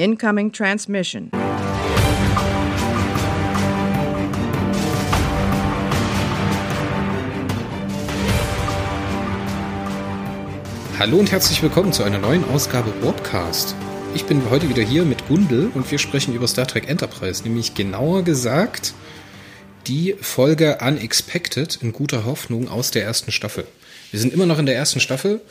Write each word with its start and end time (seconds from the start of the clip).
Incoming 0.00 0.50
transmission. 0.50 1.30
Hallo 10.98 11.18
und 11.18 11.30
herzlich 11.30 11.62
willkommen 11.62 11.92
zu 11.92 12.02
einer 12.02 12.16
neuen 12.16 12.44
Ausgabe 12.48 12.90
Warpcast. 13.02 13.74
Ich 14.14 14.24
bin 14.24 14.40
heute 14.48 14.70
wieder 14.70 14.82
hier 14.82 15.04
mit 15.04 15.28
Gundel 15.28 15.70
und 15.74 15.90
wir 15.90 15.98
sprechen 15.98 16.34
über 16.34 16.48
Star 16.48 16.66
Trek 16.66 16.88
Enterprise, 16.88 17.42
nämlich 17.42 17.74
genauer 17.74 18.22
gesagt 18.22 18.94
die 19.86 20.14
Folge 20.18 20.78
Unexpected 20.80 21.78
in 21.82 21.92
guter 21.92 22.24
Hoffnung 22.24 22.68
aus 22.68 22.90
der 22.90 23.04
ersten 23.04 23.32
Staffel. 23.32 23.66
Wir 24.12 24.20
sind 24.20 24.32
immer 24.32 24.46
noch 24.46 24.58
in 24.58 24.64
der 24.64 24.76
ersten 24.76 25.00
Staffel. 25.00 25.42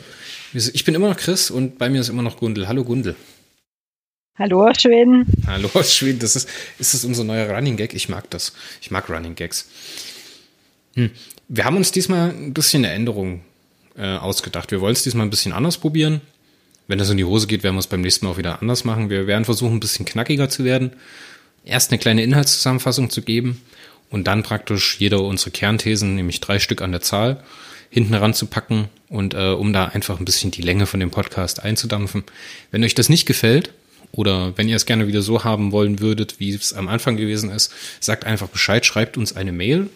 Ich 0.52 0.84
bin 0.84 0.96
immer 0.96 1.08
noch 1.08 1.16
Chris 1.16 1.52
und 1.52 1.78
bei 1.78 1.88
mir 1.88 2.00
ist 2.00 2.08
immer 2.08 2.22
noch 2.22 2.36
Gundel. 2.36 2.66
Hallo 2.66 2.82
Gundel. 2.82 3.14
Hallo 4.40 4.66
aus 4.66 4.80
Schweden. 4.80 5.26
Hallo 5.46 5.68
aus 5.74 5.94
Schweden. 5.94 6.18
Das 6.18 6.34
ist, 6.34 6.48
ist 6.78 6.94
das 6.94 7.04
unser 7.04 7.24
neuer 7.24 7.54
Running 7.54 7.76
Gag? 7.76 7.92
Ich 7.92 8.08
mag 8.08 8.30
das. 8.30 8.54
Ich 8.80 8.90
mag 8.90 9.10
Running 9.10 9.34
Gags. 9.34 9.68
Hm. 10.94 11.10
Wir 11.48 11.66
haben 11.66 11.76
uns 11.76 11.92
diesmal 11.92 12.30
ein 12.30 12.54
bisschen 12.54 12.82
eine 12.86 12.94
Änderung 12.94 13.42
äh, 13.98 14.16
ausgedacht. 14.16 14.70
Wir 14.70 14.80
wollen 14.80 14.94
es 14.94 15.02
diesmal 15.02 15.26
ein 15.26 15.30
bisschen 15.30 15.52
anders 15.52 15.76
probieren. 15.76 16.22
Wenn 16.88 16.98
das 16.98 17.10
in 17.10 17.18
die 17.18 17.24
Hose 17.26 17.48
geht, 17.48 17.62
werden 17.62 17.74
wir 17.74 17.80
es 17.80 17.86
beim 17.86 18.00
nächsten 18.00 18.24
Mal 18.24 18.32
auch 18.32 18.38
wieder 18.38 18.62
anders 18.62 18.84
machen. 18.84 19.10
Wir 19.10 19.26
werden 19.26 19.44
versuchen, 19.44 19.74
ein 19.74 19.80
bisschen 19.80 20.06
knackiger 20.06 20.48
zu 20.48 20.64
werden. 20.64 20.94
Erst 21.66 21.90
eine 21.90 21.98
kleine 21.98 22.22
Inhaltszusammenfassung 22.22 23.10
zu 23.10 23.20
geben 23.20 23.60
und 24.08 24.26
dann 24.26 24.42
praktisch 24.42 24.96
jeder 24.98 25.20
unsere 25.20 25.50
Kernthesen, 25.50 26.14
nämlich 26.14 26.40
drei 26.40 26.58
Stück 26.60 26.80
an 26.80 26.92
der 26.92 27.02
Zahl, 27.02 27.44
hinten 27.90 28.14
ranzupacken 28.14 28.88
und 29.10 29.34
äh, 29.34 29.50
um 29.50 29.74
da 29.74 29.84
einfach 29.84 30.18
ein 30.18 30.24
bisschen 30.24 30.50
die 30.50 30.62
Länge 30.62 30.86
von 30.86 30.98
dem 30.98 31.10
Podcast 31.10 31.62
einzudampfen. 31.62 32.24
Wenn 32.70 32.82
euch 32.84 32.94
das 32.94 33.10
nicht 33.10 33.26
gefällt 33.26 33.74
oder 34.12 34.56
wenn 34.56 34.68
ihr 34.68 34.76
es 34.76 34.86
gerne 34.86 35.06
wieder 35.06 35.20
so 35.22 35.44
haben 35.44 35.72
wollen 35.72 36.00
würdet, 36.00 36.40
wie 36.40 36.54
es 36.54 36.72
am 36.72 36.88
Anfang 36.88 37.16
gewesen 37.16 37.50
ist, 37.50 37.72
sagt 38.00 38.24
einfach 38.24 38.48
Bescheid, 38.48 38.84
schreibt 38.84 39.16
uns 39.16 39.36
eine 39.36 39.52
Mail, 39.52 39.88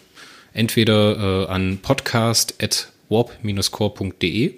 entweder 0.53 1.47
äh, 1.47 1.51
an 1.51 1.79
podcast@warp-core.de 1.81 4.53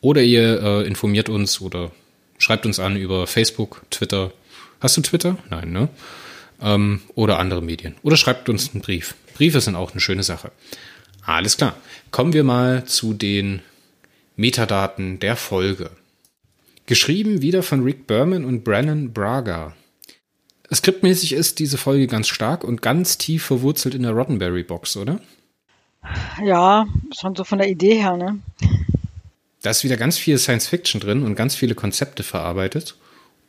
oder 0.00 0.22
ihr 0.22 0.62
äh, 0.62 0.86
informiert 0.86 1.28
uns 1.28 1.60
oder 1.60 1.90
schreibt 2.38 2.66
uns 2.66 2.78
an 2.78 2.96
über 2.96 3.26
Facebook, 3.26 3.82
Twitter. 3.90 4.32
Hast 4.80 4.96
du 4.96 5.00
Twitter? 5.00 5.38
Nein, 5.50 5.72
ne? 5.72 5.88
ähm, 6.60 7.00
oder 7.14 7.38
andere 7.38 7.62
Medien. 7.62 7.94
Oder 8.02 8.16
schreibt 8.16 8.48
uns 8.48 8.72
einen 8.72 8.82
Brief. 8.82 9.14
Briefe 9.34 9.60
sind 9.60 9.76
auch 9.76 9.92
eine 9.92 10.00
schöne 10.00 10.22
Sache. 10.22 10.50
Alles 11.24 11.56
klar. 11.56 11.76
Kommen 12.10 12.32
wir 12.32 12.44
mal 12.44 12.84
zu 12.84 13.14
den 13.14 13.62
Metadaten 14.36 15.18
der 15.20 15.36
Folge. 15.36 15.90
Geschrieben 16.86 17.40
wieder 17.40 17.62
von 17.62 17.82
Rick 17.82 18.06
Berman 18.06 18.44
und 18.44 18.62
Brennan 18.62 19.12
Braga. 19.12 19.74
Skriptmäßig 20.72 21.32
ist 21.32 21.58
diese 21.58 21.78
Folge 21.78 22.06
ganz 22.06 22.28
stark 22.28 22.62
und 22.62 22.82
ganz 22.82 23.16
tief 23.16 23.44
verwurzelt 23.44 23.94
in 23.94 24.02
der 24.02 24.12
Roddenberry 24.12 24.64
Box, 24.64 24.96
oder? 24.96 25.20
Ja, 26.44 26.86
schon 27.18 27.34
so 27.34 27.44
von 27.44 27.58
der 27.58 27.68
Idee 27.68 27.94
her, 27.94 28.16
ne? 28.16 28.38
Da 29.62 29.70
ist 29.70 29.82
wieder 29.82 29.96
ganz 29.96 30.18
viel 30.18 30.36
Science 30.36 30.68
Fiction 30.68 31.00
drin 31.00 31.22
und 31.22 31.36
ganz 31.36 31.54
viele 31.54 31.74
Konzepte 31.74 32.22
verarbeitet 32.22 32.96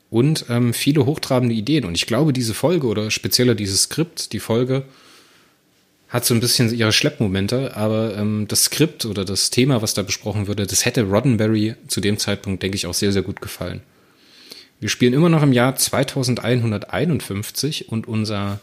und 0.09 0.45
ähm, 0.47 0.73
viele 0.73 1.05
hochtrabende 1.05 1.55
Ideen. 1.55 1.83
Und 1.83 1.95
ich 1.95 2.05
glaube, 2.05 2.31
diese 2.31 2.53
Folge 2.53 2.87
oder 2.87 3.11
spezieller 3.11 3.53
dieses 3.53 3.83
Skript, 3.83 4.31
die 4.31 4.39
Folge, 4.39 4.85
hat 6.15 6.25
so 6.25 6.33
ein 6.33 6.39
bisschen 6.39 6.73
ihre 6.73 6.93
Schleppmomente, 6.93 7.75
aber 7.75 8.17
ähm, 8.17 8.45
das 8.47 8.63
Skript 8.63 9.05
oder 9.05 9.25
das 9.25 9.49
Thema, 9.49 9.81
was 9.81 9.93
da 9.93 10.01
besprochen 10.01 10.47
würde, 10.47 10.65
das 10.65 10.85
hätte 10.85 11.03
Roddenberry 11.03 11.75
zu 11.87 11.99
dem 11.99 12.17
Zeitpunkt, 12.17 12.63
denke 12.63 12.77
ich, 12.77 12.87
auch 12.87 12.93
sehr, 12.93 13.11
sehr 13.11 13.21
gut 13.21 13.41
gefallen. 13.41 13.81
Wir 14.79 14.87
spielen 14.87 15.13
immer 15.13 15.27
noch 15.27 15.43
im 15.43 15.51
Jahr 15.51 15.75
2151 15.75 17.89
und 17.89 18.07
unser 18.07 18.61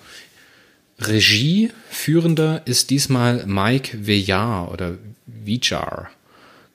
Regieführender 0.99 2.63
ist 2.65 2.89
diesmal 2.89 3.45
Mike 3.47 4.07
Vejar 4.07 4.73
oder 4.73 4.95
Vijar 5.27 6.11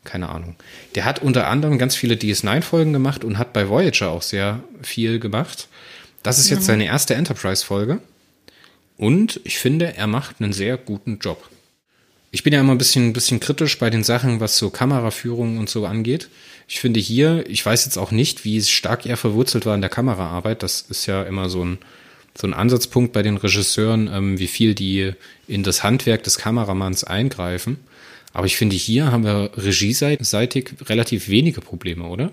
keine 0.04 0.30
Ahnung. 0.30 0.56
Der 0.96 1.04
hat 1.04 1.22
unter 1.22 1.48
anderem 1.48 1.78
ganz 1.78 1.96
viele 1.96 2.16
DS9-Folgen 2.16 2.94
gemacht 2.94 3.26
und 3.26 3.38
hat 3.38 3.52
bei 3.52 3.68
Voyager 3.68 4.10
auch 4.10 4.22
sehr 4.22 4.64
viel 4.82 5.20
gemacht. 5.20 5.68
Das 6.24 6.40
ist 6.40 6.50
jetzt 6.50 6.62
mhm. 6.62 6.66
seine 6.66 6.86
erste 6.86 7.16
Enterprise-Folge. 7.16 8.00
Und 8.98 9.40
ich 9.44 9.60
finde, 9.60 9.96
er 9.96 10.08
macht 10.08 10.42
einen 10.42 10.54
sehr 10.54 10.78
guten 10.78 11.20
Job. 11.20 11.50
Ich 12.32 12.44
bin 12.44 12.54
ja 12.54 12.60
immer 12.60 12.74
ein 12.74 12.78
bisschen, 12.78 13.10
ein 13.10 13.14
bisschen 13.14 13.40
kritisch 13.40 13.80
bei 13.80 13.90
den 13.90 14.04
Sachen, 14.04 14.40
was 14.40 14.58
so 14.58 14.70
Kameraführung 14.70 15.58
und 15.58 15.70
so 15.70 15.86
angeht. 15.86 16.30
Ich 16.68 16.80
finde 16.80 17.00
hier, 17.00 17.50
ich 17.50 17.66
weiß 17.66 17.86
jetzt 17.86 17.98
auch 17.98 18.12
nicht, 18.12 18.44
wie 18.44 18.62
stark 18.62 19.06
er 19.06 19.18
verwurzelt 19.18 19.66
war 19.66 19.76
in 19.76 19.82
der 19.82 19.90
Kameraarbeit. 19.90 20.62
Das 20.64 20.82
ist 20.82 21.06
ja 21.06 21.24
immer 21.24 21.50
so 21.50 21.64
ein, 21.64 21.78
so 22.36 22.46
ein 22.46 22.54
Ansatzpunkt 22.54 23.14
bei 23.14 23.24
den 23.24 23.38
Regisseuren, 23.38 24.10
ähm, 24.12 24.40
wie 24.40 24.48
viel 24.48 24.76
die 24.76 25.14
in 25.48 25.64
das 25.64 25.84
Handwerk 25.84 26.24
des 26.24 26.38
Kameramanns 26.38 27.04
eingreifen. 27.04 27.78
Aber 28.34 28.46
ich 28.46 28.58
finde, 28.58 28.76
hier 28.76 29.12
haben 29.12 29.24
wir 29.24 29.52
regieseitig 29.56 30.74
relativ 30.88 31.30
wenige 31.30 31.62
Probleme, 31.62 32.06
oder? 32.06 32.32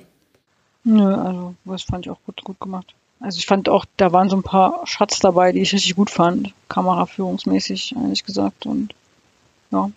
Nö, 0.83 1.15
also 1.15 1.55
das 1.65 1.83
fand 1.83 2.05
ich 2.05 2.11
auch 2.11 2.21
gut, 2.27 2.43
gut 2.43 2.61
gemacht. 2.61 2.95
Also 3.25 3.39
ich 3.39 3.47
fand 3.47 3.71
auch, 3.71 3.87
da 3.97 4.13
waren 4.13 4.29
so 4.29 4.37
ein 4.37 4.43
paar 4.43 4.87
Schatz 4.87 5.19
dabei, 5.19 5.53
die 5.53 5.61
ich 5.61 5.73
richtig 5.73 5.97
gut 5.97 6.11
fand, 6.11 6.53
kameraführungsmäßig, 6.69 7.95
ehrlich 7.97 8.23
gesagt. 8.25 8.67
Und 8.67 8.95
ja. 9.73 9.91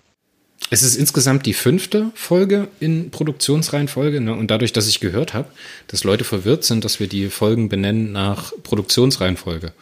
Es 0.69 0.81
ist 0.81 0.95
insgesamt 0.95 1.45
die 1.45 1.53
fünfte 1.53 2.09
Folge 2.16 2.69
in 2.79 3.11
Produktionsreihenfolge. 3.11 4.21
Ne? 4.21 4.33
Und 4.33 4.49
dadurch, 4.49 4.71
dass 4.71 4.87
ich 4.87 5.01
gehört 5.01 5.33
habe, 5.33 5.49
dass 5.87 6.05
Leute 6.05 6.23
verwirrt 6.23 6.63
sind, 6.63 6.85
dass 6.85 7.01
wir 7.01 7.07
die 7.07 7.29
Folgen 7.29 7.67
benennen 7.67 8.13
nach 8.13 8.53
Produktionsreihenfolge. 8.63 9.73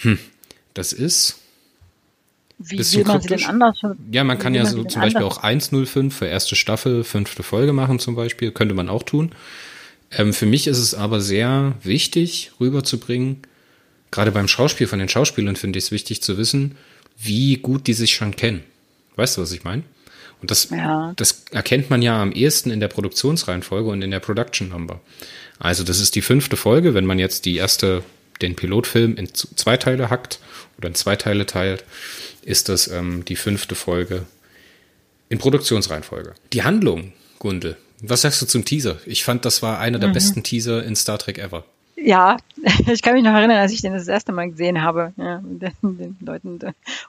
Hm, 0.00 0.18
das 0.74 0.92
ist 0.92 1.38
wie 2.58 2.78
will 2.78 3.04
man 3.04 3.20
sie 3.20 3.28
denn 3.28 3.44
anders? 3.44 3.80
Ja, 4.10 4.24
man 4.24 4.36
kann 4.40 4.52
ja 4.52 4.66
so 4.66 4.82
zum 4.82 5.00
Beispiel 5.00 5.22
anders? 5.22 5.38
auch 5.38 5.44
105 5.44 6.16
für 6.16 6.26
erste 6.26 6.56
Staffel, 6.56 7.04
fünfte 7.04 7.44
Folge 7.44 7.72
machen 7.72 8.00
zum 8.00 8.16
Beispiel, 8.16 8.50
könnte 8.50 8.74
man 8.74 8.88
auch 8.88 9.04
tun. 9.04 9.30
Ähm, 10.10 10.32
für 10.32 10.46
mich 10.46 10.66
ist 10.66 10.78
es 10.78 10.94
aber 10.94 11.20
sehr 11.20 11.74
wichtig 11.82 12.52
rüberzubringen, 12.60 13.42
gerade 14.10 14.32
beim 14.32 14.48
Schauspiel 14.48 14.86
von 14.86 14.98
den 14.98 15.08
Schauspielern 15.08 15.56
finde 15.56 15.78
ich 15.78 15.86
es 15.86 15.90
wichtig 15.90 16.22
zu 16.22 16.38
wissen, 16.38 16.76
wie 17.18 17.56
gut 17.56 17.86
die 17.86 17.94
sich 17.94 18.14
schon 18.14 18.36
kennen. 18.36 18.64
Weißt 19.16 19.36
du, 19.36 19.42
was 19.42 19.52
ich 19.52 19.64
meine? 19.64 19.82
Und 20.40 20.50
das, 20.50 20.70
ja. 20.70 21.12
das 21.16 21.44
erkennt 21.50 21.90
man 21.90 22.00
ja 22.00 22.22
am 22.22 22.32
ehesten 22.32 22.70
in 22.70 22.80
der 22.80 22.88
Produktionsreihenfolge 22.88 23.90
und 23.90 24.02
in 24.02 24.10
der 24.10 24.20
Production 24.20 24.68
Number. 24.68 25.00
Also 25.58 25.82
das 25.82 25.98
ist 25.98 26.14
die 26.14 26.22
fünfte 26.22 26.56
Folge, 26.56 26.94
wenn 26.94 27.06
man 27.06 27.18
jetzt 27.18 27.44
die 27.44 27.56
erste, 27.56 28.04
den 28.40 28.54
Pilotfilm 28.54 29.16
in 29.16 29.34
zwei 29.34 29.76
Teile 29.76 30.10
hackt 30.10 30.38
oder 30.78 30.88
in 30.88 30.94
zwei 30.94 31.16
Teile 31.16 31.44
teilt, 31.44 31.84
ist 32.42 32.68
das 32.68 32.86
ähm, 32.86 33.24
die 33.24 33.34
fünfte 33.34 33.74
Folge 33.74 34.26
in 35.28 35.38
Produktionsreihenfolge. 35.38 36.34
Die 36.52 36.62
Handlung, 36.62 37.12
Gundel, 37.40 37.76
was 38.02 38.22
sagst 38.22 38.40
du 38.42 38.46
zum 38.46 38.64
Teaser? 38.64 38.98
Ich 39.06 39.24
fand, 39.24 39.44
das 39.44 39.62
war 39.62 39.78
einer 39.78 39.98
der 39.98 40.10
mhm. 40.10 40.14
besten 40.14 40.42
Teaser 40.42 40.84
in 40.84 40.96
Star 40.96 41.18
Trek 41.18 41.38
ever. 41.38 41.64
Ja, 41.96 42.36
ich 42.86 43.02
kann 43.02 43.14
mich 43.14 43.24
noch 43.24 43.32
erinnern, 43.32 43.58
als 43.58 43.72
ich 43.72 43.82
den 43.82 43.92
das 43.92 44.08
erste 44.08 44.32
Mal 44.32 44.50
gesehen 44.50 44.82
habe, 44.82 45.12
ja, 45.16 45.40
mit 45.40 45.62
den, 45.62 45.98
den 45.98 46.16
Leuten 46.20 46.58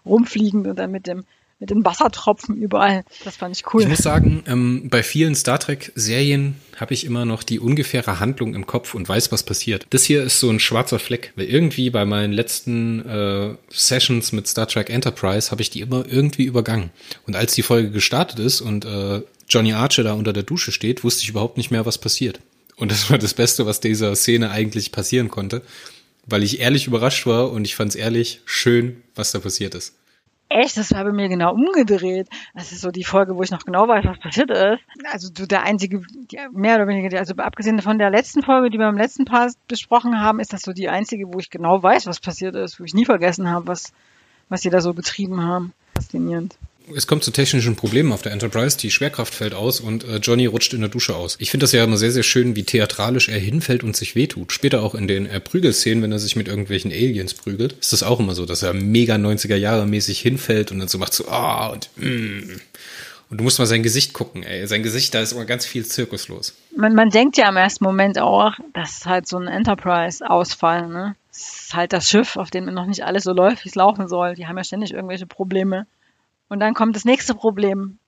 rumfliegend 0.06 0.68
und 0.68 0.78
dann 0.78 0.92
mit 0.92 1.08
dem 1.08 1.26
mit 1.60 1.70
den 1.72 1.84
Wassertropfen 1.84 2.56
überall. 2.56 3.04
Das 3.26 3.36
fand 3.36 3.56
ich 3.56 3.74
cool. 3.74 3.82
Ich 3.82 3.88
muss 3.90 4.00
sagen, 4.00 4.44
ähm, 4.48 4.88
bei 4.90 5.04
vielen 5.04 5.36
Star 5.36 5.60
Trek-Serien 5.60 6.56
habe 6.78 6.94
ich 6.94 7.06
immer 7.06 7.26
noch 7.26 7.44
die 7.44 7.60
ungefähre 7.60 8.20
Handlung 8.20 8.56
im 8.56 8.66
Kopf 8.66 8.96
und 8.96 9.10
weiß, 9.10 9.32
was 9.34 9.44
passiert. 9.44 9.86
Das 9.90 10.06
hier 10.06 10.24
ist 10.24 10.40
so 10.40 10.50
ein 10.50 10.62
schwarzer 10.62 11.00
Fleck, 11.00 11.34
weil 11.36 11.46
irgendwie 11.46 11.90
bei 11.90 12.06
meinen 12.06 12.32
letzten 12.32 13.06
äh, 13.06 13.56
Sessions 13.70 14.32
mit 14.32 14.48
Star 14.48 14.68
Trek 14.68 14.90
Enterprise 14.90 15.52
habe 15.52 15.62
ich 15.62 15.70
die 15.70 15.82
immer 15.82 16.06
irgendwie 16.08 16.46
übergangen. 16.46 16.92
Und 17.28 17.36
als 17.36 17.54
die 17.56 17.64
Folge 17.64 17.92
gestartet 17.92 18.40
ist 18.40 18.62
und 18.62 18.86
äh, 18.86 19.22
Johnny 19.50 19.74
Archer 19.74 20.04
da 20.04 20.14
unter 20.14 20.32
der 20.32 20.44
Dusche 20.44 20.72
steht, 20.72 21.04
wusste 21.04 21.24
ich 21.24 21.30
überhaupt 21.30 21.58
nicht 21.58 21.72
mehr, 21.72 21.86
was 21.86 21.98
passiert. 21.98 22.40
Und 22.76 22.92
das 22.92 23.10
war 23.10 23.18
das 23.18 23.34
Beste, 23.34 23.66
was 23.66 23.82
dieser 23.82 24.16
Szene 24.16 24.52
eigentlich 24.52 24.92
passieren 24.92 25.30
konnte, 25.30 25.64
weil 26.26 26.44
ich 26.44 26.60
ehrlich 26.62 26.88
überrascht 26.88 27.26
war 27.26 27.52
und 27.52 27.66
ich 27.66 27.76
fand 27.76 27.90
es 27.90 27.96
ehrlich 27.96 28.42
schön, 28.46 29.04
was 29.16 29.32
da 29.32 29.40
passiert 29.40 29.76
ist. 29.76 29.96
Echt, 30.52 30.78
das 30.78 30.92
war 30.92 31.04
bei 31.04 31.12
mir 31.12 31.30
genau 31.30 31.54
umgedreht. 31.54 32.28
Das 32.56 32.72
ist 32.72 32.82
so 32.82 32.90
die 32.90 33.04
Folge, 33.04 33.36
wo 33.36 33.44
ich 33.44 33.52
noch 33.52 33.66
genau 33.66 33.88
weiß, 33.88 34.06
was 34.06 34.20
passiert 34.20 34.50
ist. 34.50 34.80
Also 35.12 35.30
du 35.32 35.46
der 35.46 35.64
einzige, 35.64 36.02
mehr 36.52 36.76
oder 36.76 36.88
weniger, 36.88 37.20
also 37.20 37.36
abgesehen 37.36 37.82
von 37.82 38.00
der 38.00 38.10
letzten 38.10 38.42
Folge, 38.42 38.72
die 38.72 38.80
wir 38.80 38.90
im 38.90 38.98
letzten 38.98 39.26
Part 39.26 39.54
besprochen 39.68 40.20
haben, 40.20 40.40
ist 40.40 40.54
das 40.54 40.62
so 40.62 40.74
die 40.74 40.90
einzige, 40.90 41.32
wo 41.32 41.40
ich 41.40 41.52
genau 41.52 41.84
weiß, 41.84 42.08
was 42.08 42.20
passiert 42.20 42.56
ist, 42.56 42.80
wo 42.80 42.84
ich 42.84 42.96
nie 42.96 43.06
vergessen 43.06 43.50
habe, 43.50 43.68
was, 43.68 43.94
was 44.48 44.62
sie 44.62 44.72
da 44.72 44.82
so 44.82 44.96
getrieben 44.96 45.44
haben. 45.44 45.74
Faszinierend 45.94 46.56
es 46.96 47.08
kommt 47.08 47.24
zu 47.24 47.32
technischen 47.32 47.76
Problemen 47.76 48.12
auf 48.12 48.22
der 48.22 48.32
Enterprise, 48.32 48.78
die 48.78 48.92
Schwerkraft 48.92 49.34
fällt 49.34 49.54
aus 49.54 49.80
und 49.80 50.04
äh, 50.04 50.18
Johnny 50.18 50.46
rutscht 50.46 50.74
in 50.74 50.82
der 50.82 50.90
Dusche 50.90 51.16
aus. 51.16 51.36
Ich 51.40 51.52
finde 51.52 51.64
das 51.64 51.72
ja 51.72 51.84
immer 51.84 51.98
sehr, 51.98 52.12
sehr 52.12 52.24
schön, 52.24 52.56
wie 52.56 52.64
theatralisch 52.64 53.30
er 53.30 53.40
hinfällt 53.40 53.84
und 53.84 53.96
sich 53.96 54.16
wehtut. 54.16 54.52
Später 54.52 54.82
auch 54.82 54.96
in 54.96 55.08
den 55.08 55.26
äh, 55.26 55.40
Prügelszenen, 55.40 56.04
wenn 56.04 56.12
er 56.12 56.20
sich 56.20 56.36
mit 56.36 56.48
irgendwelchen 56.48 56.92
Aliens 56.92 57.34
prügelt, 57.34 57.74
ist 57.74 57.94
das 57.94 58.04
auch 58.04 58.20
immer 58.20 58.36
so, 58.36 58.46
dass 58.46 58.64
er 58.64 58.74
mega 58.74 59.16
90er 59.16 59.56
Jahre 59.56 59.86
mäßig 59.86 60.20
hinfällt 60.20 60.72
und 60.72 60.80
dann 60.80 60.88
so 60.88 60.98
macht 60.98 61.14
so, 61.14 61.28
ah, 61.28 61.70
oh, 61.70 61.74
und 61.74 61.90
mm. 61.98 62.62
Und 63.30 63.38
du 63.38 63.44
musst 63.44 63.60
mal 63.60 63.68
sein 63.68 63.84
Gesicht 63.84 64.14
gucken, 64.14 64.42
ey. 64.42 64.66
Sein 64.66 64.82
Gesicht, 64.82 65.14
da 65.14 65.22
ist 65.22 65.34
immer 65.34 65.46
ganz 65.46 65.64
viel 65.64 65.86
Zirkus 65.86 66.30
los. 66.30 66.56
Man, 66.76 66.96
man 66.96 67.12
denkt 67.12 67.38
ja 67.38 67.48
im 67.48 67.58
ersten 67.58 67.84
Moment 67.84 68.18
auch, 68.18 68.54
das 68.74 68.98
ist 68.98 69.06
halt 69.06 69.28
so 69.28 69.38
ein 69.38 69.48
Enterprise-Ausfall, 69.48 70.88
ne? 70.88 71.16
Das 71.28 71.38
ist 71.38 71.74
halt 71.76 71.94
das 71.94 72.10
Schiff, 72.10 72.38
auf 72.38 72.50
dem 72.50 72.66
noch 72.66 72.88
nicht 72.88 73.06
alles 73.06 73.24
so 73.24 73.34
läuft, 73.34 73.64
wie 73.66 73.70
es 73.70 73.76
laufen 73.76 74.08
soll. 74.08 74.34
Die 74.34 74.48
haben 74.48 74.58
ja 74.58 74.64
ständig 74.64 74.94
irgendwelche 74.94 75.28
Probleme. 75.28 75.86
Und 76.50 76.60
dann 76.60 76.74
kommt 76.74 76.96
das 76.96 77.06
nächste 77.06 77.36
Problem. 77.36 78.00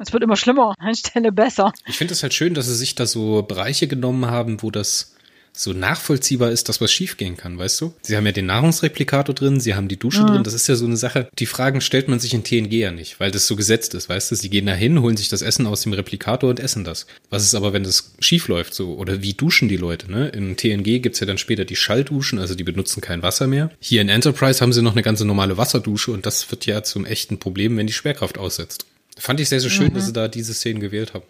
Es 0.00 0.12
wird 0.12 0.22
immer 0.22 0.36
schlimmer, 0.36 0.74
anstelle 0.78 1.32
besser. 1.32 1.72
Ich 1.86 1.98
finde 1.98 2.14
es 2.14 2.22
halt 2.22 2.34
schön, 2.34 2.54
dass 2.54 2.66
sie 2.66 2.74
sich 2.74 2.94
da 2.94 3.06
so 3.06 3.42
Bereiche 3.42 3.86
genommen 3.86 4.26
haben, 4.26 4.62
wo 4.62 4.70
das 4.70 5.13
so 5.56 5.72
nachvollziehbar 5.72 6.50
ist, 6.50 6.68
dass 6.68 6.80
was 6.80 6.92
schiefgehen 6.92 7.36
kann, 7.36 7.56
weißt 7.56 7.80
du? 7.80 7.94
Sie 8.02 8.16
haben 8.16 8.26
ja 8.26 8.32
den 8.32 8.46
Nahrungsreplikator 8.46 9.34
drin, 9.34 9.60
sie 9.60 9.74
haben 9.74 9.88
die 9.88 9.98
Dusche 9.98 10.22
mhm. 10.22 10.26
drin, 10.26 10.42
das 10.42 10.52
ist 10.52 10.66
ja 10.66 10.74
so 10.74 10.84
eine 10.84 10.96
Sache. 10.96 11.28
Die 11.38 11.46
Fragen 11.46 11.80
stellt 11.80 12.08
man 12.08 12.18
sich 12.18 12.34
in 12.34 12.42
TNG 12.42 12.72
ja 12.72 12.90
nicht, 12.90 13.20
weil 13.20 13.30
das 13.30 13.46
so 13.46 13.54
gesetzt 13.54 13.94
ist, 13.94 14.08
weißt 14.08 14.32
du? 14.32 14.34
Sie 14.34 14.50
gehen 14.50 14.66
da 14.66 14.74
hin, 14.74 15.00
holen 15.00 15.16
sich 15.16 15.28
das 15.28 15.42
Essen 15.42 15.66
aus 15.66 15.82
dem 15.82 15.92
Replikator 15.92 16.50
und 16.50 16.58
essen 16.58 16.82
das. 16.82 17.06
Was 17.30 17.44
ist 17.44 17.54
aber, 17.54 17.72
wenn 17.72 17.84
das 17.84 18.14
schief 18.18 18.48
läuft, 18.48 18.74
so? 18.74 18.94
Oder 18.94 19.22
wie 19.22 19.34
duschen 19.34 19.68
die 19.68 19.76
Leute, 19.76 20.10
ne? 20.10 20.28
In 20.28 20.56
TNG 20.56 21.00
gibt's 21.00 21.20
ja 21.20 21.26
dann 21.26 21.38
später 21.38 21.64
die 21.64 21.76
Schallduschen, 21.76 22.38
also 22.38 22.54
die 22.54 22.64
benutzen 22.64 23.00
kein 23.00 23.22
Wasser 23.22 23.46
mehr. 23.46 23.70
Hier 23.78 24.02
in 24.02 24.08
Enterprise 24.08 24.60
haben 24.60 24.72
sie 24.72 24.82
noch 24.82 24.92
eine 24.92 25.02
ganze 25.02 25.24
normale 25.24 25.56
Wasserdusche 25.56 26.10
und 26.10 26.26
das 26.26 26.50
wird 26.50 26.66
ja 26.66 26.82
zum 26.82 27.06
echten 27.06 27.38
Problem, 27.38 27.76
wenn 27.76 27.86
die 27.86 27.92
Schwerkraft 27.92 28.38
aussetzt. 28.38 28.86
Fand 29.16 29.38
ich 29.38 29.48
sehr, 29.48 29.60
sehr 29.60 29.70
schön, 29.70 29.88
mhm. 29.88 29.94
dass 29.94 30.06
sie 30.06 30.12
da 30.12 30.26
diese 30.26 30.54
Szenen 30.54 30.80
gewählt 30.80 31.14
haben. 31.14 31.24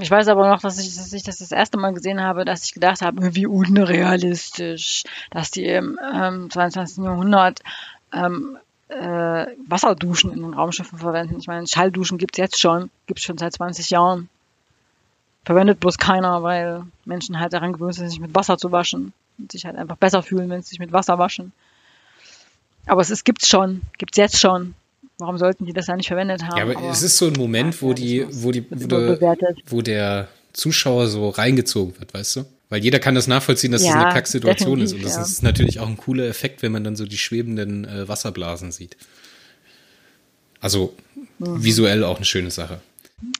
Ich 0.00 0.10
weiß 0.10 0.28
aber 0.28 0.48
noch, 0.48 0.60
dass 0.60 0.78
ich, 0.78 0.96
dass 0.96 1.12
ich 1.12 1.22
das 1.22 1.38
das 1.38 1.52
erste 1.52 1.76
Mal 1.76 1.92
gesehen 1.92 2.20
habe, 2.20 2.44
dass 2.44 2.64
ich 2.64 2.72
gedacht 2.72 3.02
habe, 3.02 3.34
wie 3.34 3.46
unrealistisch, 3.46 5.04
dass 5.30 5.50
die 5.50 5.66
im 5.66 5.98
ähm, 6.14 6.50
22. 6.50 7.04
Jahrhundert 7.04 7.60
ähm, 8.12 8.58
äh, 8.88 9.46
Wasserduschen 9.68 10.32
in 10.32 10.42
den 10.42 10.54
Raumschiffen 10.54 10.98
verwenden. 10.98 11.38
Ich 11.38 11.46
meine, 11.46 11.66
Schallduschen 11.66 12.18
gibt's 12.18 12.38
jetzt 12.38 12.58
schon, 12.58 12.90
gibt's 13.06 13.22
schon 13.24 13.38
seit 13.38 13.52
20 13.52 13.90
Jahren. 13.90 14.28
Verwendet 15.44 15.80
bloß 15.80 15.98
keiner, 15.98 16.42
weil 16.42 16.84
Menschen 17.04 17.38
halt 17.38 17.52
daran 17.52 17.72
gewöhnt 17.72 17.94
sind, 17.94 18.08
sich 18.08 18.20
mit 18.20 18.34
Wasser 18.34 18.56
zu 18.58 18.72
waschen 18.72 19.12
und 19.38 19.52
sich 19.52 19.66
halt 19.66 19.76
einfach 19.76 19.96
besser 19.96 20.22
fühlen, 20.22 20.48
wenn 20.48 20.62
sie 20.62 20.70
sich 20.70 20.78
mit 20.78 20.92
Wasser 20.92 21.18
waschen. 21.18 21.52
Aber 22.86 23.00
es 23.00 23.10
ist, 23.10 23.24
gibt's 23.24 23.48
schon, 23.48 23.82
gibt's 23.98 24.16
jetzt 24.16 24.38
schon. 24.38 24.74
Warum 25.22 25.38
sollten 25.38 25.66
die 25.66 25.72
das 25.72 25.86
ja 25.86 25.96
nicht 25.96 26.08
verwendet 26.08 26.42
haben? 26.42 26.56
Ja, 26.56 26.64
aber, 26.64 26.76
aber 26.76 26.90
es 26.90 27.02
ist 27.02 27.16
so 27.16 27.28
ein 27.28 27.34
Moment, 27.34 27.80
wo 27.80 27.92
die, 27.92 28.26
wo 28.28 28.50
die, 28.50 28.66
wo, 28.70 28.86
der, 28.86 29.36
wo 29.66 29.80
der 29.80 30.28
Zuschauer 30.52 31.06
so 31.06 31.28
reingezogen 31.28 31.96
wird, 31.98 32.12
weißt 32.12 32.36
du? 32.36 32.44
Weil 32.70 32.82
jeder 32.82 32.98
kann 32.98 33.14
das 33.14 33.28
nachvollziehen, 33.28 33.70
dass 33.70 33.84
ja, 33.84 33.92
das 33.92 34.02
eine 34.02 34.12
Kacksituation 34.14 34.80
ist. 34.80 34.94
Und 34.94 35.04
das 35.04 35.14
ja. 35.14 35.22
ist 35.22 35.42
natürlich 35.44 35.78
auch 35.78 35.86
ein 35.86 35.96
cooler 35.96 36.26
Effekt, 36.26 36.62
wenn 36.62 36.72
man 36.72 36.82
dann 36.82 36.96
so 36.96 37.06
die 37.06 37.18
schwebenden 37.18 37.84
äh, 37.84 38.08
Wasserblasen 38.08 38.72
sieht. 38.72 38.96
Also 40.60 40.94
mhm. 41.38 41.62
visuell 41.62 42.02
auch 42.02 42.16
eine 42.16 42.24
schöne 42.24 42.50
Sache. 42.50 42.80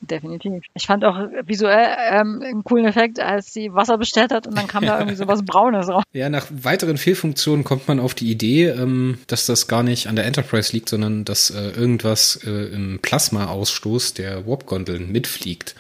Definitiv. 0.01 0.63
Ich 0.75 0.87
fand 0.87 1.05
auch 1.05 1.19
visuell 1.47 1.97
ähm, 2.11 2.43
einen 2.43 2.65
coolen 2.65 2.87
Effekt, 2.87 3.19
als 3.19 3.53
sie 3.53 3.73
Wasser 3.73 3.99
bestellt 3.99 4.33
hat 4.33 4.47
und 4.47 4.57
dann 4.57 4.67
kam 4.67 4.85
da 4.85 4.99
irgendwie 4.99 5.17
so 5.17 5.27
was 5.27 5.45
Braunes 5.45 5.89
raus. 5.89 6.05
Ja, 6.13 6.29
nach 6.29 6.47
weiteren 6.51 6.99
Fehlfunktionen 6.99 7.65
kommt 7.65 7.89
man 7.89 7.99
auf 7.99 8.15
die 8.15 8.31
Idee, 8.31 8.69
ähm, 8.69 9.19
dass 9.27 9.47
das 9.47 9.69
gar 9.69 9.83
nicht 9.83 10.07
an 10.07 10.17
der 10.17 10.27
Enterprise 10.27 10.73
liegt, 10.73 10.89
sondern 10.89 11.25
dass 11.25 11.51
äh, 11.51 11.71
irgendwas 11.71 12.41
äh, 12.45 12.51
im 12.51 13.01
Plasma-Ausstoß 13.01 14.15
der 14.15 14.47
Warp-Gondeln 14.47 15.11
mitfliegt. 15.11 15.75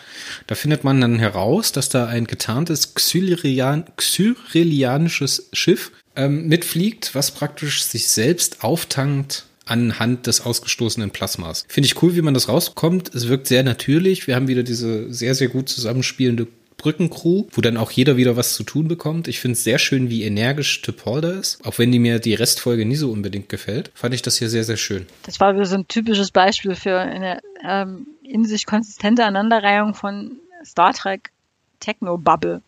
Da 0.46 0.55
findet 0.55 0.84
man 0.84 1.00
dann 1.00 1.19
heraus, 1.19 1.72
dass 1.72 1.88
da 1.88 2.06
ein 2.06 2.26
getarntes 2.26 2.94
Xylirian 2.94 3.84
Xyrilianisches 3.96 5.48
Schiff 5.52 5.93
ähm, 6.16 6.48
mitfliegt, 6.48 7.14
was 7.14 7.31
praktisch 7.31 7.84
sich 7.84 8.08
selbst 8.08 8.64
auftankt 8.64 9.46
anhand 9.66 10.26
des 10.26 10.40
ausgestoßenen 10.40 11.10
Plasmas. 11.10 11.64
Finde 11.68 11.86
ich 11.86 12.02
cool, 12.02 12.14
wie 12.14 12.22
man 12.22 12.34
das 12.34 12.48
rauskommt. 12.48 13.14
Es 13.14 13.28
wirkt 13.28 13.46
sehr 13.46 13.62
natürlich. 13.62 14.26
Wir 14.26 14.34
haben 14.34 14.48
wieder 14.48 14.62
diese 14.62 15.12
sehr, 15.12 15.34
sehr 15.34 15.48
gut 15.48 15.68
zusammenspielende 15.68 16.46
Brückencrew, 16.82 17.46
wo 17.52 17.60
dann 17.60 17.76
auch 17.76 17.92
jeder 17.92 18.16
wieder 18.16 18.36
was 18.36 18.54
zu 18.54 18.64
tun 18.64 18.88
bekommt. 18.88 19.28
Ich 19.28 19.40
finde 19.40 19.52
es 19.52 19.64
sehr 19.64 19.78
schön, 19.78 20.10
wie 20.10 20.24
energisch 20.24 20.82
Tipolda 20.82 21.30
ist. 21.30 21.64
Auch 21.64 21.78
wenn 21.78 21.92
die 21.92 22.00
mir 22.00 22.18
die 22.18 22.34
Restfolge 22.34 22.84
nie 22.84 22.96
so 22.96 23.10
unbedingt 23.10 23.48
gefällt, 23.48 23.92
fand 23.94 24.14
ich 24.14 24.22
das 24.22 24.38
hier 24.38 24.50
sehr, 24.50 24.64
sehr 24.64 24.76
schön. 24.76 25.06
Das 25.22 25.38
war 25.38 25.54
wieder 25.54 25.64
so 25.64 25.76
ein 25.76 25.86
typisches 25.86 26.32
Beispiel 26.32 26.74
für 26.74 26.98
eine 26.98 27.40
ähm, 27.64 28.06
in 28.24 28.44
sich 28.44 28.66
konsistente 28.66 29.24
Aneinanderreihung 29.24 29.94
von 29.94 30.32
Star 30.64 30.92
Trek 30.92 31.30
Techno-Bubble. 31.78 32.62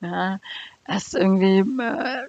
Ja, 0.00 0.40
das 0.86 1.08
ist 1.08 1.14
irgendwie 1.14 1.60
äh, 1.60 2.26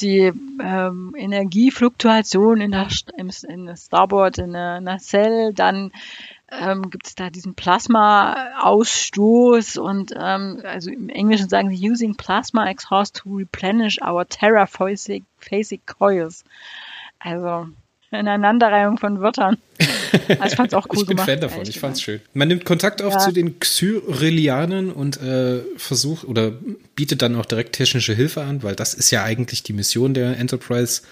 die 0.00 0.32
ähm, 0.62 1.14
Energiefluktuation 1.16 2.60
in 2.60 2.72
der, 2.72 2.88
im, 3.16 3.30
in 3.48 3.66
der 3.66 3.76
Starboard, 3.76 4.38
in 4.38 4.52
der 4.52 4.80
Nacelle, 4.80 5.52
dann 5.52 5.92
ähm, 6.50 6.90
gibt 6.90 7.06
es 7.06 7.14
da 7.14 7.30
diesen 7.30 7.54
Plasma-Ausstoß 7.54 9.76
und 9.78 10.12
ähm, 10.16 10.60
also 10.64 10.90
im 10.90 11.08
Englischen 11.08 11.48
sagen 11.48 11.70
sie 11.70 11.90
using 11.90 12.14
plasma 12.14 12.68
exhaust 12.68 13.16
to 13.16 13.36
replenish 13.36 14.02
our 14.02 14.28
terraphasic 14.28 15.24
coils. 15.86 16.44
Also 17.18 17.68
eine 18.12 18.30
Aneinanderreihung 18.30 18.98
von 18.98 19.20
Wörtern. 19.20 19.56
Also 20.28 20.44
ich 20.44 20.54
fand's 20.54 20.74
auch 20.74 20.86
cool 20.90 21.00
Ich 21.00 21.06
bin 21.06 21.16
gemacht, 21.16 21.30
Fan 21.30 21.40
davon, 21.40 21.62
ich 21.62 21.78
fand's 21.78 22.02
schön. 22.02 22.20
Man 22.34 22.48
nimmt 22.48 22.64
Kontakt 22.64 23.02
auf 23.02 23.14
ja. 23.14 23.18
zu 23.18 23.32
den 23.32 23.58
Xyrilianern 23.58 24.90
und 24.90 25.20
äh, 25.20 25.60
versucht 25.76 26.24
oder 26.26 26.52
bietet 26.94 27.22
dann 27.22 27.36
auch 27.36 27.46
direkt 27.46 27.74
technische 27.74 28.14
Hilfe 28.14 28.42
an, 28.42 28.62
weil 28.62 28.74
das 28.74 28.94
ist 28.94 29.10
ja 29.10 29.24
eigentlich 29.24 29.62
die 29.62 29.72
Mission 29.72 30.14
der 30.14 30.38
Enterprise, 30.38 31.02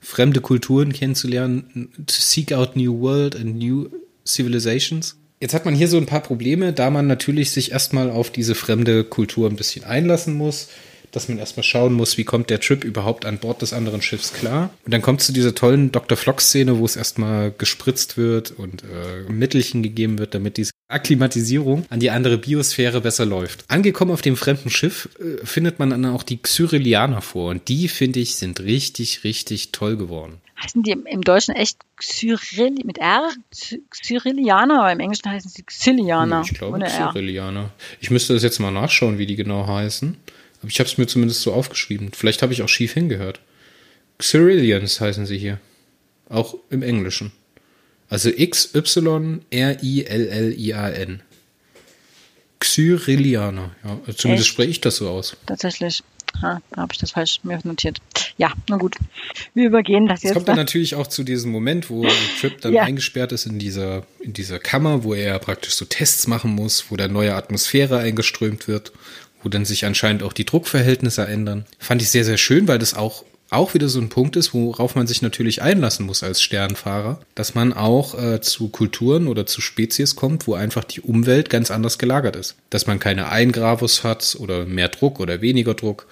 fremde 0.00 0.40
Kulturen 0.40 0.92
kennenzulernen, 0.92 1.90
to 2.06 2.14
seek 2.14 2.52
out 2.52 2.76
new 2.76 2.98
world 3.00 3.36
and 3.36 3.56
new 3.56 3.88
civilizations. 4.26 5.16
Jetzt 5.40 5.52
hat 5.52 5.66
man 5.66 5.74
hier 5.74 5.88
so 5.88 5.98
ein 5.98 6.06
paar 6.06 6.22
Probleme, 6.22 6.72
da 6.72 6.88
man 6.90 7.06
natürlich 7.06 7.50
sich 7.50 7.72
erstmal 7.72 8.10
auf 8.10 8.30
diese 8.30 8.54
fremde 8.54 9.04
Kultur 9.04 9.50
ein 9.50 9.56
bisschen 9.56 9.84
einlassen 9.84 10.34
muss 10.34 10.68
dass 11.16 11.30
man 11.30 11.38
erstmal 11.38 11.64
schauen 11.64 11.94
muss, 11.94 12.18
wie 12.18 12.24
kommt 12.24 12.50
der 12.50 12.60
Trip 12.60 12.84
überhaupt 12.84 13.24
an 13.24 13.38
Bord 13.38 13.62
des 13.62 13.72
anderen 13.72 14.02
Schiffs 14.02 14.34
klar. 14.34 14.68
Und 14.84 14.92
dann 14.92 15.00
kommt 15.00 15.22
zu 15.22 15.32
dieser 15.32 15.54
tollen 15.54 15.90
Dr. 15.90 16.14
Flock-Szene, 16.14 16.78
wo 16.78 16.84
es 16.84 16.94
erstmal 16.94 17.52
gespritzt 17.56 18.18
wird 18.18 18.50
und 18.50 18.82
äh, 18.82 19.32
Mittelchen 19.32 19.82
gegeben 19.82 20.18
wird, 20.18 20.34
damit 20.34 20.58
diese 20.58 20.72
Akklimatisierung 20.88 21.86
an 21.88 22.00
die 22.00 22.10
andere 22.10 22.36
Biosphäre 22.36 23.00
besser 23.00 23.24
läuft. 23.24 23.64
Angekommen 23.68 24.10
auf 24.10 24.20
dem 24.20 24.36
fremden 24.36 24.68
Schiff 24.68 25.08
äh, 25.18 25.44
findet 25.44 25.78
man 25.78 25.88
dann 25.88 26.04
auch 26.04 26.22
die 26.22 26.36
Xyrilianer 26.36 27.22
vor 27.22 27.50
und 27.50 27.66
die, 27.68 27.88
finde 27.88 28.20
ich, 28.20 28.36
sind 28.36 28.60
richtig, 28.60 29.24
richtig 29.24 29.72
toll 29.72 29.96
geworden. 29.96 30.42
Heißen 30.62 30.82
die 30.82 30.90
im 30.90 31.22
Deutschen 31.22 31.54
echt 31.54 31.78
Xyrill 31.96 32.74
mit 32.84 32.98
R? 32.98 33.30
Xyrilianer, 33.90 34.80
aber 34.80 34.92
im 34.92 35.00
Englischen 35.00 35.30
heißen 35.30 35.50
sie 35.50 35.62
Xylianer. 35.62 36.42
Ich 36.44 36.52
glaube 36.52 36.78
Xyrilianer. 36.78 37.70
Ich 38.00 38.10
müsste 38.10 38.34
das 38.34 38.42
jetzt 38.42 38.58
mal 38.58 38.70
nachschauen, 38.70 39.16
wie 39.16 39.26
die 39.26 39.36
genau 39.36 39.66
heißen. 39.66 40.18
Ich 40.68 40.78
habe 40.78 40.88
es 40.88 40.98
mir 40.98 41.06
zumindest 41.06 41.42
so 41.42 41.52
aufgeschrieben. 41.52 42.10
Vielleicht 42.12 42.42
habe 42.42 42.52
ich 42.52 42.62
auch 42.62 42.68
schief 42.68 42.92
hingehört. 42.92 43.40
Xyrillians 44.18 45.00
heißen 45.00 45.26
sie 45.26 45.38
hier. 45.38 45.58
Auch 46.28 46.56
im 46.70 46.82
Englischen. 46.82 47.32
Also 48.08 48.30
X-Y-R-I-L-L-I-A-N. 48.30 49.42
Xyrillianer. 52.58 53.70
Ja, 53.84 54.00
zumindest 54.14 54.48
spreche 54.48 54.70
ich 54.70 54.80
das 54.80 54.96
so 54.96 55.08
aus. 55.08 55.36
Tatsächlich. 55.46 56.02
Ha, 56.42 56.60
da 56.70 56.82
habe 56.82 56.92
ich 56.92 56.98
das 56.98 57.12
falsch 57.12 57.40
mir 57.44 57.58
notiert. 57.64 57.98
Ja, 58.36 58.52
na 58.68 58.76
gut. 58.76 58.96
Wir 59.54 59.66
übergehen 59.66 60.06
das 60.06 60.22
jetzt. 60.22 60.30
Es 60.30 60.34
kommt 60.34 60.48
dann 60.48 60.56
natürlich 60.56 60.94
auch 60.94 61.06
zu 61.06 61.24
diesem 61.24 61.50
Moment, 61.50 61.88
wo 61.88 62.06
Trip 62.40 62.60
dann 62.60 62.74
ja. 62.74 62.82
eingesperrt 62.82 63.32
ist 63.32 63.46
in 63.46 63.58
dieser, 63.58 64.04
in 64.20 64.34
dieser 64.34 64.58
Kammer, 64.58 65.04
wo 65.04 65.14
er 65.14 65.38
praktisch 65.38 65.74
so 65.74 65.86
Tests 65.86 66.26
machen 66.26 66.50
muss, 66.50 66.90
wo 66.90 66.96
da 66.96 67.08
neue 67.08 67.34
Atmosphäre 67.34 67.98
eingeströmt 67.98 68.68
wird 68.68 68.92
wo 69.46 69.48
dann 69.48 69.64
sich 69.64 69.84
anscheinend 69.84 70.24
auch 70.24 70.32
die 70.32 70.44
Druckverhältnisse 70.44 71.24
ändern. 71.24 71.66
Fand 71.78 72.02
ich 72.02 72.10
sehr, 72.10 72.24
sehr 72.24 72.36
schön, 72.36 72.66
weil 72.66 72.80
das 72.80 72.94
auch 72.94 73.22
auch 73.48 73.74
wieder 73.74 73.88
so 73.88 74.00
ein 74.00 74.08
Punkt 74.08 74.34
ist, 74.34 74.54
worauf 74.54 74.96
man 74.96 75.06
sich 75.06 75.22
natürlich 75.22 75.62
einlassen 75.62 76.04
muss 76.04 76.24
als 76.24 76.42
Sternfahrer, 76.42 77.20
dass 77.36 77.54
man 77.54 77.72
auch 77.72 78.20
äh, 78.20 78.40
zu 78.40 78.70
Kulturen 78.70 79.28
oder 79.28 79.46
zu 79.46 79.60
Spezies 79.60 80.16
kommt, 80.16 80.48
wo 80.48 80.54
einfach 80.54 80.82
die 80.82 81.00
Umwelt 81.00 81.48
ganz 81.48 81.70
anders 81.70 81.98
gelagert 81.98 82.34
ist. 82.34 82.56
Dass 82.70 82.88
man 82.88 82.98
keine 82.98 83.30
Eingravus 83.30 84.02
hat 84.02 84.36
oder 84.40 84.64
mehr 84.64 84.88
Druck 84.88 85.20
oder 85.20 85.40
weniger 85.42 85.74
Druck. 85.74 86.08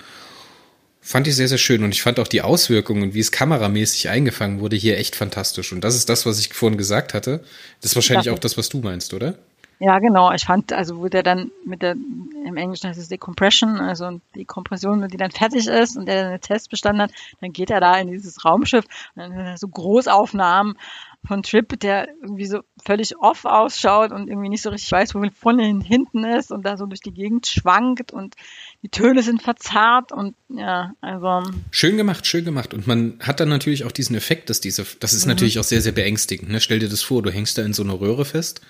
Fand 1.00 1.26
ich 1.26 1.34
sehr, 1.34 1.48
sehr 1.48 1.58
schön 1.58 1.82
und 1.82 1.92
ich 1.92 2.02
fand 2.02 2.20
auch 2.20 2.28
die 2.28 2.42
Auswirkungen, 2.42 3.14
wie 3.14 3.20
es 3.20 3.32
kameramäßig 3.32 4.10
eingefangen 4.10 4.60
wurde, 4.60 4.76
hier 4.76 4.96
echt 4.96 5.16
fantastisch. 5.16 5.72
Und 5.72 5.82
das 5.82 5.96
ist 5.96 6.08
das, 6.08 6.24
was 6.24 6.38
ich 6.38 6.54
vorhin 6.54 6.78
gesagt 6.78 7.14
hatte. 7.14 7.40
Das 7.80 7.90
ist 7.90 7.96
wahrscheinlich 7.96 8.30
auch 8.30 8.38
das, 8.38 8.56
was 8.56 8.68
du 8.68 8.78
meinst, 8.78 9.12
oder? 9.12 9.34
Ja, 9.80 9.98
genau. 9.98 10.32
Ich 10.32 10.44
fand, 10.44 10.72
also 10.72 10.98
wo 10.98 11.08
der 11.08 11.22
dann 11.22 11.50
mit 11.64 11.82
der, 11.82 11.92
im 11.92 12.56
Englischen 12.56 12.88
heißt 12.88 12.98
es 12.98 13.08
Decompression, 13.08 13.80
also 13.80 14.20
die 14.34 14.44
Kompression, 14.44 15.06
die 15.08 15.16
dann 15.16 15.32
fertig 15.32 15.66
ist 15.66 15.96
und 15.96 16.06
der 16.06 16.22
dann 16.22 16.30
den 16.32 16.40
Test 16.40 16.70
bestanden 16.70 17.02
hat, 17.02 17.10
dann 17.40 17.52
geht 17.52 17.70
er 17.70 17.80
da 17.80 17.96
in 17.98 18.08
dieses 18.08 18.44
Raumschiff 18.44 18.84
und 19.16 19.22
dann 19.22 19.56
so 19.56 19.66
Großaufnahmen 19.68 20.78
von 21.26 21.42
Trip, 21.42 21.78
der 21.80 22.08
irgendwie 22.22 22.46
so 22.46 22.60
völlig 22.84 23.16
off 23.18 23.44
ausschaut 23.44 24.12
und 24.12 24.28
irgendwie 24.28 24.48
nicht 24.48 24.62
so 24.62 24.70
richtig 24.70 24.92
weiß, 24.92 25.14
wo 25.14 25.24
vorne 25.34 25.64
hinten 25.82 26.24
ist 26.24 26.50
und 26.50 26.64
da 26.64 26.76
so 26.76 26.86
durch 26.86 27.00
die 27.00 27.12
Gegend 27.12 27.46
schwankt 27.46 28.12
und 28.12 28.34
die 28.82 28.88
Töne 28.88 29.22
sind 29.22 29.42
verzerrt 29.42 30.12
und 30.12 30.34
ja, 30.48 30.92
also. 31.00 31.50
Schön 31.70 31.96
gemacht, 31.96 32.26
schön 32.26 32.44
gemacht. 32.44 32.74
Und 32.74 32.86
man 32.86 33.18
hat 33.20 33.40
dann 33.40 33.48
natürlich 33.48 33.84
auch 33.84 33.92
diesen 33.92 34.14
Effekt, 34.16 34.50
dass 34.50 34.60
diese, 34.60 34.84
das 35.00 35.14
ist 35.14 35.24
mhm. 35.24 35.30
natürlich 35.30 35.58
auch 35.58 35.64
sehr, 35.64 35.80
sehr 35.80 35.92
beängstigend. 35.92 36.50
Ne? 36.50 36.60
Stell 36.60 36.78
dir 36.78 36.88
das 36.88 37.02
vor, 37.02 37.22
du 37.22 37.30
hängst 37.30 37.56
da 37.56 37.62
in 37.62 37.72
so 37.72 37.82
einer 37.82 37.98
Röhre 38.00 38.24
fest 38.24 38.60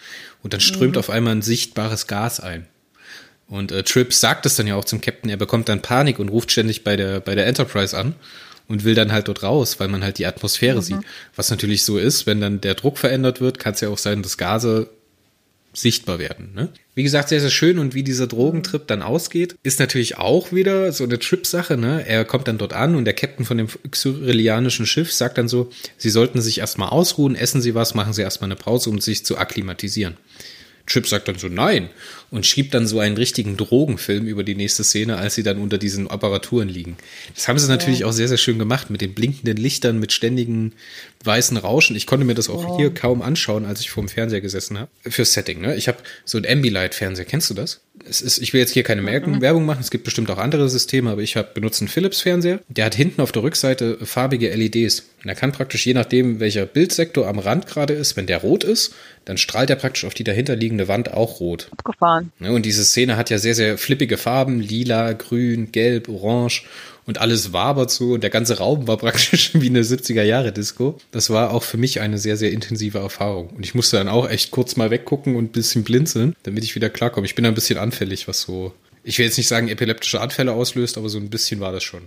und 0.43 0.53
dann 0.53 0.61
strömt 0.61 0.95
mhm. 0.95 1.01
auf 1.01 1.11
einmal 1.11 1.35
ein 1.35 1.43
sichtbares 1.43 2.07
Gas 2.07 2.41
ein. 2.41 2.67
Und 3.47 3.73
äh, 3.73 3.83
Tripp 3.83 4.15
sagt 4.15 4.47
es 4.47 4.57
dann 4.57 4.67
ja 4.67 4.77
auch 4.77 4.85
zum 4.85 5.01
Captain, 5.01 5.29
er 5.29 5.37
bekommt 5.37 5.69
dann 5.69 5.83
Panik 5.83 6.19
und 6.19 6.29
ruft 6.29 6.51
ständig 6.51 6.83
bei 6.85 6.97
der, 6.97 7.21
bei 7.21 7.35
der 7.35 7.47
Enterprise 7.47 7.97
an 7.97 8.15
und 8.69 8.85
will 8.85 8.95
dann 8.95 9.13
halt 9.13 9.29
dort 9.29 9.43
raus, 9.43 9.79
weil 9.79 9.89
man 9.89 10.03
halt 10.03 10.19
die 10.19 10.27
Atmosphäre 10.27 10.79
mhm. 10.79 10.83
sieht. 10.83 11.01
Was 11.37 11.51
natürlich 11.51 11.85
so 11.85 11.99
ist, 11.99 12.27
wenn 12.27 12.41
dann 12.41 12.61
der 12.61 12.75
Druck 12.75 12.99
verändert 12.99 13.41
wird, 13.41 13.59
kann 13.59 13.75
es 13.75 13.81
ja 13.81 13.89
auch 13.89 13.99
sein, 13.99 14.23
dass 14.23 14.39
Gase 14.39 14.91
sichtbar 15.77 16.19
werden. 16.19 16.53
Ne? 16.55 16.69
Wie 16.95 17.03
gesagt, 17.03 17.29
sehr, 17.29 17.41
sehr 17.41 17.51
schön 17.51 17.79
und 17.79 17.95
wie 17.95 18.05
dieser 18.05 18.29
Drogentrip 18.29 18.87
dann 18.87 19.03
ausgeht, 19.03 19.57
ist 19.63 19.81
natürlich 19.81 20.19
auch 20.19 20.53
wieder 20.53 20.93
so 20.93 21.05
eine 21.05 21.19
Trip-Sache. 21.19 21.77
Ne? 21.77 22.07
Er 22.07 22.25
kommt 22.25 22.47
dann 22.47 22.59
dort 22.59 22.73
an 22.73 22.95
und 22.95 23.05
der 23.05 23.15
Captain 23.15 23.45
von 23.45 23.59
dem 23.59 23.69
xyrillianischen 23.91 24.87
Schiff 24.87 25.13
sagt 25.13 25.37
dann 25.37 25.49
so, 25.49 25.71
sie 25.99 26.11
sollten 26.11 26.41
sich 26.41 26.59
erstmal 26.59 26.91
ausruhen, 26.91 27.35
essen 27.35 27.61
sie 27.61 27.75
was, 27.75 27.95
machen 27.95 28.13
sie 28.13 28.23
erstmal 28.23 28.49
eine 28.49 28.57
Pause, 28.57 28.91
um 28.91 29.01
sich 29.01 29.25
zu 29.25 29.37
akklimatisieren. 29.37 30.17
Chip 30.87 31.07
sagt 31.09 31.29
dann 31.29 31.39
so 31.39 31.49
nein 31.49 31.89
und 32.31 32.47
schiebt 32.47 32.75
dann 32.75 32.87
so 32.87 32.99
einen 32.99 33.17
richtigen 33.17 33.57
Drogenfilm 33.57 34.27
über 34.27 34.45
die 34.45 34.55
nächste 34.55 34.85
Szene, 34.85 35.17
als 35.17 35.35
sie 35.35 35.43
dann 35.43 35.59
unter 35.59 35.79
diesen 35.79 36.09
Apparaturen 36.11 36.69
liegen. 36.69 36.97
Das 37.35 37.49
haben 37.49 37.59
sie 37.59 37.69
natürlich 37.69 38.01
ja. 38.01 38.07
auch 38.07 38.13
sehr, 38.13 38.29
sehr 38.29 38.39
schön 38.39 38.59
gemacht 38.59 38.91
mit 38.91 39.01
den 39.01 39.15
blinkenden 39.15 39.57
Lichtern, 39.57 39.99
mit 39.99 40.13
ständigen 40.13 40.73
weißen 41.25 41.57
Rauschen. 41.57 41.97
Ich 41.97 42.07
konnte 42.07 42.25
mir 42.25 42.35
das 42.35 42.49
auch 42.49 42.63
ja. 42.71 42.77
hier 42.77 42.95
kaum 42.95 43.23
anschauen, 43.23 43.65
als 43.65 43.81
ich 43.81 43.91
vor 43.91 44.03
dem 44.03 44.09
Fernseher 44.09 44.41
gesessen 44.41 44.79
habe. 44.79 44.91
Fürs 45.09 45.33
Setting, 45.33 45.61
ne? 45.61 45.75
Ich 45.77 45.89
habe 45.89 45.99
so 46.25 46.39
ein 46.39 46.47
Ambilight-Fernseher. 46.47 47.25
Kennst 47.25 47.51
du 47.51 47.55
das? 47.55 47.81
Es 48.09 48.21
ist, 48.21 48.39
ich 48.39 48.53
will 48.53 48.61
jetzt 48.61 48.73
hier 48.73 48.83
keine 48.83 49.03
mhm. 49.03 49.41
Werbung 49.41 49.65
machen. 49.65 49.81
Es 49.81 49.91
gibt 49.91 50.05
bestimmt 50.05 50.31
auch 50.31 50.39
andere 50.39 50.69
Systeme, 50.69 51.11
aber 51.11 51.23
ich 51.23 51.37
habe 51.37 51.49
benutzt 51.55 51.81
einen 51.81 51.89
Philips-Fernseher. 51.89 52.61
Der 52.69 52.85
hat 52.85 52.95
hinten 52.95 53.21
auf 53.21 53.33
der 53.33 53.43
Rückseite 53.43 53.99
farbige 54.05 54.55
LEDs. 54.55 55.05
Und 55.23 55.29
er 55.29 55.35
kann 55.35 55.53
praktisch 55.53 55.87
je 55.87 55.95
nachdem, 55.95 56.41
welcher 56.41 56.67
Bildsektor 56.67 57.27
am 57.27 57.39
Rand 57.39 57.67
gerade 57.67 57.95
ist, 57.95 58.17
wenn 58.17 58.27
der 58.27 58.39
rot 58.39 58.65
ist, 58.65 58.95
dann 59.25 59.39
strahlt 59.39 59.71
er 59.71 59.77
praktisch 59.77 60.05
auf 60.05 60.15
die 60.15 60.25
dahinterliegende 60.25 60.89
Wand 60.89 61.13
auch 61.13 61.41
rot. 61.41 61.69
Abgefahren. 61.71 62.24
Ne? 62.39 62.53
Und 62.53 62.67
diese 62.67 62.85
Szene 62.85 63.17
hat 63.17 63.31
ja 63.31 63.39
sehr, 63.39 63.55
sehr 63.55 63.79
flippige 63.79 64.17
Farben. 64.17 64.61
Lila, 64.61 65.13
grün, 65.13 65.73
gelb, 65.73 66.09
orange 66.09 66.65
und 67.07 67.19
alles 67.19 67.53
wabert 67.53 67.91
so 67.91 68.13
und 68.13 68.23
der 68.23 68.31
ganze 68.31 68.59
Raum 68.59 68.87
war 68.89 68.97
praktisch 68.99 69.51
wie 69.55 69.69
eine 69.69 69.83
70er 69.83 70.23
Jahre 70.23 70.53
Disco. 70.53 70.99
Das 71.11 71.31
war 71.31 71.53
auch 71.53 71.63
für 71.63 71.77
mich 71.77 72.01
eine 72.01 72.19
sehr, 72.19 72.37
sehr 72.37 72.53
intensive 72.53 72.99
Erfahrung. 72.99 73.49
Und 73.51 73.65
ich 73.65 73.75
musste 73.75 73.97
dann 73.97 74.09
auch 74.09 74.29
echt 74.29 74.51
kurz 74.51 74.77
mal 74.77 74.91
weggucken 74.91 75.37
und 75.37 75.45
ein 75.45 75.53
bisschen 75.53 75.85
blinzeln, 75.85 76.35
damit 76.43 76.65
ich 76.65 76.75
wieder 76.75 76.91
klarkomme. 76.91 77.27
Ich 77.27 77.35
bin 77.35 77.47
ein 77.47 77.55
bisschen 77.55 77.79
anfällig, 77.79 78.29
was 78.29 78.41
so, 78.41 78.73
ich 79.03 79.19
will 79.19 79.27
jetzt 79.27 79.37
nicht 79.37 79.49
sagen 79.49 79.69
epileptische 79.69 80.21
Anfälle 80.21 80.53
auslöst, 80.53 80.99
aber 80.99 81.09
so 81.09 81.19
ein 81.19 81.31
bisschen 81.31 81.61
war 81.61 81.73
das 81.73 81.85
schon. 81.85 82.03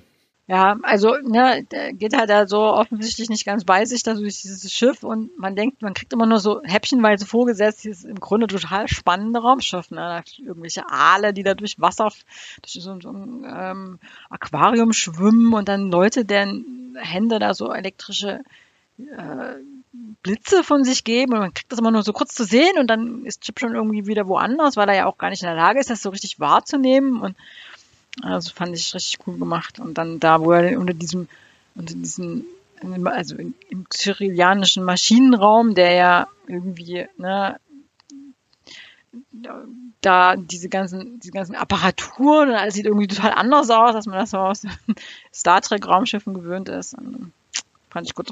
Ja, 0.49 0.77
also 0.83 1.17
ne, 1.23 1.65
geht 1.91 2.15
halt 2.15 2.29
da 2.29 2.47
so 2.47 2.59
offensichtlich 2.59 3.29
nicht 3.29 3.45
ganz 3.45 3.65
bei 3.65 3.83
sich 3.83 4.03
da 4.03 4.13
durch 4.13 4.41
dieses 4.41 4.71
Schiff 4.71 5.03
und 5.03 5.37
man 5.37 5.57
denkt, 5.57 5.81
man 5.81 5.93
kriegt 5.93 6.13
immer 6.13 6.25
nur 6.25 6.39
so 6.39 6.61
häppchenweise 6.63 7.25
vorgesetzt, 7.25 7.83
dieses 7.83 8.05
im 8.05 8.21
Grunde 8.21 8.47
total 8.47 8.87
spannende 8.87 9.39
Raumschiff, 9.41 9.91
ne? 9.91 10.23
Irgendwelche 10.37 10.89
Aale, 10.89 11.33
die 11.33 11.43
da 11.43 11.53
durch 11.53 11.81
Wasser, 11.81 12.13
durch 12.61 12.81
so, 12.81 12.97
so 13.01 13.09
ein 13.09 13.45
ähm, 13.45 13.99
Aquarium 14.29 14.93
schwimmen 14.93 15.53
und 15.53 15.67
dann 15.67 15.91
Leute, 15.91 16.23
deren 16.23 16.95
Hände 16.97 17.39
da 17.39 17.53
so 17.53 17.73
elektrische 17.73 18.39
äh, 18.99 19.55
Blitze 20.23 20.63
von 20.63 20.85
sich 20.85 21.03
geben 21.03 21.33
und 21.33 21.39
man 21.39 21.53
kriegt 21.53 21.73
das 21.73 21.79
immer 21.79 21.91
nur 21.91 22.03
so 22.03 22.13
kurz 22.13 22.33
zu 22.33 22.45
sehen 22.45 22.77
und 22.79 22.87
dann 22.87 23.25
ist 23.25 23.41
Chip 23.41 23.59
schon 23.59 23.75
irgendwie 23.75 24.07
wieder 24.07 24.27
woanders, 24.27 24.77
weil 24.77 24.87
er 24.87 24.95
ja 24.95 25.05
auch 25.07 25.17
gar 25.17 25.29
nicht 25.29 25.41
in 25.41 25.47
der 25.47 25.57
Lage 25.57 25.79
ist, 25.79 25.89
das 25.89 26.01
so 26.01 26.09
richtig 26.09 26.39
wahrzunehmen 26.39 27.21
und 27.21 27.35
also 28.21 28.51
fand 28.53 28.75
ich 28.75 28.93
richtig 28.93 29.19
cool 29.27 29.37
gemacht. 29.37 29.79
Und 29.79 29.97
dann 29.97 30.19
da, 30.19 30.41
wo 30.41 30.51
er 30.51 30.79
unter 30.79 30.93
diesem, 30.93 31.27
unter 31.75 31.93
diesem, 31.93 32.45
also 33.05 33.35
im 33.35 33.53
cyrillianischen 33.91 34.83
Maschinenraum, 34.83 35.75
der 35.75 35.93
ja 35.93 36.27
irgendwie, 36.47 37.07
ne, 37.17 37.59
da 40.01 40.35
diese 40.35 40.69
ganzen, 40.69 41.19
diese 41.19 41.33
ganzen 41.33 41.55
Apparaturen 41.55 42.49
und 42.49 42.55
alles 42.55 42.75
sieht 42.75 42.85
irgendwie 42.85 43.07
total 43.07 43.31
anders 43.31 43.69
aus, 43.69 43.95
als 43.95 44.05
man 44.05 44.19
das 44.19 44.31
so 44.31 44.37
aus 44.37 44.63
Star 45.33 45.61
Trek 45.61 45.87
Raumschiffen 45.87 46.33
gewöhnt 46.33 46.69
ist. 46.69 46.93
Und 46.93 47.31
fand 47.89 48.07
ich 48.07 48.13
gut. 48.13 48.29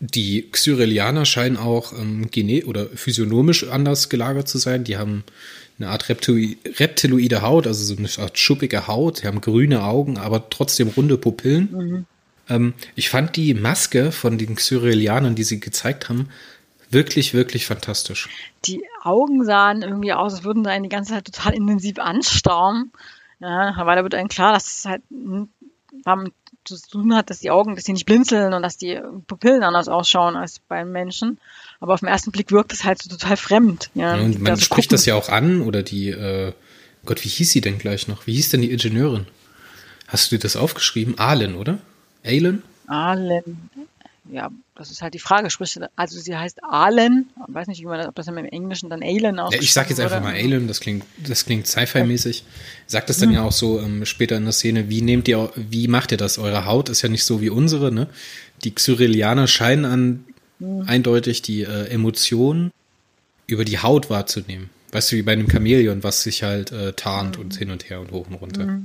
Die 0.00 0.50
Xyrillianer 0.50 1.24
scheinen 1.24 1.56
auch 1.56 1.92
ähm, 1.92 2.30
gene 2.30 2.66
oder 2.66 2.86
physiognomisch 2.86 3.68
anders 3.68 4.08
gelagert 4.08 4.48
zu 4.48 4.58
sein. 4.58 4.84
Die 4.84 4.96
haben 4.96 5.24
eine 5.78 5.88
Art 5.88 6.08
reptiloide 6.08 7.42
Haut, 7.42 7.66
also 7.66 7.84
so 7.84 7.96
eine 7.96 8.08
Art 8.18 8.38
schuppige 8.38 8.86
Haut. 8.86 9.18
Sie 9.18 9.26
haben 9.26 9.40
grüne 9.40 9.82
Augen, 9.82 10.18
aber 10.18 10.48
trotzdem 10.50 10.88
runde 10.88 11.18
Pupillen. 11.18 11.68
Mhm. 11.72 12.06
Ähm, 12.48 12.74
ich 12.94 13.10
fand 13.10 13.36
die 13.36 13.54
Maske 13.54 14.12
von 14.12 14.38
den 14.38 14.54
Xyrillianern, 14.54 15.34
die 15.34 15.44
sie 15.44 15.60
gezeigt 15.60 16.08
haben, 16.08 16.28
wirklich, 16.90 17.34
wirklich 17.34 17.66
fantastisch. 17.66 18.28
Die 18.64 18.82
Augen 19.02 19.44
sahen 19.44 19.82
irgendwie 19.82 20.12
aus, 20.12 20.34
als 20.34 20.44
würden 20.44 20.64
sie 20.64 20.70
einen 20.70 20.84
die 20.84 20.88
ganze 20.88 21.12
Zeit 21.12 21.24
total 21.24 21.54
intensiv 21.54 21.98
anstarren. 21.98 22.92
Ja, 23.40 23.74
aber 23.76 23.96
da 23.96 24.02
wird 24.02 24.14
einem 24.14 24.28
klar, 24.28 24.52
dass 24.52 24.78
es 24.78 24.84
halt 24.84 25.02
damit 26.04 26.32
zu 26.64 26.76
tun 26.76 27.14
hat, 27.14 27.30
dass 27.30 27.40
die 27.40 27.50
Augen, 27.50 27.74
dass 27.74 27.84
die 27.84 27.92
nicht 27.92 28.06
blinzeln 28.06 28.52
und 28.52 28.62
dass 28.62 28.76
die 28.76 29.00
Pupillen 29.26 29.62
anders 29.62 29.88
ausschauen 29.88 30.36
als 30.36 30.58
beim 30.58 30.92
Menschen. 30.92 31.38
Aber 31.80 31.94
auf 31.94 32.00
den 32.00 32.08
ersten 32.08 32.30
Blick 32.30 32.50
wirkt 32.50 32.72
es 32.72 32.84
halt 32.84 33.02
so 33.02 33.10
total 33.10 33.36
fremd. 33.36 33.90
Ja, 33.94 34.14
und 34.14 34.40
man 34.40 34.56
spricht 34.56 34.70
gucken. 34.70 34.88
das 34.90 35.06
ja 35.06 35.14
auch 35.14 35.28
an 35.28 35.62
oder 35.62 35.82
die, 35.82 36.10
äh, 36.10 36.52
Gott, 37.04 37.24
wie 37.24 37.28
hieß 37.28 37.50
sie 37.50 37.60
denn 37.60 37.78
gleich 37.78 38.08
noch? 38.08 38.26
Wie 38.26 38.34
hieß 38.34 38.50
denn 38.50 38.62
die 38.62 38.70
Ingenieurin? 38.70 39.26
Hast 40.08 40.30
du 40.30 40.36
dir 40.36 40.42
das 40.42 40.56
aufgeschrieben? 40.56 41.18
Ahlen, 41.18 41.54
oder? 41.54 41.78
Ahlen? 42.24 42.62
Ahlen. 42.86 43.70
Ja, 44.30 44.50
das 44.74 44.90
ist 44.90 45.02
halt 45.02 45.12
die 45.14 45.18
Frage. 45.18 45.50
Sprich, 45.50 45.78
also 45.96 46.18
sie 46.18 46.36
heißt 46.36 46.64
Ahlen. 46.64 47.28
Ich 47.46 47.54
weiß 47.54 47.68
nicht, 47.68 47.80
wie 47.82 47.86
man 47.86 47.98
das, 47.98 48.08
ob 48.08 48.14
das 48.14 48.26
im 48.26 48.36
Englischen 48.36 48.88
dann 48.88 49.02
Ahlen 49.02 49.38
ausspricht. 49.38 49.62
Ja, 49.62 49.64
ich 49.64 49.72
sag 49.72 49.90
jetzt 49.90 50.00
einfach 50.00 50.22
mal 50.22 50.34
Ahlen, 50.34 50.66
das 50.66 50.80
klingt, 50.80 51.04
das 51.22 51.44
klingt 51.44 51.66
Sci-Fi-mäßig. 51.66 52.44
Sagt 52.86 53.10
das 53.10 53.18
dann 53.18 53.30
hm. 53.30 53.36
ja 53.36 53.42
auch 53.42 53.52
so 53.52 53.80
ähm, 53.80 54.06
später 54.06 54.36
in 54.36 54.44
der 54.44 54.52
Szene, 54.52 54.88
wie 54.88 55.02
nehmt 55.02 55.28
ihr, 55.28 55.52
wie 55.56 55.88
macht 55.88 56.12
ihr 56.12 56.18
das? 56.18 56.38
Eure 56.38 56.64
Haut 56.64 56.88
ist 56.88 57.02
ja 57.02 57.08
nicht 57.08 57.24
so 57.24 57.40
wie 57.40 57.50
unsere, 57.50 57.92
ne? 57.92 58.08
Die 58.64 58.74
Xyrillianer 58.74 59.46
scheinen 59.46 59.84
an 59.84 60.24
mhm. 60.58 60.84
eindeutig 60.86 61.42
die 61.42 61.62
äh, 61.62 61.88
Emotionen 61.88 62.72
über 63.46 63.64
die 63.64 63.78
Haut 63.78 64.08
wahrzunehmen. 64.08 64.70
Weißt 64.92 65.12
du, 65.12 65.16
wie 65.16 65.22
bei 65.22 65.32
einem 65.32 65.50
Chamäleon, 65.50 66.02
was 66.02 66.22
sich 66.22 66.42
halt 66.44 66.72
äh, 66.72 66.92
tarnt 66.94 67.36
mhm. 67.36 67.44
und 67.44 67.56
hin 67.56 67.70
und 67.70 67.90
her 67.90 68.00
und 68.00 68.12
hoch 68.12 68.26
und 68.28 68.34
runter. 68.34 68.80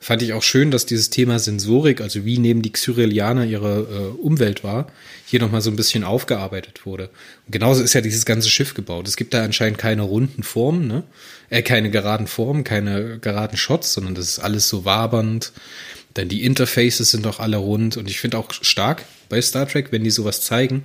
Fand 0.00 0.22
ich 0.22 0.32
auch 0.32 0.44
schön, 0.44 0.70
dass 0.70 0.86
dieses 0.86 1.10
Thema 1.10 1.40
Sensorik, 1.40 2.00
also 2.00 2.24
wie 2.24 2.38
nehmen 2.38 2.62
die 2.62 2.70
Xyrillianer 2.70 3.44
ihre 3.44 3.80
äh, 3.80 4.20
Umwelt 4.20 4.62
wahr, 4.62 4.86
hier 5.26 5.40
nochmal 5.40 5.60
so 5.60 5.70
ein 5.70 5.76
bisschen 5.76 6.04
aufgearbeitet 6.04 6.86
wurde. 6.86 7.10
Und 7.46 7.52
genauso 7.52 7.82
ist 7.82 7.94
ja 7.94 8.00
dieses 8.00 8.24
ganze 8.24 8.48
Schiff 8.48 8.74
gebaut. 8.74 9.08
Es 9.08 9.16
gibt 9.16 9.34
da 9.34 9.42
anscheinend 9.42 9.78
keine 9.78 10.02
runden 10.02 10.44
Formen, 10.44 10.86
ne? 10.86 11.02
Äh, 11.50 11.62
keine 11.62 11.90
geraden 11.90 12.28
Formen, 12.28 12.62
keine 12.62 13.18
geraden 13.18 13.56
Shots, 13.56 13.92
sondern 13.92 14.14
das 14.14 14.28
ist 14.28 14.38
alles 14.38 14.68
so 14.68 14.84
wabernd. 14.84 15.52
Denn 16.16 16.28
die 16.28 16.44
Interfaces 16.44 17.10
sind 17.10 17.26
auch 17.26 17.40
alle 17.40 17.56
rund 17.56 17.96
und 17.96 18.08
ich 18.08 18.20
finde 18.20 18.38
auch 18.38 18.52
stark 18.52 19.04
bei 19.28 19.42
Star 19.42 19.68
Trek, 19.68 19.90
wenn 19.90 20.04
die 20.04 20.10
sowas 20.10 20.40
zeigen, 20.40 20.84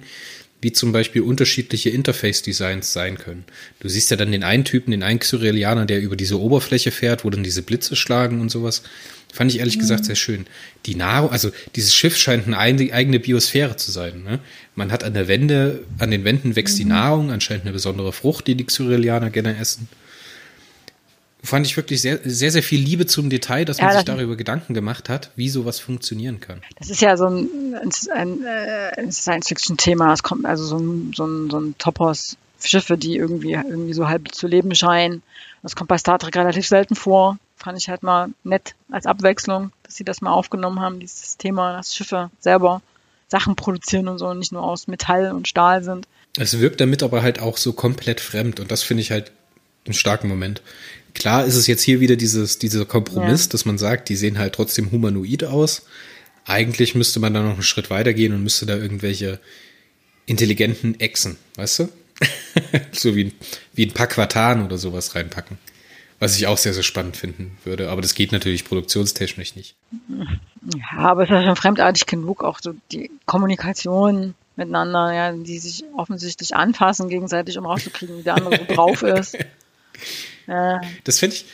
wie 0.63 0.71
zum 0.71 0.91
Beispiel 0.91 1.21
unterschiedliche 1.21 1.89
Interface-Designs 1.89 2.93
sein 2.93 3.17
können. 3.17 3.43
Du 3.79 3.89
siehst 3.89 4.09
ja 4.11 4.17
dann 4.17 4.31
den 4.31 4.43
einen 4.43 4.65
Typen, 4.65 4.91
den 4.91 5.03
einen 5.03 5.19
Xyrillianer, 5.19 5.85
der 5.85 6.01
über 6.01 6.15
diese 6.15 6.39
Oberfläche 6.39 6.91
fährt, 6.91 7.23
wo 7.23 7.29
dann 7.29 7.43
diese 7.43 7.61
Blitze 7.61 7.95
schlagen 7.95 8.41
und 8.41 8.49
sowas. 8.49 8.83
Fand 9.33 9.51
ich 9.51 9.59
ehrlich 9.59 9.77
mhm. 9.77 9.81
gesagt 9.81 10.05
sehr 10.05 10.15
schön. 10.15 10.45
Die 10.85 10.95
Nahrung, 10.95 11.31
also 11.31 11.51
dieses 11.75 11.93
Schiff 11.93 12.17
scheint 12.17 12.47
eine 12.47 12.93
eigene 12.93 13.19
Biosphäre 13.19 13.75
zu 13.75 13.91
sein. 13.91 14.23
Ne? 14.23 14.39
Man 14.75 14.91
hat 14.91 15.03
an 15.03 15.13
der 15.13 15.27
Wände, 15.27 15.83
an 15.97 16.11
den 16.11 16.23
Wänden 16.23 16.55
wächst 16.55 16.75
mhm. 16.75 16.79
die 16.79 16.85
Nahrung, 16.85 17.31
anscheinend 17.31 17.65
eine 17.65 17.73
besondere 17.73 18.13
Frucht, 18.13 18.47
die 18.47 18.55
die 18.55 18.65
Xyrillianer 18.65 19.29
gerne 19.29 19.57
essen 19.57 19.87
fand 21.43 21.65
ich 21.65 21.75
wirklich 21.75 22.01
sehr, 22.01 22.19
sehr, 22.23 22.51
sehr 22.51 22.63
viel 22.63 22.81
Liebe 22.81 23.05
zum 23.05 23.29
Detail, 23.29 23.65
dass 23.65 23.77
man 23.77 23.87
ja, 23.87 23.93
das 23.93 24.05
sich 24.05 24.05
darüber 24.05 24.35
Gedanken 24.35 24.73
gemacht 24.73 25.09
hat, 25.09 25.31
wie 25.35 25.49
sowas 25.49 25.79
funktionieren 25.79 26.39
kann. 26.39 26.61
Das 26.79 26.89
ist 26.89 27.01
ja 27.01 27.17
so 27.17 27.25
ein, 27.27 27.75
ein, 28.13 28.45
ein 28.45 29.11
Science-Fiction-Thema. 29.11 30.13
Es 30.13 30.23
kommt 30.23 30.45
also 30.45 30.63
so 30.63 30.77
ein, 30.77 31.13
so 31.13 31.25
ein, 31.25 31.49
so 31.49 31.59
ein 31.59 31.77
Topos 31.77 32.37
Schiffe, 32.65 32.97
die 32.97 33.17
irgendwie, 33.17 33.53
irgendwie 33.53 33.93
so 33.93 34.07
halb 34.07 34.33
zu 34.33 34.47
leben 34.47 34.73
scheinen. 34.73 35.21
Das 35.63 35.75
kommt 35.75 35.89
bei 35.89 35.97
Star 35.97 36.17
Trek 36.17 36.35
relativ 36.35 36.67
selten 36.67 36.95
vor. 36.95 37.37
Fand 37.57 37.77
ich 37.77 37.89
halt 37.89 38.03
mal 38.03 38.29
nett 38.43 38.75
als 38.89 39.05
Abwechslung, 39.05 39.71
dass 39.83 39.95
sie 39.95 40.03
das 40.03 40.21
mal 40.21 40.31
aufgenommen 40.31 40.79
haben, 40.79 40.99
dieses 40.99 41.37
Thema, 41.37 41.77
dass 41.77 41.95
Schiffe 41.95 42.29
selber 42.39 42.81
Sachen 43.27 43.55
produzieren 43.55 44.07
und 44.07 44.17
so 44.17 44.27
und 44.27 44.39
nicht 44.39 44.51
nur 44.51 44.63
aus 44.63 44.87
Metall 44.87 45.31
und 45.31 45.47
Stahl 45.47 45.83
sind. 45.83 46.07
Es 46.37 46.59
wirkt 46.59 46.81
damit 46.81 47.03
aber 47.03 47.21
halt 47.21 47.39
auch 47.39 47.57
so 47.57 47.73
komplett 47.73 48.19
fremd 48.19 48.59
und 48.59 48.71
das 48.71 48.83
finde 48.83 49.01
ich 49.01 49.11
halt 49.11 49.31
einen 49.85 49.93
starken 49.93 50.27
Moment. 50.27 50.61
Klar 51.13 51.45
ist 51.45 51.55
es 51.55 51.67
jetzt 51.67 51.83
hier 51.83 51.99
wieder 51.99 52.15
dieses, 52.15 52.59
dieser 52.59 52.85
Kompromiss, 52.85 53.45
ja. 53.45 53.51
dass 53.51 53.65
man 53.65 53.77
sagt, 53.77 54.09
die 54.09 54.15
sehen 54.15 54.39
halt 54.39 54.53
trotzdem 54.53 54.91
humanoid 54.91 55.43
aus. 55.43 55.85
Eigentlich 56.45 56.95
müsste 56.95 57.19
man 57.19 57.33
da 57.33 57.41
noch 57.41 57.53
einen 57.53 57.63
Schritt 57.63 57.89
weiter 57.89 58.13
gehen 58.13 58.33
und 58.33 58.43
müsste 58.43 58.65
da 58.65 58.75
irgendwelche 58.75 59.39
intelligenten 60.25 60.99
Echsen, 60.99 61.37
weißt 61.55 61.79
du? 61.79 61.89
so 62.91 63.15
wie, 63.15 63.33
wie 63.73 63.85
ein 63.85 63.93
paar 63.93 64.07
Quartan 64.07 64.65
oder 64.65 64.77
sowas 64.77 65.15
reinpacken. 65.15 65.57
Was 66.19 66.37
ich 66.37 66.47
auch 66.47 66.57
sehr, 66.57 66.73
sehr 66.73 66.83
spannend 66.83 67.17
finden 67.17 67.57
würde. 67.65 67.89
Aber 67.89 68.01
das 68.01 68.15
geht 68.15 68.31
natürlich 68.31 68.65
produktionstechnisch 68.65 69.55
nicht. 69.55 69.75
Ja, 70.09 70.99
aber 70.99 71.23
es 71.23 71.29
ist 71.29 71.33
ja 71.33 71.43
schon 71.43 71.55
fremdartig 71.55 72.05
genug, 72.05 72.43
auch 72.43 72.59
so 72.61 72.73
die 72.91 73.11
Kommunikation 73.25 74.35
miteinander, 74.55 75.13
ja, 75.13 75.31
die 75.31 75.59
sich 75.59 75.83
offensichtlich 75.95 76.55
anfassen 76.55 77.09
gegenseitig, 77.09 77.57
um 77.57 77.65
rauszukriegen, 77.65 78.19
wie 78.19 78.23
der 78.23 78.35
andere 78.35 78.57
so 78.57 78.73
drauf 78.73 79.01
ist. 79.03 79.37
Das 80.47 81.19
finde 81.19 81.35
ich. 81.35 81.45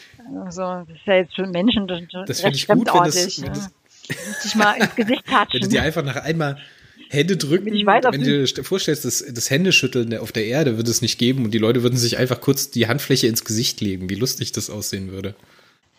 Also, 0.45 0.61
das 0.61 0.89
ist 0.89 1.05
ja 1.05 1.15
jetzt 1.15 1.35
für 1.35 1.47
Menschen 1.47 1.87
das, 1.87 2.01
das 2.27 2.41
finde 2.41 2.55
ich 2.57 2.67
gut, 2.67 2.87
wenn 2.93 3.03
das, 3.03 3.41
wenn 3.41 3.53
das 3.53 3.71
dich 4.43 4.55
mal 4.55 4.73
ins 4.73 4.95
Gesicht 4.95 5.25
touchen. 5.27 5.47
Wenn 5.53 5.61
du 5.61 5.67
dir 5.67 5.81
einfach 5.81 6.03
nach 6.03 6.17
einmal 6.17 6.57
Hände 7.09 7.37
drücken, 7.37 7.65
wenn 7.65 8.21
du 8.23 8.45
dir 8.45 8.63
vorstellst, 8.63 9.03
das, 9.03 9.25
das 9.27 9.49
Händeschütteln 9.49 10.15
auf 10.17 10.31
der 10.31 10.45
Erde 10.45 10.77
würde 10.77 10.91
es 10.91 11.01
nicht 11.01 11.17
geben 11.17 11.43
und 11.43 11.51
die 11.51 11.57
Leute 11.57 11.81
würden 11.81 11.97
sich 11.97 12.17
einfach 12.17 12.39
kurz 12.39 12.69
die 12.69 12.87
Handfläche 12.87 13.25
ins 13.25 13.43
Gesicht 13.43 13.81
legen, 13.81 14.09
wie 14.09 14.15
lustig 14.15 14.51
das 14.51 14.69
aussehen 14.69 15.11
würde. 15.11 15.33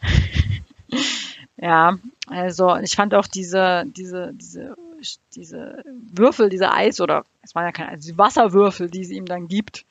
ja, 1.56 1.99
also 2.28 2.76
ich 2.76 2.94
fand 2.94 3.14
auch 3.14 3.26
diese, 3.26 3.85
diese, 3.87 4.32
diese, 4.35 4.76
diese 5.35 5.82
Würfel, 6.12 6.49
diese 6.49 6.73
Eis 6.73 7.00
oder 7.00 7.25
es 7.42 7.56
waren 7.56 7.64
ja 7.64 7.73
keine, 7.73 7.99
die 7.99 8.16
Wasserwürfel, 8.16 8.88
die 8.88 9.04
sie 9.04 9.16
ihm 9.16 9.26
dann 9.26 9.49
gibt, 9.49 9.85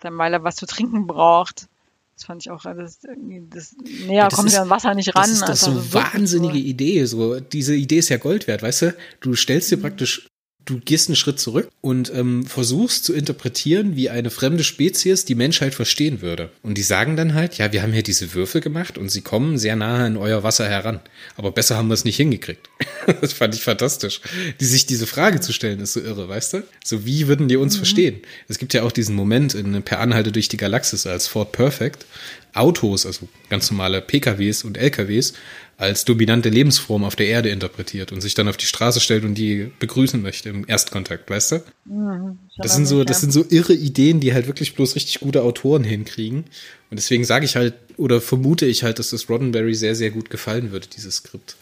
dann 0.00 0.16
weil 0.16 0.32
er 0.32 0.42
was 0.42 0.56
zu 0.56 0.64
trinken 0.64 1.06
braucht. 1.06 1.68
Das 2.14 2.24
fand 2.24 2.42
ich 2.44 2.50
auch, 2.50 2.62
das, 2.62 3.00
das 3.00 3.74
näher 4.06 4.14
ja, 4.14 4.28
kommt 4.28 4.52
ja 4.52 4.62
an 4.62 4.70
Wasser 4.70 4.94
nicht 4.94 5.14
ran. 5.16 5.22
Das 5.22 5.32
ist 5.32 5.48
doch 5.48 5.56
so 5.56 5.70
eine 5.70 5.94
wahnsinnige 5.94 6.54
so. 6.54 6.58
Idee. 6.58 7.04
So, 7.06 7.40
diese 7.40 7.74
Idee 7.74 7.98
ist 7.98 8.10
ja 8.10 8.18
Gold 8.18 8.46
wert, 8.46 8.62
weißt 8.62 8.82
du? 8.82 8.96
Du 9.20 9.34
stellst 9.34 9.70
dir 9.70 9.78
mhm. 9.78 9.82
praktisch 9.82 10.28
du 10.64 10.78
gehst 10.78 11.08
einen 11.08 11.16
Schritt 11.16 11.40
zurück 11.40 11.70
und 11.80 12.12
ähm, 12.14 12.44
versuchst 12.46 13.04
zu 13.04 13.12
interpretieren, 13.12 13.96
wie 13.96 14.10
eine 14.10 14.30
fremde 14.30 14.64
Spezies 14.64 15.24
die 15.24 15.34
Menschheit 15.34 15.74
verstehen 15.74 16.22
würde. 16.22 16.50
Und 16.62 16.78
die 16.78 16.82
sagen 16.82 17.16
dann 17.16 17.34
halt, 17.34 17.58
ja, 17.58 17.72
wir 17.72 17.82
haben 17.82 17.92
hier 17.92 18.02
diese 18.02 18.34
Würfel 18.34 18.60
gemacht 18.60 18.98
und 18.98 19.10
sie 19.10 19.22
kommen 19.22 19.58
sehr 19.58 19.76
nahe 19.76 20.06
an 20.06 20.16
euer 20.16 20.42
Wasser 20.42 20.68
heran. 20.68 21.00
Aber 21.36 21.52
besser 21.52 21.76
haben 21.76 21.88
wir 21.88 21.94
es 21.94 22.04
nicht 22.04 22.16
hingekriegt. 22.16 22.68
das 23.20 23.32
fand 23.32 23.54
ich 23.54 23.62
fantastisch. 23.62 24.20
Die 24.60 24.64
sich 24.64 24.86
diese 24.86 25.06
Frage 25.06 25.40
zu 25.40 25.52
stellen, 25.52 25.80
ist 25.80 25.94
so 25.94 26.00
irre, 26.00 26.28
weißt 26.28 26.54
du? 26.54 26.62
So, 26.84 27.04
wie 27.04 27.28
würden 27.28 27.48
die 27.48 27.56
uns 27.56 27.74
mhm. 27.74 27.78
verstehen? 27.78 28.20
Es 28.48 28.58
gibt 28.58 28.74
ja 28.74 28.82
auch 28.82 28.92
diesen 28.92 29.14
Moment 29.14 29.54
in 29.54 29.82
Per 29.82 30.00
Anhalte 30.00 30.32
durch 30.32 30.48
die 30.48 30.56
Galaxis 30.56 31.06
als 31.06 31.26
Ford 31.26 31.52
Perfect, 31.52 32.06
Autos, 32.54 33.06
also 33.06 33.28
ganz 33.48 33.70
normale 33.70 34.02
PKWs 34.02 34.64
und 34.64 34.76
LKWs, 34.76 35.32
als 35.82 36.04
dominante 36.04 36.48
Lebensform 36.48 37.02
auf 37.02 37.16
der 37.16 37.26
Erde 37.26 37.48
interpretiert 37.48 38.12
und 38.12 38.20
sich 38.20 38.34
dann 38.34 38.46
auf 38.48 38.56
die 38.56 38.66
Straße 38.66 39.00
stellt 39.00 39.24
und 39.24 39.34
die 39.34 39.68
begrüßen 39.80 40.22
möchte 40.22 40.48
im 40.48 40.64
Erstkontakt, 40.68 41.28
weißt 41.28 41.52
du? 41.52 41.62
Mhm, 41.86 42.38
das 42.56 42.76
sind 42.76 42.86
so, 42.86 43.02
das 43.02 43.20
sind 43.20 43.32
so 43.32 43.44
irre 43.50 43.74
Ideen, 43.74 44.20
die 44.20 44.32
halt 44.32 44.46
wirklich 44.46 44.76
bloß 44.76 44.94
richtig 44.94 45.18
gute 45.18 45.42
Autoren 45.42 45.82
hinkriegen. 45.82 46.44
Und 46.90 46.98
deswegen 46.98 47.24
sage 47.24 47.46
ich 47.46 47.56
halt 47.56 47.74
oder 47.96 48.20
vermute 48.20 48.64
ich 48.64 48.84
halt, 48.84 49.00
dass 49.00 49.10
das 49.10 49.28
Roddenberry 49.28 49.74
sehr, 49.74 49.96
sehr 49.96 50.12
gut 50.12 50.30
gefallen 50.30 50.70
würde, 50.70 50.86
dieses 50.86 51.16
Skript. 51.16 51.56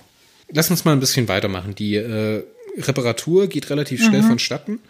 Lass 0.52 0.70
uns 0.70 0.84
mal 0.84 0.92
ein 0.92 1.00
bisschen 1.00 1.28
weitermachen. 1.28 1.74
Die 1.74 1.94
äh, 1.94 2.44
Reparatur 2.76 3.46
geht 3.46 3.70
relativ 3.70 4.04
schnell 4.04 4.20
mhm. 4.20 4.28
vonstatten, 4.28 4.80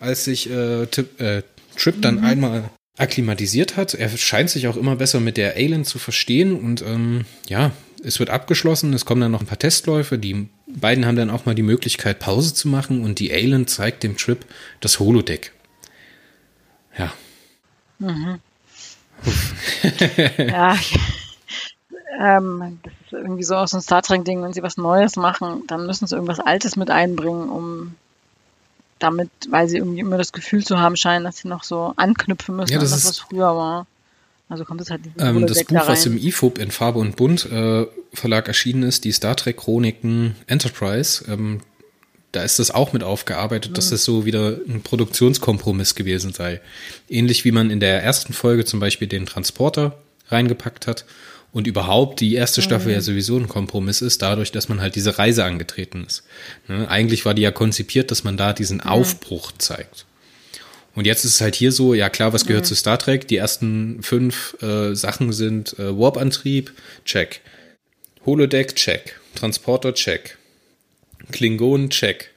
als 0.00 0.24
sich 0.24 0.48
äh, 0.50 0.86
Tip, 0.86 1.20
äh, 1.20 1.42
Trip 1.76 2.00
dann 2.00 2.16
mhm. 2.16 2.24
einmal 2.24 2.70
akklimatisiert 2.98 3.76
hat. 3.76 3.94
Er 3.94 4.08
scheint 4.10 4.50
sich 4.50 4.68
auch 4.68 4.76
immer 4.76 4.96
besser 4.96 5.20
mit 5.20 5.36
der 5.36 5.54
Alien 5.54 5.84
zu 5.84 5.98
verstehen 5.98 6.58
und 6.58 6.82
ähm, 6.82 7.24
ja, 7.48 7.72
es 8.02 8.18
wird 8.18 8.30
abgeschlossen, 8.30 8.92
es 8.92 9.04
kommen 9.04 9.20
dann 9.20 9.32
noch 9.32 9.40
ein 9.40 9.46
paar 9.46 9.58
Testläufe. 9.58 10.18
Die 10.18 10.48
beiden 10.66 11.06
haben 11.06 11.16
dann 11.16 11.30
auch 11.30 11.46
mal 11.46 11.54
die 11.54 11.62
Möglichkeit, 11.62 12.18
Pause 12.18 12.54
zu 12.54 12.68
machen 12.68 13.04
und 13.04 13.18
die 13.18 13.32
Alan 13.32 13.66
zeigt 13.66 14.02
dem 14.02 14.16
Trip 14.16 14.44
das 14.80 15.00
Holodeck. 15.00 15.52
Ja. 16.96 17.12
Mhm. 17.98 18.38
ja. 20.38 20.76
ähm, 22.20 22.78
das 22.82 22.92
ist 22.92 23.12
irgendwie 23.12 23.42
so 23.42 23.56
aus 23.56 23.74
ein 23.74 23.80
Star 23.80 24.02
Trek-Ding, 24.02 24.42
wenn 24.42 24.52
sie 24.52 24.62
was 24.62 24.76
Neues 24.76 25.16
machen, 25.16 25.64
dann 25.66 25.86
müssen 25.86 26.06
sie 26.06 26.14
irgendwas 26.14 26.40
Altes 26.40 26.76
mit 26.76 26.90
einbringen, 26.90 27.48
um 27.48 27.96
damit, 28.98 29.30
weil 29.50 29.68
sie 29.68 29.78
irgendwie 29.78 30.00
immer 30.00 30.18
das 30.18 30.32
Gefühl 30.32 30.64
zu 30.64 30.78
haben 30.78 30.96
scheinen, 30.96 31.24
dass 31.24 31.38
sie 31.38 31.48
noch 31.48 31.64
so 31.64 31.92
anknüpfen 31.96 32.56
müssen 32.56 32.72
ja, 32.72 32.78
das 32.78 32.92
an 32.92 32.98
das, 32.98 33.08
was 33.08 33.18
früher 33.18 33.56
war. 33.56 33.86
Also 34.48 34.64
kommt 34.64 34.80
es 34.80 34.90
halt 34.90 35.02
ähm, 35.18 35.46
Das 35.46 35.64
Buch, 35.64 35.80
da 35.80 35.88
was 35.88 36.06
im 36.06 36.16
IFOP 36.16 36.58
in 36.58 36.70
Farbe 36.70 36.98
und 36.98 37.16
Bunt 37.16 37.44
äh, 37.50 37.86
Verlag 38.14 38.48
erschienen 38.48 38.82
ist, 38.82 39.04
die 39.04 39.12
Star 39.12 39.36
Trek 39.36 39.58
Chroniken 39.58 40.36
Enterprise, 40.46 41.24
ähm, 41.28 41.60
da 42.32 42.42
ist 42.42 42.58
das 42.58 42.70
auch 42.70 42.92
mit 42.92 43.02
aufgearbeitet, 43.02 43.72
mhm. 43.72 43.74
dass 43.74 43.90
das 43.90 44.04
so 44.04 44.24
wieder 44.24 44.58
ein 44.68 44.82
Produktionskompromiss 44.82 45.94
gewesen 45.94 46.32
sei. 46.32 46.60
Ähnlich 47.08 47.44
wie 47.44 47.52
man 47.52 47.70
in 47.70 47.80
der 47.80 48.02
ersten 48.02 48.32
Folge 48.32 48.64
zum 48.64 48.80
Beispiel 48.80 49.08
den 49.08 49.26
Transporter 49.26 49.98
reingepackt 50.28 50.86
hat 50.86 51.04
und 51.58 51.66
überhaupt 51.66 52.20
die 52.20 52.36
erste 52.36 52.62
Staffel 52.62 52.86
mhm. 52.86 52.94
ja 52.94 53.00
sowieso 53.00 53.36
ein 53.36 53.48
Kompromiss 53.48 54.00
ist, 54.00 54.22
dadurch, 54.22 54.52
dass 54.52 54.68
man 54.68 54.80
halt 54.80 54.94
diese 54.94 55.18
Reise 55.18 55.42
angetreten 55.42 56.04
ist. 56.06 56.22
Ne? 56.68 56.88
Eigentlich 56.88 57.24
war 57.24 57.34
die 57.34 57.42
ja 57.42 57.50
konzipiert, 57.50 58.12
dass 58.12 58.22
man 58.22 58.36
da 58.36 58.52
diesen 58.52 58.76
mhm. 58.76 58.84
Aufbruch 58.84 59.50
zeigt. 59.58 60.06
Und 60.94 61.04
jetzt 61.04 61.24
ist 61.24 61.34
es 61.34 61.40
halt 61.40 61.56
hier 61.56 61.72
so, 61.72 61.94
ja 61.94 62.10
klar, 62.10 62.32
was 62.32 62.46
gehört 62.46 62.62
mhm. 62.62 62.68
zu 62.68 62.76
Star 62.76 62.96
Trek? 62.96 63.26
Die 63.26 63.38
ersten 63.38 64.04
fünf 64.04 64.56
äh, 64.62 64.94
Sachen 64.94 65.32
sind 65.32 65.76
äh, 65.80 65.98
Warp-Antrieb, 65.98 66.72
check. 67.04 67.40
Holodeck, 68.24 68.76
check. 68.76 69.18
Transporter, 69.34 69.94
check. 69.94 70.38
Klingon, 71.32 71.90
check. 71.90 72.30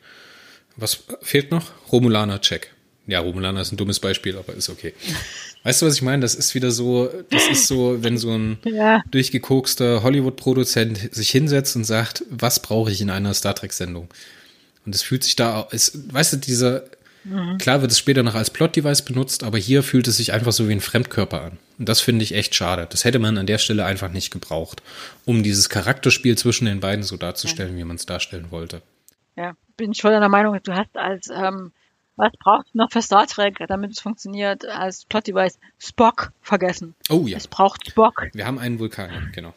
Was 0.78 1.04
fehlt 1.22 1.52
noch? 1.52 1.70
Romulaner, 1.92 2.42
check. 2.42 2.72
Ja, 3.06 3.20
Romulaner 3.20 3.62
ist 3.62 3.72
ein 3.72 3.78
dummes 3.78 4.00
Beispiel, 4.00 4.36
aber 4.36 4.56
ist 4.56 4.70
okay. 4.70 4.96
Weißt 5.64 5.82
du, 5.82 5.86
was 5.86 5.96
ich 5.96 6.02
meine? 6.02 6.22
Das 6.22 6.36
ist 6.36 6.56
wieder 6.56 6.72
so, 6.72 7.10
das 7.30 7.48
ist 7.50 7.68
so, 7.68 8.04
wenn 8.04 8.18
so 8.18 8.32
ein 8.32 8.58
ja. 8.66 9.02
durchgekokster 9.12 10.04
Hollywood-Produzent 10.04 11.14
sich 11.14 11.30
hinsetzt 11.30 11.76
und 11.76 11.84
sagt, 11.84 12.24
was 12.30 12.62
brauche 12.62 12.92
ich 12.92 13.02
in 13.02 13.10
einer 13.10 13.34
Star 13.34 13.54
Trek-Sendung? 13.54 14.08
Und 14.86 14.96
es 14.96 15.04
fühlt 15.04 15.24
sich 15.24 15.36
da, 15.36 15.68
ist, 15.72 16.14
weißt 16.14 16.34
du, 16.34 16.38
dieser 16.38 16.84
Mhm. 17.24 17.58
Klar 17.60 17.82
wird 17.82 17.92
es 17.92 18.00
später 18.00 18.24
noch 18.24 18.36
als 18.36 18.50
Plot-Device 18.50 19.04
benutzt, 19.04 19.44
aber 19.44 19.58
hier 19.58 19.84
fühlt 19.84 20.08
es 20.08 20.18
sich 20.18 20.34
einfach 20.34 20.52
so 20.52 20.68
wie 20.68 20.74
ein 20.74 20.82
Fremdkörper 20.82 21.42
an. 21.42 21.58
Und 21.78 21.88
das 21.90 22.02
finde 22.02 22.24
ich 22.24 22.34
echt 22.34 22.56
schade. 22.56 22.88
Das 22.90 23.06
hätte 23.06 23.20
man 23.20 23.38
an 23.38 23.46
der 23.46 23.58
Stelle 23.58 23.86
einfach 23.86 24.12
nicht 24.12 24.32
gebraucht, 24.32 24.82
um 25.26 25.44
dieses 25.44 25.70
Charakterspiel 25.70 26.38
zwischen 26.38 26.66
den 26.66 26.80
beiden 26.80 27.04
so 27.04 27.18
darzustellen, 27.18 27.74
ja. 27.74 27.80
wie 27.80 27.84
man 27.84 27.98
es 27.98 28.06
darstellen 28.06 28.48
wollte. 28.50 28.82
Ja, 29.36 29.54
bin 29.78 29.92
ich 29.92 30.02
voll 30.02 30.12
der 30.12 30.30
Meinung, 30.30 30.58
du 30.64 30.74
hast 30.74 30.96
als, 30.98 31.30
ähm, 31.30 31.72
was 32.16 32.32
brauchst 32.40 32.74
du 32.74 32.78
noch 32.78 32.92
für 32.92 33.02
Star 33.02 33.26
Trek, 33.28 33.64
damit 33.68 33.92
es 33.92 34.00
funktioniert, 34.00 34.66
als 34.66 35.06
Plot-Device 35.06 35.60
Spock 35.80 36.32
vergessen. 36.42 36.96
Oh 37.10 37.26
ja. 37.26 37.38
Es 37.38 37.48
braucht 37.48 37.90
Spock. 37.90 38.30
Wir 38.34 38.46
haben 38.46 38.60
einen 38.60 38.80
Vulkan, 38.80 39.32
genau. 39.34 39.54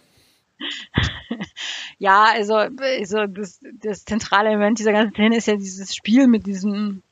ja, 1.98 2.26
also, 2.32 2.54
also 2.54 3.26
das, 3.26 3.60
das 3.82 4.04
zentrale 4.04 4.50
Element 4.50 4.78
dieser 4.78 4.92
ganzen 4.92 5.14
Szene 5.14 5.36
ist 5.36 5.46
ja 5.46 5.56
dieses 5.56 5.94
Spiel 5.94 6.26
mit 6.26 6.46
diesem 6.46 7.02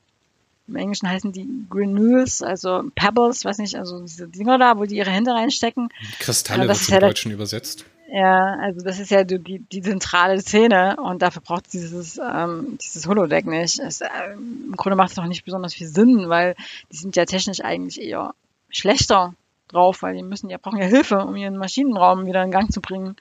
im 0.67 0.77
Englischen 0.77 1.09
heißen 1.09 1.33
die 1.33 1.47
Granules, 1.69 2.41
also 2.41 2.83
Pebbles, 2.95 3.43
weiß 3.43 3.57
nicht, 3.57 3.75
also 3.75 4.01
diese 4.01 4.29
Dinger 4.29 4.57
da, 4.57 4.77
wo 4.77 4.85
die 4.85 4.95
ihre 4.95 5.11
Hände 5.11 5.31
reinstecken. 5.31 5.89
Kristalle 6.19 6.67
das 6.67 6.79
wird 6.79 6.85
zum 6.85 6.93
ja 6.93 6.99
Deutschen 7.01 7.31
das, 7.31 7.35
übersetzt. 7.35 7.85
Ja, 8.15 8.57
also 8.59 8.81
das 8.85 8.99
ist 8.99 9.09
ja 9.09 9.23
die, 9.23 9.39
die, 9.39 9.81
zentrale 9.81 10.39
Szene 10.39 10.97
und 10.97 11.23
dafür 11.23 11.41
braucht 11.41 11.73
dieses, 11.73 12.19
ähm, 12.19 12.77
dieses 12.79 13.07
Holodeck 13.07 13.47
nicht. 13.47 13.79
Es, 13.79 14.01
äh, 14.01 14.07
Im 14.33 14.75
Grunde 14.77 14.95
macht 14.95 15.11
es 15.11 15.17
auch 15.17 15.25
nicht 15.25 15.43
besonders 15.43 15.73
viel 15.73 15.87
Sinn, 15.87 16.29
weil 16.29 16.55
die 16.91 16.97
sind 16.97 17.15
ja 17.15 17.25
technisch 17.25 17.61
eigentlich 17.61 17.99
eher 17.99 18.35
schlechter 18.69 19.33
drauf, 19.67 20.03
weil 20.03 20.15
die 20.15 20.21
müssen 20.21 20.51
ja 20.51 20.59
brauchen 20.61 20.77
ja 20.77 20.85
Hilfe, 20.85 21.25
um 21.25 21.35
ihren 21.35 21.57
Maschinenraum 21.57 22.27
wieder 22.27 22.43
in 22.43 22.51
Gang 22.51 22.71
zu 22.71 22.81
bringen. 22.81 23.15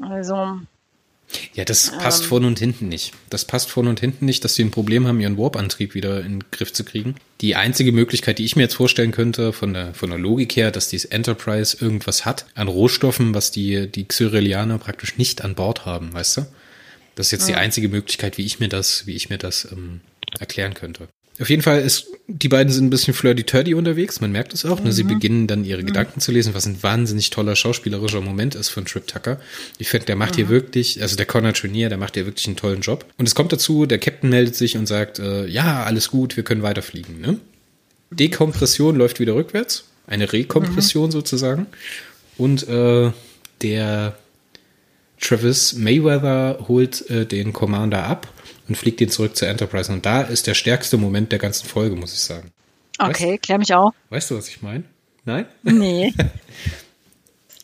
Also 0.00 0.58
ja, 1.54 1.64
das 1.64 1.90
passt 1.90 2.22
ähm, 2.22 2.28
vorne 2.28 2.46
und 2.46 2.58
hinten 2.58 2.88
nicht. 2.88 3.12
Das 3.28 3.44
passt 3.44 3.70
vorne 3.70 3.90
und 3.90 4.00
hinten 4.00 4.24
nicht, 4.24 4.44
dass 4.44 4.54
sie 4.54 4.64
ein 4.64 4.70
Problem 4.70 5.06
haben, 5.06 5.20
ihren 5.20 5.38
Warp-Antrieb 5.38 5.94
wieder 5.94 6.20
in 6.20 6.40
den 6.40 6.44
Griff 6.50 6.72
zu 6.72 6.84
kriegen. 6.84 7.14
Die 7.40 7.56
einzige 7.56 7.92
Möglichkeit, 7.92 8.38
die 8.38 8.44
ich 8.44 8.56
mir 8.56 8.62
jetzt 8.62 8.74
vorstellen 8.74 9.12
könnte, 9.12 9.52
von 9.52 9.72
der, 9.72 9.94
von 9.94 10.10
der 10.10 10.18
Logik 10.18 10.56
her, 10.56 10.70
dass 10.70 10.88
dieses 10.88 11.10
Enterprise 11.10 11.76
irgendwas 11.80 12.24
hat 12.24 12.46
an 12.54 12.68
Rohstoffen, 12.68 13.34
was 13.34 13.50
die, 13.50 13.90
die 13.90 14.06
Xyrelianer 14.06 14.78
praktisch 14.78 15.16
nicht 15.18 15.42
an 15.42 15.54
Bord 15.54 15.86
haben, 15.86 16.12
weißt 16.12 16.38
du? 16.38 16.46
Das 17.14 17.26
ist 17.26 17.32
jetzt 17.32 17.48
ja. 17.48 17.54
die 17.56 17.60
einzige 17.60 17.88
Möglichkeit, 17.88 18.38
wie 18.38 18.44
ich 18.44 18.60
mir 18.60 18.68
das, 18.68 19.06
wie 19.06 19.14
ich 19.14 19.30
mir 19.30 19.38
das 19.38 19.68
ähm, 19.70 20.00
erklären 20.38 20.74
könnte. 20.74 21.08
Auf 21.40 21.48
jeden 21.48 21.62
Fall 21.62 21.80
ist, 21.80 22.08
die 22.26 22.48
beiden 22.48 22.70
sind 22.70 22.86
ein 22.86 22.90
bisschen 22.90 23.14
flirty-turdy 23.14 23.74
unterwegs, 23.74 24.20
man 24.20 24.30
merkt 24.30 24.52
es 24.52 24.66
auch. 24.66 24.78
Mhm. 24.78 24.86
Ne? 24.86 24.92
Sie 24.92 25.04
mhm. 25.04 25.08
beginnen 25.08 25.46
dann 25.46 25.64
ihre 25.64 25.80
mhm. 25.80 25.86
Gedanken 25.86 26.20
zu 26.20 26.32
lesen, 26.32 26.54
was 26.54 26.66
ein 26.66 26.82
wahnsinnig 26.82 27.30
toller 27.30 27.56
schauspielerischer 27.56 28.20
Moment 28.20 28.54
ist 28.54 28.68
von 28.68 28.84
Trip 28.84 29.06
Tucker. 29.06 29.40
Ich 29.78 29.88
finde, 29.88 30.06
der 30.06 30.16
macht 30.16 30.32
mhm. 30.32 30.36
hier 30.36 30.48
wirklich, 30.50 31.00
also 31.00 31.16
der 31.16 31.24
Connor 31.24 31.54
Trenier, 31.54 31.88
der 31.88 31.96
macht 31.96 32.14
hier 32.14 32.26
wirklich 32.26 32.46
einen 32.46 32.56
tollen 32.56 32.82
Job. 32.82 33.06
Und 33.16 33.26
es 33.26 33.34
kommt 33.34 33.52
dazu, 33.52 33.86
der 33.86 33.98
Captain 33.98 34.28
meldet 34.28 34.54
sich 34.54 34.76
und 34.76 34.86
sagt, 34.86 35.18
äh, 35.18 35.46
ja, 35.46 35.82
alles 35.84 36.10
gut, 36.10 36.36
wir 36.36 36.44
können 36.44 36.62
weiterfliegen. 36.62 37.20
Ne? 37.20 37.38
Dekompression 38.10 38.96
läuft 38.96 39.18
wieder 39.18 39.34
rückwärts, 39.34 39.84
eine 40.06 40.30
Rekompression 40.30 41.06
mhm. 41.06 41.12
sozusagen. 41.12 41.66
Und 42.36 42.68
äh, 42.68 43.12
der 43.62 44.16
Travis 45.20 45.74
Mayweather 45.74 46.66
holt 46.68 47.08
äh, 47.10 47.24
den 47.24 47.52
Commander 47.52 48.04
ab 48.04 48.28
und 48.70 48.76
fliegt 48.76 49.00
ihn 49.00 49.10
zurück 49.10 49.36
zur 49.36 49.48
Enterprise. 49.48 49.92
Und 49.92 50.06
da 50.06 50.22
ist 50.22 50.46
der 50.46 50.54
stärkste 50.54 50.96
Moment 50.96 51.32
der 51.32 51.40
ganzen 51.40 51.66
Folge, 51.66 51.96
muss 51.96 52.14
ich 52.14 52.20
sagen. 52.20 52.50
Okay, 52.98 53.32
weißt, 53.32 53.42
klär 53.42 53.58
mich 53.58 53.74
auch. 53.74 53.92
Weißt 54.10 54.30
du, 54.30 54.38
was 54.38 54.48
ich 54.48 54.62
meine? 54.62 54.84
Nein? 55.24 55.46
Nee. 55.62 56.14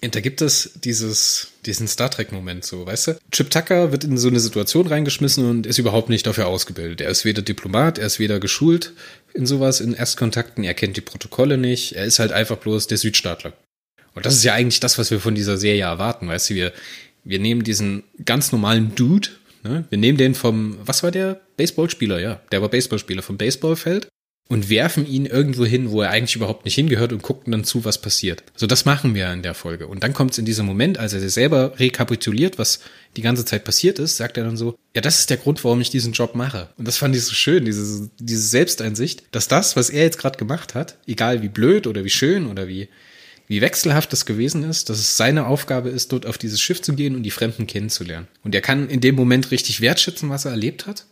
Und 0.02 0.14
da 0.14 0.20
gibt 0.20 0.42
es 0.42 0.72
dieses, 0.84 1.52
diesen 1.64 1.88
Star 1.88 2.10
Trek-Moment 2.10 2.64
so, 2.64 2.86
weißt 2.86 3.06
du? 3.06 3.18
Chip 3.32 3.50
Tucker 3.50 3.92
wird 3.92 4.04
in 4.04 4.18
so 4.18 4.28
eine 4.28 4.40
Situation 4.40 4.86
reingeschmissen 4.86 5.48
und 5.48 5.66
ist 5.66 5.78
überhaupt 5.78 6.10
nicht 6.10 6.26
dafür 6.26 6.46
ausgebildet. 6.46 7.00
Er 7.00 7.08
ist 7.08 7.24
weder 7.24 7.42
Diplomat, 7.42 7.98
er 7.98 8.06
ist 8.06 8.18
weder 8.18 8.38
geschult 8.38 8.92
in 9.32 9.46
sowas, 9.46 9.80
in 9.80 9.94
Erstkontakten, 9.94 10.64
er 10.64 10.74
kennt 10.74 10.96
die 10.96 11.00
Protokolle 11.00 11.56
nicht, 11.56 11.96
er 11.96 12.04
ist 12.04 12.18
halt 12.18 12.30
einfach 12.30 12.58
bloß 12.58 12.86
der 12.88 12.98
Südstaatler. 12.98 13.54
Und 14.14 14.26
das 14.26 14.34
ist 14.34 14.44
ja 14.44 14.52
eigentlich 14.52 14.80
das, 14.80 14.98
was 14.98 15.10
wir 15.10 15.18
von 15.18 15.34
dieser 15.34 15.56
Serie 15.56 15.84
erwarten, 15.84 16.28
weißt 16.28 16.50
du? 16.50 16.54
Wir, 16.54 16.72
wir 17.24 17.38
nehmen 17.38 17.64
diesen 17.64 18.04
ganz 18.24 18.52
normalen 18.52 18.94
Dude, 18.94 19.30
ne? 19.68 19.84
Wir 19.88 19.98
nehmen 19.98 20.18
den 20.18 20.34
vom, 20.34 20.78
was 20.84 21.02
war 21.02 21.10
der? 21.10 21.40
Baseballspieler, 21.56 22.20
ja. 22.20 22.40
Der 22.52 22.62
war 22.62 22.68
Baseballspieler 22.68 23.22
vom 23.22 23.38
Baseballfeld 23.38 24.08
und 24.48 24.70
werfen 24.70 25.06
ihn 25.06 25.26
irgendwo 25.26 25.64
hin, 25.64 25.90
wo 25.90 26.02
er 26.02 26.10
eigentlich 26.10 26.36
überhaupt 26.36 26.64
nicht 26.64 26.76
hingehört 26.76 27.12
und 27.12 27.22
gucken 27.22 27.50
dann 27.50 27.64
zu, 27.64 27.84
was 27.84 28.00
passiert. 28.00 28.44
So, 28.54 28.66
das 28.66 28.84
machen 28.84 29.14
wir 29.14 29.32
in 29.32 29.42
der 29.42 29.54
Folge. 29.54 29.88
Und 29.88 30.04
dann 30.04 30.12
kommt 30.12 30.32
es 30.32 30.38
in 30.38 30.44
diesem 30.44 30.66
Moment, 30.66 30.98
als 30.98 31.12
er 31.14 31.28
selber 31.28 31.78
rekapituliert, 31.78 32.58
was 32.58 32.80
die 33.16 33.22
ganze 33.22 33.44
Zeit 33.44 33.64
passiert 33.64 33.98
ist, 33.98 34.16
sagt 34.16 34.36
er 34.36 34.44
dann 34.44 34.56
so, 34.56 34.76
ja, 34.94 35.00
das 35.00 35.18
ist 35.18 35.30
der 35.30 35.36
Grund, 35.38 35.64
warum 35.64 35.80
ich 35.80 35.90
diesen 35.90 36.12
Job 36.12 36.34
mache. 36.34 36.68
Und 36.76 36.86
das 36.86 36.96
fand 36.96 37.16
ich 37.16 37.24
so 37.24 37.34
schön, 37.34 37.64
diese, 37.64 38.08
diese 38.20 38.42
Selbsteinsicht, 38.42 39.24
dass 39.32 39.48
das, 39.48 39.74
was 39.74 39.90
er 39.90 40.04
jetzt 40.04 40.18
gerade 40.18 40.38
gemacht 40.38 40.74
hat, 40.74 40.98
egal 41.06 41.42
wie 41.42 41.48
blöd 41.48 41.86
oder 41.86 42.04
wie 42.04 42.10
schön 42.10 42.46
oder 42.46 42.68
wie, 42.68 42.88
wie 43.48 43.60
wechselhaft 43.60 44.12
das 44.12 44.26
gewesen 44.26 44.68
ist, 44.68 44.90
dass 44.90 44.98
es 44.98 45.16
seine 45.16 45.46
Aufgabe 45.46 45.88
ist, 45.88 46.12
dort 46.12 46.26
auf 46.26 46.38
dieses 46.38 46.60
Schiff 46.60 46.82
zu 46.82 46.94
gehen 46.94 47.14
und 47.14 47.22
die 47.22 47.30
Fremden 47.30 47.66
kennenzulernen. 47.66 48.26
Und 48.42 48.54
er 48.54 48.60
kann 48.60 48.88
in 48.88 49.00
dem 49.00 49.14
Moment 49.14 49.50
richtig 49.50 49.80
wertschätzen, 49.80 50.30
was 50.30 50.44
er 50.44 50.52
erlebt 50.52 50.86
hat 50.86 51.06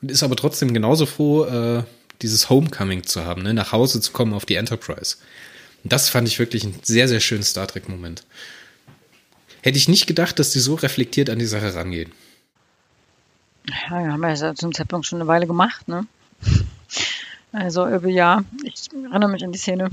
und 0.00 0.10
ist 0.10 0.22
aber 0.22 0.36
trotzdem 0.36 0.72
genauso 0.72 1.06
froh, 1.06 1.44
äh, 1.44 1.82
dieses 2.22 2.50
Homecoming 2.50 3.04
zu 3.04 3.24
haben, 3.24 3.42
ne? 3.42 3.54
nach 3.54 3.72
Hause 3.72 4.00
zu 4.00 4.12
kommen 4.12 4.34
auf 4.34 4.46
die 4.46 4.54
Enterprise. 4.54 5.16
Und 5.82 5.92
das 5.92 6.08
fand 6.08 6.28
ich 6.28 6.38
wirklich 6.38 6.64
einen 6.64 6.78
sehr, 6.82 7.08
sehr 7.08 7.20
schönen 7.20 7.42
Star 7.42 7.66
Trek-Moment. 7.66 8.24
Hätte 9.62 9.78
ich 9.78 9.88
nicht 9.88 10.06
gedacht, 10.06 10.38
dass 10.38 10.50
die 10.50 10.58
so 10.58 10.74
reflektiert 10.74 11.30
an 11.30 11.38
die 11.38 11.46
Sache 11.46 11.74
rangehen. 11.74 12.12
Ja, 13.68 14.02
wir 14.04 14.12
haben 14.12 14.22
ja 14.22 14.54
zum 14.54 14.74
Zeitpunkt 14.74 15.06
schon 15.06 15.20
eine 15.20 15.28
Weile 15.28 15.46
gemacht, 15.46 15.86
ne? 15.88 16.06
Also, 17.52 17.86
ja, 17.88 18.44
ich 18.62 18.88
erinnere 18.92 19.28
mich 19.28 19.44
an 19.44 19.52
die 19.52 19.58
Szene. 19.58 19.90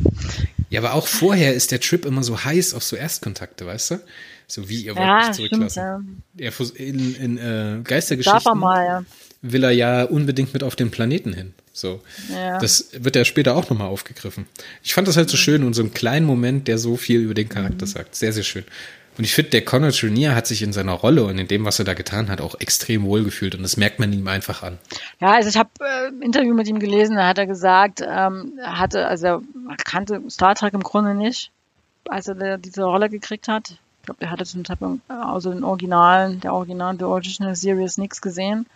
Ja, 0.69 0.81
aber 0.81 0.93
auch 0.93 1.07
vorher 1.07 1.53
ist 1.53 1.71
der 1.71 1.79
Trip 1.79 2.05
immer 2.05 2.23
so 2.23 2.43
heiß 2.43 2.73
auf 2.73 2.83
so 2.83 2.95
Erstkontakte, 2.95 3.65
weißt 3.65 3.91
du? 3.91 3.99
So 4.47 4.69
wie 4.69 4.83
ihr 4.83 4.95
wollt 4.95 5.05
ja, 5.05 5.27
mich 5.27 5.35
zurücklassen. 5.35 6.23
Stimmt, 6.35 6.79
ja. 6.79 6.85
In, 6.85 7.15
in 7.15 7.37
äh, 7.37 7.81
Geistergeschichten 7.83 8.41
er 8.45 8.55
mal, 8.55 8.85
ja. 8.85 9.05
will 9.41 9.63
er 9.63 9.71
ja 9.71 10.03
unbedingt 10.03 10.53
mit 10.53 10.63
auf 10.63 10.75
den 10.75 10.89
Planeten 10.89 11.33
hin. 11.33 11.53
So. 11.73 12.01
Ja. 12.33 12.57
Das 12.59 12.89
wird 12.93 13.15
ja 13.15 13.25
später 13.25 13.55
auch 13.55 13.69
nochmal 13.69 13.87
aufgegriffen. 13.87 14.45
Ich 14.83 14.93
fand 14.93 15.07
das 15.07 15.17
halt 15.17 15.29
so 15.29 15.37
schön 15.37 15.63
und 15.63 15.73
so 15.73 15.81
einen 15.81 15.93
kleinen 15.93 16.25
Moment, 16.25 16.67
der 16.67 16.77
so 16.77 16.95
viel 16.97 17.21
über 17.21 17.33
den 17.33 17.49
Charakter 17.49 17.85
mhm. 17.85 17.89
sagt. 17.89 18.15
Sehr, 18.15 18.33
sehr 18.33 18.43
schön. 18.43 18.63
Und 19.17 19.23
ich 19.23 19.33
finde, 19.33 19.51
der 19.51 19.65
Conor 19.65 19.91
Trenier 19.91 20.35
hat 20.35 20.47
sich 20.47 20.61
in 20.61 20.73
seiner 20.73 20.93
Rolle 20.93 21.23
und 21.23 21.37
in 21.37 21.47
dem, 21.47 21.65
was 21.65 21.79
er 21.79 21.85
da 21.85 21.93
getan 21.93 22.29
hat, 22.29 22.41
auch 22.41 22.55
extrem 22.59 23.03
wohlgefühlt 23.03 23.55
und 23.55 23.63
das 23.63 23.77
merkt 23.77 23.99
man 23.99 24.13
ihm 24.13 24.27
einfach 24.27 24.63
an. 24.63 24.77
Ja, 25.19 25.33
also 25.33 25.49
ich 25.49 25.57
habe 25.57 25.69
äh, 25.79 26.07
ein 26.07 26.21
Interview 26.21 26.53
mit 26.53 26.67
ihm 26.67 26.79
gelesen, 26.79 27.15
da 27.15 27.27
hat 27.27 27.37
er 27.37 27.47
gesagt, 27.47 28.01
ähm, 28.01 28.53
er 28.59 28.79
hatte, 28.79 29.07
also 29.07 29.27
er 29.27 29.41
kannte 29.83 30.21
Star 30.29 30.55
Trek 30.55 30.73
im 30.73 30.83
Grunde 30.83 31.15
nicht, 31.15 31.51
als 32.07 32.27
er 32.27 32.57
diese 32.57 32.83
Rolle 32.83 33.09
gekriegt 33.09 33.47
hat. 33.47 33.71
Ich 33.71 34.05
glaube, 34.05 34.21
er 34.21 34.31
hatte 34.31 34.45
zum 34.45 34.63
Zeitpunkt 34.63 35.01
äh, 35.09 35.13
außer 35.13 35.51
den 35.51 35.63
Originalen, 35.63 36.39
der 36.39 36.53
originalen 36.53 36.99
The 36.99 37.05
Original 37.05 37.55
Series 37.55 37.97
nichts 37.97 38.21
gesehen 38.21 38.67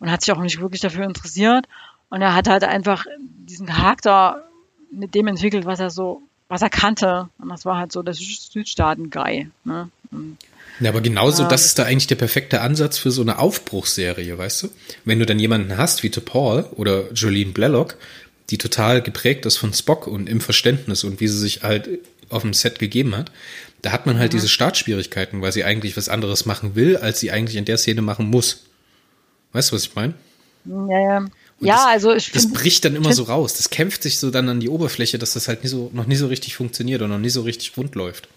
und 0.00 0.10
hat 0.10 0.22
sich 0.22 0.32
auch 0.32 0.40
nicht 0.40 0.60
wirklich 0.60 0.80
dafür 0.80 1.04
interessiert. 1.04 1.66
Und 2.08 2.22
er 2.22 2.34
hat 2.34 2.48
halt 2.48 2.64
einfach 2.64 3.06
diesen 3.18 3.66
Charakter 3.66 4.44
mit 4.90 5.14
dem 5.14 5.28
entwickelt, 5.28 5.64
was 5.66 5.78
er 5.78 5.90
so, 5.90 6.22
was 6.50 6.62
er 6.62 6.68
kannte. 6.68 7.30
Und 7.38 7.48
das 7.48 7.64
war 7.64 7.78
halt 7.78 7.92
so 7.92 8.02
der 8.02 8.12
Südstaaten-Guy. 8.12 9.48
Ne? 9.64 9.88
Ja, 10.80 10.90
aber 10.90 11.00
genauso, 11.00 11.44
ja, 11.44 11.48
das 11.48 11.64
ist 11.64 11.78
da 11.78 11.84
eigentlich 11.84 12.08
der 12.08 12.16
perfekte 12.16 12.60
Ansatz 12.60 12.98
für 12.98 13.12
so 13.12 13.22
eine 13.22 13.38
Aufbruchsserie, 13.38 14.36
weißt 14.36 14.64
du? 14.64 14.68
Wenn 15.04 15.20
du 15.20 15.26
dann 15.26 15.38
jemanden 15.38 15.78
hast 15.78 16.02
wie 16.02 16.10
Paul 16.10 16.64
oder 16.74 17.12
Jolene 17.12 17.52
Blalock, 17.52 17.96
die 18.50 18.58
total 18.58 19.00
geprägt 19.00 19.46
ist 19.46 19.58
von 19.58 19.72
Spock 19.72 20.08
und 20.08 20.28
im 20.28 20.40
Verständnis 20.40 21.04
und 21.04 21.20
wie 21.20 21.28
sie 21.28 21.38
sich 21.38 21.62
halt 21.62 21.88
auf 22.30 22.42
dem 22.42 22.52
Set 22.52 22.80
gegeben 22.80 23.16
hat, 23.16 23.30
da 23.82 23.92
hat 23.92 24.06
man 24.06 24.18
halt 24.18 24.32
mhm. 24.32 24.38
diese 24.38 24.48
Startschwierigkeiten, 24.48 25.40
weil 25.42 25.52
sie 25.52 25.62
eigentlich 25.62 25.96
was 25.96 26.08
anderes 26.08 26.46
machen 26.46 26.74
will, 26.74 26.96
als 26.96 27.20
sie 27.20 27.30
eigentlich 27.30 27.56
in 27.56 27.64
der 27.64 27.78
Szene 27.78 28.02
machen 28.02 28.26
muss. 28.26 28.64
Weißt 29.52 29.70
du, 29.70 29.76
was 29.76 29.84
ich 29.84 29.94
meine? 29.94 30.14
Ja, 30.64 31.00
ja. 31.00 31.26
Und 31.60 31.66
ja, 31.66 31.76
das, 31.76 31.86
also 31.86 32.14
ich 32.14 32.32
Das 32.32 32.50
bricht 32.50 32.84
dann 32.84 32.96
immer 32.96 33.12
so 33.12 33.24
raus. 33.24 33.54
Das 33.54 33.70
kämpft 33.70 34.02
sich 34.02 34.18
so 34.18 34.30
dann 34.30 34.48
an 34.48 34.60
die 34.60 34.68
Oberfläche, 34.68 35.18
dass 35.18 35.34
das 35.34 35.46
halt 35.46 35.62
nie 35.62 35.68
so, 35.68 35.90
noch 35.92 36.06
nie 36.06 36.16
so 36.16 36.26
richtig 36.26 36.56
funktioniert 36.56 37.02
und 37.02 37.10
noch 37.10 37.18
nie 37.18 37.28
so 37.28 37.42
richtig 37.42 37.76
rund 37.76 37.94
läuft. 37.94 38.28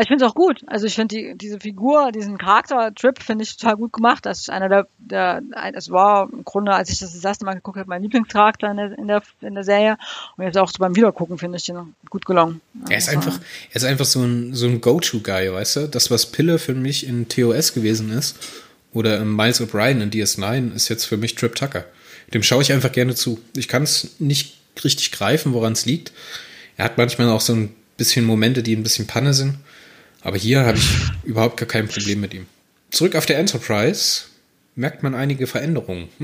Ich 0.00 0.08
finde 0.08 0.24
es 0.24 0.30
auch 0.30 0.34
gut. 0.34 0.62
Also 0.66 0.86
ich 0.86 0.94
finde 0.94 1.14
die, 1.14 1.34
diese 1.36 1.60
Figur, 1.60 2.10
diesen 2.12 2.38
Charakter-Trip 2.38 3.22
finde 3.22 3.44
ich 3.44 3.56
total 3.56 3.76
gut 3.76 3.92
gemacht. 3.92 4.24
Das 4.24 4.40
ist 4.40 4.50
einer 4.50 4.68
der, 4.68 4.86
der, 4.98 5.42
es 5.74 5.90
war 5.90 6.28
im 6.32 6.44
Grunde, 6.44 6.72
als 6.72 6.88
ich 6.90 7.00
das 7.00 7.12
das 7.12 7.22
erste 7.22 7.44
Mal 7.44 7.54
geguckt 7.54 7.76
habe, 7.76 7.88
mein 7.88 8.02
Lieblingscharakter 8.02 8.70
in 8.70 8.76
der, 8.78 8.98
in 8.98 9.08
der, 9.08 9.22
in 9.42 9.54
der 9.54 9.64
Serie. 9.64 9.98
Und 10.36 10.44
jetzt 10.44 10.56
auch 10.56 10.70
so 10.70 10.78
beim 10.78 10.96
Wiedergucken 10.96 11.36
finde 11.36 11.58
ich 11.58 11.64
den 11.64 11.94
gut 12.08 12.24
gelungen. 12.24 12.62
Er 12.88 12.96
ist 12.96 13.10
einfach, 13.10 13.38
er 13.70 13.76
ist 13.76 13.84
einfach 13.84 14.06
so 14.06 14.22
ein, 14.22 14.54
so 14.54 14.66
ein 14.66 14.80
Go-To-Guy, 14.80 15.52
weißt 15.52 15.76
du? 15.76 15.88
Das, 15.88 16.10
was 16.10 16.26
Pille 16.26 16.58
für 16.58 16.74
mich 16.74 17.06
in 17.06 17.28
TOS 17.28 17.74
gewesen 17.74 18.10
ist, 18.10 18.36
oder 18.92 19.22
Miles 19.24 19.60
O'Brien 19.60 20.00
in 20.00 20.10
DS9, 20.10 20.74
ist 20.74 20.88
jetzt 20.88 21.04
für 21.04 21.16
mich 21.16 21.34
Trip 21.34 21.54
Tucker. 21.54 21.84
Dem 22.32 22.42
schaue 22.42 22.62
ich 22.62 22.72
einfach 22.72 22.92
gerne 22.92 23.14
zu. 23.14 23.40
Ich 23.56 23.68
kann 23.68 23.82
es 23.82 24.16
nicht 24.18 24.58
richtig 24.84 25.12
greifen, 25.12 25.52
woran 25.52 25.72
es 25.72 25.86
liegt. 25.86 26.12
Er 26.76 26.84
hat 26.84 26.98
manchmal 26.98 27.28
auch 27.28 27.40
so 27.40 27.54
ein 27.54 27.74
bisschen 27.96 28.24
Momente, 28.24 28.62
die 28.62 28.74
ein 28.74 28.82
bisschen 28.82 29.06
Panne 29.06 29.34
sind. 29.34 29.58
Aber 30.22 30.36
hier 30.36 30.64
habe 30.64 30.78
ich 30.78 30.88
überhaupt 31.24 31.56
gar 31.56 31.68
kein 31.68 31.88
Problem 31.88 32.20
mit 32.20 32.34
ihm. 32.34 32.46
Zurück 32.90 33.14
auf 33.14 33.26
der 33.26 33.38
Enterprise 33.38 34.22
merkt 34.74 35.02
man 35.02 35.14
einige 35.14 35.46
Veränderungen. 35.46 36.08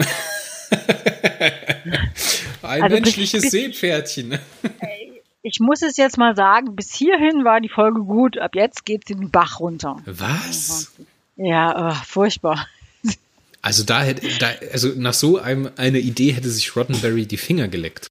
ein 2.62 2.82
also 2.82 2.96
menschliches 2.96 3.42
bis, 3.42 3.50
Seepferdchen. 3.50 4.38
Ich 5.42 5.60
muss 5.60 5.82
es 5.82 5.96
jetzt 5.96 6.18
mal 6.18 6.34
sagen, 6.34 6.74
bis 6.74 6.92
hierhin 6.94 7.44
war 7.44 7.60
die 7.60 7.68
Folge 7.68 8.00
gut, 8.00 8.38
ab 8.38 8.52
jetzt 8.54 8.84
geht 8.84 9.02
es 9.04 9.16
den 9.16 9.30
Bach 9.30 9.60
runter. 9.60 10.02
Was? 10.06 10.92
Ja, 11.36 11.90
oh, 11.90 12.04
furchtbar. 12.04 12.66
Also 13.66 13.82
da 13.82 14.00
hätte, 14.04 14.24
da, 14.38 14.52
also 14.72 14.92
nach 14.94 15.12
so 15.12 15.38
einem 15.38 15.68
eine 15.74 15.98
Idee 15.98 16.30
hätte 16.30 16.48
sich 16.50 16.76
Roddenberry 16.76 17.26
die 17.26 17.36
Finger 17.36 17.66
geleckt. 17.66 18.06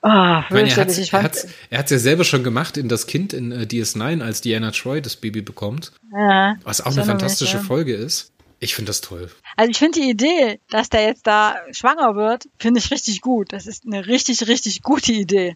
Ah, 0.00 0.44
oh, 0.50 0.54
er 0.56 0.76
hat 0.76 0.88
es 0.88 1.12
er 1.12 1.78
hat's 1.78 1.90
ja 1.92 1.98
selber 2.00 2.24
schon 2.24 2.42
gemacht 2.42 2.76
in 2.76 2.88
das 2.88 3.06
Kind 3.06 3.32
in 3.32 3.52
äh, 3.52 3.62
DS9, 3.62 4.20
als 4.20 4.40
Diana 4.40 4.72
Troy 4.72 5.00
das 5.00 5.14
Baby 5.14 5.40
bekommt. 5.40 5.92
Ja, 6.12 6.56
was 6.64 6.80
auch 6.80 6.90
eine 6.90 7.04
fantastische 7.04 7.58
mich, 7.58 7.62
ja. 7.62 7.68
Folge 7.68 7.94
ist. 7.94 8.32
Ich 8.58 8.74
finde 8.74 8.88
das 8.88 9.02
toll. 9.02 9.30
Also 9.56 9.70
ich 9.70 9.78
finde 9.78 10.00
die 10.00 10.10
Idee, 10.10 10.58
dass 10.68 10.90
der 10.90 11.04
jetzt 11.04 11.28
da 11.28 11.54
schwanger 11.70 12.16
wird, 12.16 12.48
finde 12.58 12.80
ich 12.80 12.90
richtig 12.90 13.20
gut. 13.20 13.52
Das 13.52 13.68
ist 13.68 13.86
eine 13.86 14.08
richtig, 14.08 14.48
richtig 14.48 14.82
gute 14.82 15.12
Idee. 15.12 15.54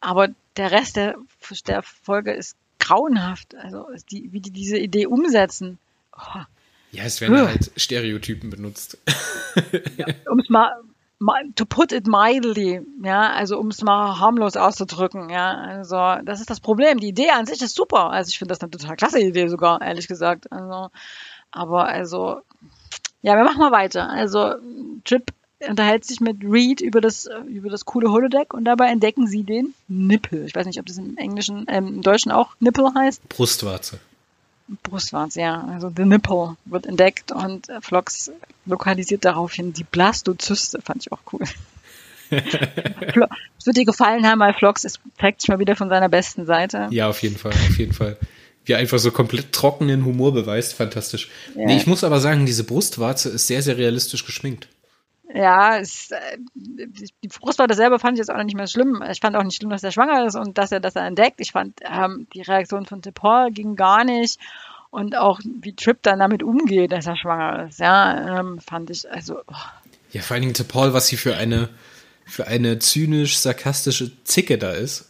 Aber 0.00 0.28
der 0.56 0.70
Rest 0.70 0.94
der, 0.94 1.16
der 1.66 1.82
Folge 1.82 2.30
ist 2.34 2.54
grauenhaft. 2.78 3.56
Also 3.56 3.88
die, 4.12 4.32
wie 4.32 4.40
die 4.40 4.52
diese 4.52 4.78
Idee 4.78 5.06
umsetzen. 5.06 5.80
Oh. 6.16 6.42
Ja, 6.92 7.04
es 7.04 7.20
werden 7.20 7.46
halt 7.46 7.70
Stereotypen 7.76 8.50
benutzt. 8.50 8.98
Ja, 9.96 10.06
um 10.30 10.38
es 10.38 10.48
mal, 10.48 10.72
mal, 11.18 11.42
to 11.54 11.64
put 11.64 11.92
it 11.92 12.06
mildly, 12.06 12.80
ja, 13.02 13.32
also 13.32 13.58
um 13.58 13.68
es 13.68 13.82
mal 13.82 14.18
harmlos 14.18 14.56
auszudrücken, 14.56 15.28
ja, 15.30 15.52
also 15.52 15.96
das 16.24 16.40
ist 16.40 16.50
das 16.50 16.60
Problem. 16.60 16.98
Die 16.98 17.08
Idee 17.08 17.30
an 17.30 17.46
sich 17.46 17.62
ist 17.62 17.74
super, 17.74 18.10
also 18.10 18.28
ich 18.28 18.38
finde 18.38 18.52
das 18.52 18.60
eine 18.60 18.70
total 18.70 18.96
klasse 18.96 19.20
Idee 19.20 19.48
sogar, 19.48 19.80
ehrlich 19.82 20.08
gesagt, 20.08 20.50
also, 20.50 20.90
aber 21.50 21.86
also, 21.86 22.40
ja, 23.22 23.36
wir 23.36 23.44
machen 23.44 23.58
mal 23.58 23.72
weiter. 23.72 24.08
Also 24.08 24.54
Chip 25.04 25.32
unterhält 25.68 26.04
sich 26.04 26.20
mit 26.20 26.38
Reed 26.42 26.80
über 26.80 27.00
das 27.00 27.28
über 27.46 27.68
das 27.68 27.84
coole 27.84 28.10
Holodeck 28.10 28.54
und 28.54 28.64
dabei 28.64 28.88
entdecken 28.88 29.26
sie 29.26 29.42
den 29.42 29.74
Nippel. 29.88 30.46
Ich 30.46 30.54
weiß 30.54 30.66
nicht, 30.66 30.80
ob 30.80 30.86
das 30.86 30.96
im 30.96 31.16
Englischen, 31.18 31.66
ähm, 31.68 31.88
im 31.88 32.02
Deutschen 32.02 32.32
auch 32.32 32.54
Nippel 32.60 32.94
heißt. 32.94 33.28
Brustwarze. 33.28 33.98
Brustwarze, 34.82 35.40
ja. 35.40 35.66
Also 35.72 35.90
The 35.94 36.04
Nipple 36.04 36.56
wird 36.64 36.86
entdeckt 36.86 37.32
und 37.32 37.68
Flox 37.80 38.30
lokalisiert 38.66 39.24
daraufhin 39.24 39.72
die 39.72 39.84
Blastozyste. 39.84 40.80
Fand 40.82 41.06
ich 41.06 41.12
auch 41.12 41.20
cool. 41.32 41.40
es 42.30 43.66
wird 43.66 43.76
dir 43.76 43.84
gefallen 43.84 44.26
haben, 44.26 44.40
weil 44.40 44.54
Flox 44.54 44.84
es 44.84 45.00
zeigt 45.18 45.40
sich 45.40 45.48
mal 45.48 45.58
wieder 45.58 45.76
von 45.76 45.88
seiner 45.88 46.08
besten 46.08 46.46
Seite. 46.46 46.88
Ja, 46.90 47.08
auf 47.08 47.22
jeden 47.22 47.36
Fall, 47.36 47.52
auf 47.52 47.78
jeden 47.78 47.92
Fall. 47.92 48.16
Wie 48.64 48.74
einfach 48.74 48.98
so 48.98 49.10
komplett 49.10 49.52
trockenen 49.52 50.04
Humor 50.04 50.32
beweist, 50.32 50.74
fantastisch. 50.74 51.28
Ja. 51.56 51.66
Nee, 51.66 51.76
ich 51.76 51.86
muss 51.86 52.04
aber 52.04 52.20
sagen, 52.20 52.46
diese 52.46 52.64
Brustwarze 52.64 53.30
ist 53.30 53.46
sehr, 53.46 53.62
sehr 53.62 53.78
realistisch 53.78 54.24
geschminkt. 54.24 54.68
Ja, 55.32 55.78
es, 55.78 56.10
äh, 56.10 56.38
die 56.54 57.28
Brustwarze 57.28 57.76
selber 57.76 57.98
fand 57.98 58.14
ich 58.14 58.18
jetzt 58.18 58.30
auch 58.30 58.36
noch 58.36 58.44
nicht 58.44 58.56
mehr 58.56 58.66
schlimm. 58.66 59.02
Ich 59.10 59.20
fand 59.20 59.36
auch 59.36 59.44
nicht 59.44 59.56
schlimm, 59.56 59.70
dass 59.70 59.84
er 59.84 59.92
schwanger 59.92 60.26
ist 60.26 60.34
und 60.34 60.58
dass 60.58 60.72
er 60.72 60.80
das 60.80 60.96
entdeckt. 60.96 61.40
Ich 61.40 61.52
fand, 61.52 61.80
ähm, 61.88 62.26
die 62.34 62.42
Reaktion 62.42 62.86
von 62.86 63.00
Paul 63.00 63.50
ging 63.52 63.76
gar 63.76 64.04
nicht. 64.04 64.38
und 64.90 65.16
auch 65.16 65.38
wie 65.44 65.74
Trip 65.74 66.02
dann 66.02 66.18
damit 66.18 66.42
umgeht, 66.42 66.90
dass 66.90 67.06
er 67.06 67.16
schwanger 67.16 67.68
ist, 67.68 67.78
ja, 67.78 68.40
ähm, 68.40 68.58
fand 68.58 68.90
ich, 68.90 69.08
also. 69.10 69.38
Oh. 69.46 69.54
Ja, 70.10 70.22
vor 70.22 70.34
allen 70.34 70.52
Dingen 70.52 70.68
Paul, 70.68 70.92
was 70.92 71.06
sie 71.06 71.16
für 71.16 71.36
eine, 71.36 71.68
für 72.26 72.48
eine 72.48 72.80
zynisch-sarkastische 72.80 74.10
Zicke 74.24 74.58
da 74.58 74.72
ist. 74.72 75.08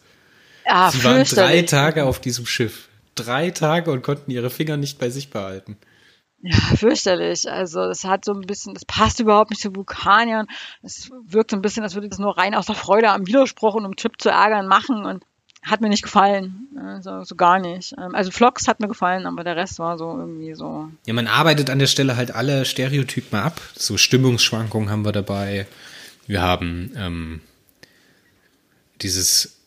Ja, 0.67 0.91
sie 0.91 1.03
waren 1.03 1.25
drei 1.25 1.63
Tage 1.63 2.05
auf 2.05 2.21
diesem 2.21 2.45
Schiff. 2.45 2.89
Drei 3.15 3.51
Tage 3.51 3.91
und 3.91 4.03
konnten 4.03 4.31
ihre 4.31 4.51
Finger 4.51 4.77
nicht 4.77 4.99
bei 4.99 5.09
sich 5.09 5.31
behalten. 5.31 5.79
Ja, 6.43 6.57
fürchterlich. 6.77 7.51
Also 7.51 7.83
es 7.83 8.05
hat 8.05 8.25
so 8.25 8.33
ein 8.33 8.43
bisschen, 8.43 8.73
das 8.75 8.85
passt 8.85 9.21
überhaupt 9.21 9.51
nicht 9.51 9.61
zu 9.61 9.75
Vulkaniern. 9.75 10.47
Es 10.83 11.11
wirkt 11.27 11.51
so 11.51 11.57
ein 11.57 11.63
bisschen, 11.63 11.83
als 11.83 11.95
würde 11.95 12.09
das 12.09 12.19
nur 12.19 12.39
rein 12.39 12.55
aus 12.55 12.67
der 12.67 12.75
Freude 12.75 13.11
am 13.11 13.27
Widerspruch 13.27 13.75
und 13.75 13.85
um 13.85 13.97
Chip 13.97 14.21
zu 14.21 14.31
ärgern 14.31 14.67
machen 14.67 15.05
und 15.05 15.25
hat 15.63 15.83
mir 15.83 15.91
nicht 15.91 16.03
gefallen. 16.03 16.69
Also 16.83 17.25
so 17.25 17.37
gar 17.37 17.59
nicht. 17.59 17.95
Ähm, 17.99 18.15
also 18.15 18.31
Vlogs 18.31 18.69
hat 18.69 18.81
mir 18.81 18.89
gefallen, 18.89 19.27
aber 19.27 19.45
der 19.45 19.57
Rest 19.57 19.79
war 19.79 19.99
so 19.99 20.17
irgendwie 20.17 20.55
so. 20.55 20.89
Ja, 21.05 21.13
man 21.13 21.27
arbeitet 21.27 21.69
an 21.69 21.79
der 21.79 21.87
Stelle 21.87 22.17
halt 22.17 22.35
alle 22.35 22.65
Stereotypen 22.65 23.39
ab. 23.39 23.61
So 23.75 23.99
Stimmungsschwankungen 23.99 24.89
haben 24.89 25.05
wir 25.05 25.13
dabei. 25.13 25.67
Wir 26.27 26.41
haben 26.41 26.93
ähm, 26.97 27.41
dieses 29.03 29.60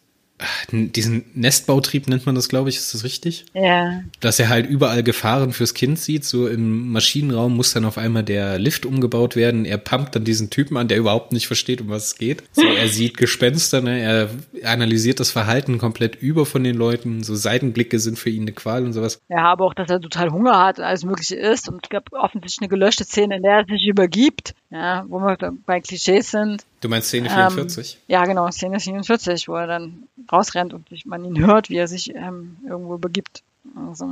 diesen 0.72 1.26
Nestbautrieb 1.34 2.08
nennt 2.08 2.26
man 2.26 2.36
das, 2.36 2.50
glaube 2.50 2.70
ich, 2.70 2.78
ist 2.78 2.94
das 2.94 3.04
richtig? 3.04 3.46
Ja. 3.54 4.02
Dass 4.20 4.40
er 4.40 4.50
halt 4.50 4.68
überall 4.68 5.04
Gefahren 5.04 5.54
fürs 5.54 5.74
Kind 5.74 6.00
sieht. 6.00 6.26
So 6.26 6.48
im 6.48 6.92
Maschinenraum 6.92 7.56
muss 7.56 7.74
dann 7.74 7.86
auf 7.86 7.98
einmal 7.98 8.24
der 8.24 8.60
Lift 8.60 8.86
umgebaut 8.86 9.36
werden. 9.36 9.66
Er 9.66 9.78
pumpt 9.78 10.16
dann 10.16 10.24
diesen 10.24 10.50
Typen 10.50 10.78
an, 10.78 10.88
der 10.88 10.98
überhaupt 10.98 11.32
nicht 11.32 11.48
versteht, 11.48 11.82
um 11.82 11.90
was 11.90 12.08
es 12.08 12.16
geht. 12.16 12.44
So, 12.54 12.64
er 12.64 12.88
sieht 12.88 13.18
Gespenster, 13.18 13.82
ne? 13.82 14.00
er 14.00 14.30
analysiert 14.64 15.20
das 15.20 15.32
Verhalten 15.32 15.78
komplett 15.78 16.16
über 16.16 16.46
von 16.46 16.64
den 16.64 16.76
Leuten. 16.76 17.24
So 17.24 17.36
Seitenblicke 17.36 18.00
sind 18.00 18.18
für 18.20 18.30
ihn 18.30 18.44
eine 18.44 18.54
Qual 18.54 18.84
und 18.84 18.94
sowas. 18.94 19.22
Ja, 19.30 19.44
aber 19.46 19.66
auch, 19.66 19.74
dass 19.74 19.90
er 19.90 20.02
total 20.02 20.32
Hunger 20.32 20.60
hat 20.60 20.80
und 20.80 20.86
alles 20.86 21.04
Mögliche 21.04 21.36
isst. 21.36 21.70
Und 21.70 21.84
es 21.84 21.90
gab 21.90 22.12
offensichtlich 22.14 22.62
eine 22.62 22.70
gelöschte 22.70 23.04
Szene, 23.04 23.38
in 23.38 23.44
der 23.44 23.60
er 23.60 23.66
sich 23.66 23.88
übergibt. 23.88 24.54
Ja, 24.74 25.06
wo 25.08 25.20
wir 25.20 25.38
bei 25.68 25.82
Klischees 25.82 26.32
sind. 26.32 26.66
Du 26.82 26.90
meinst 26.90 27.10
Szene 27.10 27.30
44? 27.30 27.94
Ähm, 27.94 28.02
ja, 28.08 28.26
genau, 28.26 28.50
Szene 28.50 28.80
44, 28.80 29.48
wo 29.48 29.54
er 29.54 29.68
dann 29.68 30.08
rausrennt 30.34 30.74
und 30.74 30.90
man 31.06 31.24
ihn 31.24 31.40
hört, 31.40 31.70
wie 31.70 31.78
er 31.78 31.88
sich 31.88 32.14
ähm, 32.16 32.58
irgendwo 32.68 32.98
begibt. 32.98 33.44
Also, 33.76 34.06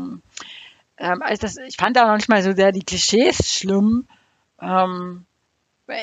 ähm, 0.97 1.21
also 1.21 1.41
das, 1.41 1.57
ich 1.57 1.77
fand 1.77 1.97
da 1.97 2.07
noch 2.07 2.15
nicht 2.15 2.29
mal 2.29 2.43
so 2.43 2.53
sehr 2.53 2.71
die 2.71 2.84
Klischees 2.84 3.53
schlimm. 3.53 4.07
Ähm, 4.62 5.25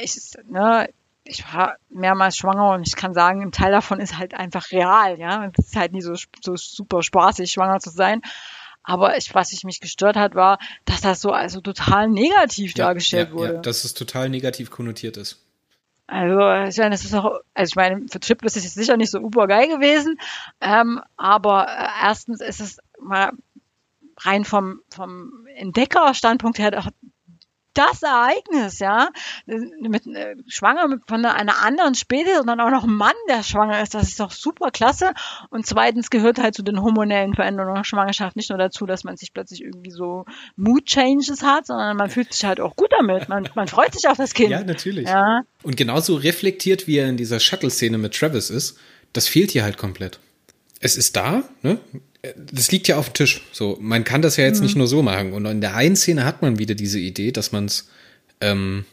ich, 0.02 0.33
ne, 0.50 0.90
ich 1.24 1.44
war 1.52 1.76
mehrmals 1.88 2.37
schwanger 2.37 2.72
und 2.72 2.87
ich 2.87 2.96
kann 2.96 3.14
sagen, 3.14 3.42
ein 3.42 3.52
Teil 3.52 3.70
davon 3.72 4.00
ist 4.00 4.18
halt 4.18 4.35
einfach 4.35 4.70
real, 4.72 5.18
ja. 5.18 5.50
Es 5.57 5.66
ist 5.68 5.76
halt 5.76 5.92
nie 5.92 6.02
so, 6.02 6.14
so 6.42 6.57
super 6.57 7.02
spaßig, 7.02 7.50
schwanger 7.50 7.81
zu 7.81 7.90
sein. 7.90 8.22
Aber 8.83 9.18
ich, 9.18 9.35
was 9.35 9.52
ich 9.52 9.64
mich 9.64 9.81
gestört 9.81 10.16
hat, 10.16 10.35
war, 10.35 10.59
dass 10.87 11.02
das 11.02 11.20
so 11.20 11.31
also 11.31 11.61
total 11.61 12.09
negativ 12.09 12.74
ja, 12.74 12.87
dargestellt 12.87 13.28
ja, 13.31 13.35
wurde. 13.35 13.54
Ja, 13.54 13.61
dass 13.61 13.85
es 13.85 13.92
total 13.92 14.31
negativ 14.31 14.70
konnotiert 14.70 15.18
ist. 15.18 15.44
Also, 16.11 16.71
ich 16.71 16.79
meine, 16.79 16.90
das 16.90 17.05
ist 17.05 17.14
auch, 17.14 17.38
also 17.53 17.71
ich 17.71 17.77
meine, 17.77 18.07
für 18.11 18.18
Chip 18.18 18.42
ist 18.42 18.57
es 18.57 18.64
jetzt 18.64 18.75
sicher 18.75 18.97
nicht 18.97 19.11
so 19.11 19.21
super 19.21 19.47
geil 19.47 19.68
gewesen, 19.68 20.18
ähm, 20.59 21.03
aber 21.18 21.68
äh, 21.68 22.07
erstens 22.07 22.40
ist 22.40 22.61
es 22.61 22.79
mal 22.99 23.33
rein 24.21 24.47
vom, 24.47 24.81
vom 24.88 25.47
Entdeckerstandpunkt 25.55 26.59
her 26.59 26.83
das 27.79 28.03
Ereignis, 28.03 28.81
ja, 28.81 29.11
mit 29.47 30.07
äh, 30.07 30.35
schwanger 30.49 30.88
mit, 30.88 31.03
von 31.07 31.25
einer 31.25 31.62
anderen 31.62 31.95
Spezies 31.95 32.41
und 32.41 32.49
dann 32.49 32.61
auch 32.61 32.71
noch 32.71 32.85
ein 32.85 32.93
Mann, 32.93 33.14
der 33.29 33.43
schwanger 33.43 33.81
ist, 33.81 33.95
das 33.95 34.09
ist 34.09 34.21
doch 34.21 34.33
super 34.33 34.71
klasse. 34.71 35.12
Und 35.51 35.67
zweitens 35.67 36.11
gehört 36.11 36.38
halt 36.38 36.55
zu 36.55 36.62
den 36.62 36.83
hormonellen 36.83 37.35
Veränderungen 37.35 37.77
der 37.77 37.85
Schwangerschaft 37.85 38.37
nicht 38.37 38.51
nur 38.51 38.59
dazu, 38.59 38.87
dass 38.87 39.05
man 39.05 39.17
sich 39.17 39.33
plötzlich 39.33 39.62
irgendwie 39.62 39.91
so 39.91 40.25
Mood 40.57 40.87
Changes 40.87 41.43
hat, 41.43 41.67
sondern 41.67 41.97
man 41.97 42.11
fühlt 42.11 42.33
sich 42.33 42.45
halt 42.45 42.61
auch 42.61 42.75
gut 42.75 42.91
damit. 42.99 43.29
Man, 43.29 43.49
man 43.55 43.69
freut 43.69 43.95
sich 43.95 44.09
auf 44.09 44.17
das 44.17 44.35
Kind. 44.35 44.51
Ja, 44.51 44.64
natürlich. 44.64 45.09
Ja. 45.09 45.43
Und 45.62 45.77
genauso 45.77 46.17
reflektiert, 46.17 46.87
wie 46.87 46.99
er 46.99 47.09
in 47.09 47.17
dieser 47.17 47.38
Shuttle-Szene 47.38 47.99
mit 47.99 48.14
Travis 48.14 48.51
ist, 48.51 48.79
das 49.12 49.29
fehlt 49.29 49.53
hier 49.53 49.62
halt 49.62 49.79
komplett. 49.79 50.19
Es 50.81 50.97
ist 50.97 51.17
da, 51.17 51.45
ne? 51.62 51.79
Das 52.37 52.70
liegt 52.72 52.88
ja 52.88 52.96
auf 52.96 53.11
dem 53.11 53.14
Tisch. 53.14 53.42
So, 53.52 53.78
man 53.81 54.04
kann 54.04 54.22
das 54.22 54.37
ja 54.37 54.44
jetzt 54.44 54.59
mhm. 54.59 54.64
nicht 54.64 54.76
nur 54.76 54.87
so 54.87 55.02
machen. 55.02 55.33
Und 55.33 55.46
in 55.46 55.61
der 55.61 55.76
einen 55.76 55.96
Szene 55.96 56.24
hat 56.24 56.42
man 56.42 56.59
wieder 56.59 56.74
diese 56.74 56.98
Idee, 56.98 57.33
dass 57.33 57.52
man 57.52 57.66
es 57.66 57.88
ähm, 58.40 58.85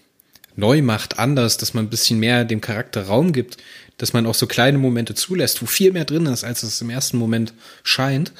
neu 0.55 0.81
macht, 0.81 1.19
anders, 1.19 1.57
dass 1.57 1.73
man 1.73 1.85
ein 1.85 1.89
bisschen 1.89 2.19
mehr 2.19 2.45
dem 2.45 2.61
Charakter 2.61 3.07
Raum 3.07 3.33
gibt, 3.33 3.57
dass 3.97 4.13
man 4.13 4.25
auch 4.25 4.35
so 4.35 4.45
kleine 4.47 4.77
Momente 4.77 5.15
zulässt, 5.15 5.61
wo 5.61 5.65
viel 5.65 5.91
mehr 5.91 6.05
drin 6.05 6.25
ist, 6.27 6.43
als 6.43 6.63
es 6.63 6.81
im 6.81 6.89
ersten 6.89 7.17
Moment 7.17 7.53
scheint. 7.83 8.31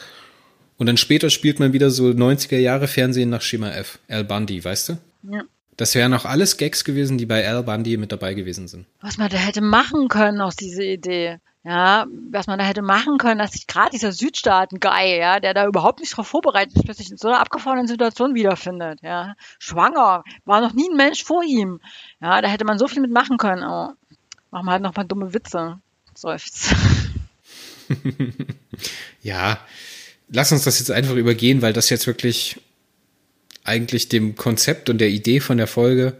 Und 0.78 0.88
dann 0.88 0.98
später 0.98 1.30
spielt 1.30 1.60
man 1.60 1.74
wieder 1.74 1.90
so 1.90 2.08
90er 2.08 2.58
Jahre 2.58 2.88
Fernsehen 2.88 3.30
nach 3.30 3.42
Schema 3.42 3.72
F. 3.72 4.00
Al 4.08 4.26
Bundy, 4.26 4.64
weißt 4.64 4.90
du? 4.90 4.98
Ja. 5.32 5.44
Das 5.78 5.96
wären 5.96 6.14
auch 6.14 6.26
alles 6.26 6.58
Gags 6.58 6.84
gewesen, 6.84 7.18
die 7.18 7.26
bei 7.26 7.48
Al 7.48 7.64
Bundy 7.64 7.98
mit 7.98 8.12
dabei 8.12 8.34
gewesen 8.34 8.68
sind. 8.68 8.86
Was 9.02 9.18
man 9.18 9.30
da 9.30 9.38
hätte 9.38 9.62
machen 9.62 10.10
können 10.10 10.42
aus 10.42 10.56
dieser 10.56 10.84
Idee 10.84 11.38
ja, 11.66 12.06
was 12.30 12.46
man 12.46 12.60
da 12.60 12.66
hätte 12.66 12.84
machen 12.84 13.18
können, 13.18 13.40
dass 13.40 13.54
sich 13.54 13.66
gerade 13.66 13.90
dieser 13.90 14.12
Südstaaten-Guy, 14.12 15.18
ja, 15.18 15.40
der 15.40 15.56
da 15.56 15.66
überhaupt 15.66 16.00
nicht 16.00 16.12
darauf 16.12 16.28
vorbereitet 16.28 16.76
ist, 16.76 16.86
plötzlich 16.86 17.10
in 17.10 17.18
so 17.18 17.28
einer 17.28 17.40
abgefahrenen 17.40 17.88
Situation 17.88 18.36
wiederfindet, 18.36 19.02
ja. 19.02 19.36
Schwanger, 19.58 20.24
war 20.46 20.62
noch 20.62 20.74
nie 20.74 20.88
ein 20.88 20.96
Mensch 20.96 21.24
vor 21.24 21.44
ihm. 21.44 21.82
Ja, 22.22 22.40
da 22.42 22.50
hätte 22.50 22.66
man 22.66 22.78
so 22.78 22.88
viel 22.88 23.02
mitmachen 23.02 23.38
können, 23.38 23.64
aber 23.64 23.96
machen 24.52 24.66
wir 24.68 24.72
halt 24.74 24.84
noch 24.84 24.92
ein 24.92 24.94
paar 24.94 25.06
dumme 25.06 25.34
Witze. 25.34 25.80
Seufzt. 26.14 26.76
ja, 29.24 29.60
lass 30.30 30.52
uns 30.52 30.66
das 30.66 30.78
jetzt 30.78 30.92
einfach 30.92 31.16
übergehen, 31.16 31.64
weil 31.64 31.74
das 31.74 31.90
jetzt 31.90 32.06
wirklich 32.06 32.62
eigentlich 33.64 34.08
dem 34.08 34.36
Konzept 34.36 34.88
und 34.92 35.00
der 35.00 35.10
Idee 35.10 35.40
von 35.40 35.58
der 35.58 35.68
Folge 35.68 36.16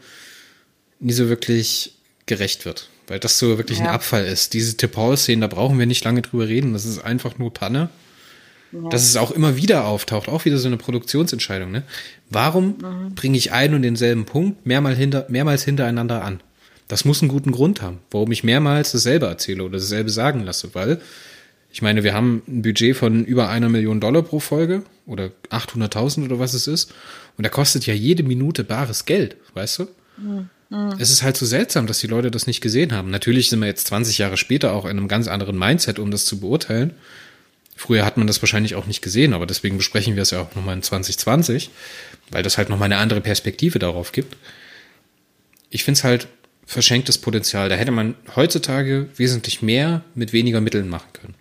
nie 1.00 1.14
so 1.14 1.30
wirklich 1.30 1.94
gerecht 2.26 2.66
wird 2.66 2.90
weil 3.08 3.20
das 3.20 3.40
so 3.40 3.58
wirklich 3.58 3.80
ja. 3.80 3.86
ein 3.86 3.92
Abfall 3.92 4.26
ist. 4.26 4.54
Diese 4.54 4.78
Tipol-Szenen, 4.78 5.42
da 5.42 5.48
brauchen 5.48 5.78
wir 5.78 5.86
nicht 5.86 6.04
lange 6.04 6.22
drüber 6.22 6.48
reden. 6.48 6.74
Das 6.74 6.86
ist 6.86 7.00
einfach 7.00 7.38
nur 7.38 7.54
Panne. 7.54 7.90
Ja. 8.72 8.90
Dass 8.90 9.04
es 9.04 9.16
auch 9.16 9.32
immer 9.32 9.56
wieder 9.56 9.86
auftaucht, 9.86 10.28
auch 10.28 10.46
wieder 10.46 10.58
so 10.58 10.68
eine 10.68 10.78
Produktionsentscheidung. 10.78 11.72
Ne? 11.72 11.84
Warum 12.30 12.78
mhm. 12.78 13.16
bringe 13.16 13.38
ich 13.38 13.52
einen 13.52 13.76
und 13.76 13.82
denselben 13.84 14.26
Punkt 14.26 14.66
mehrmals, 14.66 14.98
hinter, 14.98 15.26
mehrmals 15.30 15.64
hintereinander 15.64 16.24
an? 16.24 16.42
Das 16.88 17.06
muss 17.06 17.22
einen 17.22 17.30
guten 17.30 17.52
Grund 17.52 17.82
haben, 17.82 18.00
warum 18.12 18.32
ich 18.32 18.44
mehrmals 18.44 18.92
dasselbe 18.92 19.26
erzähle 19.26 19.64
oder 19.64 19.80
dasselbe 19.80 20.10
sagen 20.10 20.44
lasse, 20.44 20.76
weil 20.76 21.00
ich 21.72 21.82
meine, 21.82 22.04
wir 22.04 22.14
haben 22.14 22.42
ein 22.48 22.62
Budget 22.62 22.96
von 22.96 23.26
über 23.26 23.50
einer 23.50 23.70
Million 23.70 24.00
Dollar 24.00 24.22
pro 24.22 24.40
Folge 24.40 24.84
oder 25.06 25.32
800.000 25.50 26.26
oder 26.26 26.40
was 26.40 26.54
es 26.54 26.68
ist 26.68 26.94
und 27.38 27.44
da 27.44 27.50
kostet 27.50 27.86
ja 27.88 27.94
jede 27.94 28.24
Minute 28.24 28.64
bares 28.64 29.06
Geld, 29.06 29.36
weißt 29.56 29.80
du? 29.80 29.88
Mhm. 30.18 30.50
Mhm. 30.76 30.96
Es 31.00 31.10
ist 31.10 31.24
halt 31.24 31.38
so 31.38 31.46
seltsam, 31.46 31.88
dass 31.88 32.00
die 32.00 32.08
Leute 32.08 32.32
das 32.32 32.48
nicht 32.48 32.62
gesehen 32.62 32.92
haben. 32.92 33.10
Natürlich 33.10 33.50
sind 33.50 33.60
wir 33.60 33.68
jetzt 33.68 33.88
20 33.88 34.18
Jahre 34.18 34.38
später 34.38 34.74
auch 34.74 34.86
in 34.86 34.98
einem 34.98 35.08
ganz 35.08 35.28
anderen 35.28 35.58
Mindset, 35.58 36.00
um 36.00 36.12
das 36.12 36.26
zu 36.26 36.40
beurteilen. 36.40 36.94
Früher 37.76 38.06
hat 38.06 38.18
man 38.18 38.28
das 38.28 38.42
wahrscheinlich 38.42 38.76
auch 38.76 38.86
nicht 38.86 39.02
gesehen, 39.02 39.34
aber 39.34 39.46
deswegen 39.46 39.78
besprechen 39.78 40.16
wir 40.16 40.24
es 40.24 40.32
ja 40.32 40.42
auch 40.42 40.56
nochmal 40.56 40.76
in 40.76 40.84
2020, 40.84 41.70
weil 42.32 42.44
das 42.44 42.58
halt 42.58 42.70
nochmal 42.70 42.86
eine 42.86 42.98
andere 42.98 43.22
Perspektive 43.22 43.80
darauf 43.80 44.12
gibt. 44.12 44.38
Ich 45.70 45.84
finde 45.84 45.98
es 45.98 46.04
halt 46.04 46.28
verschenktes 46.66 47.18
Potenzial. 47.18 47.70
Da 47.70 47.76
hätte 47.76 47.92
man 47.92 48.16
heutzutage 48.36 49.08
wesentlich 49.18 49.62
mehr 49.62 50.04
mit 50.16 50.34
weniger 50.34 50.62
Mitteln 50.62 50.88
machen 50.88 51.10
können. 51.14 51.36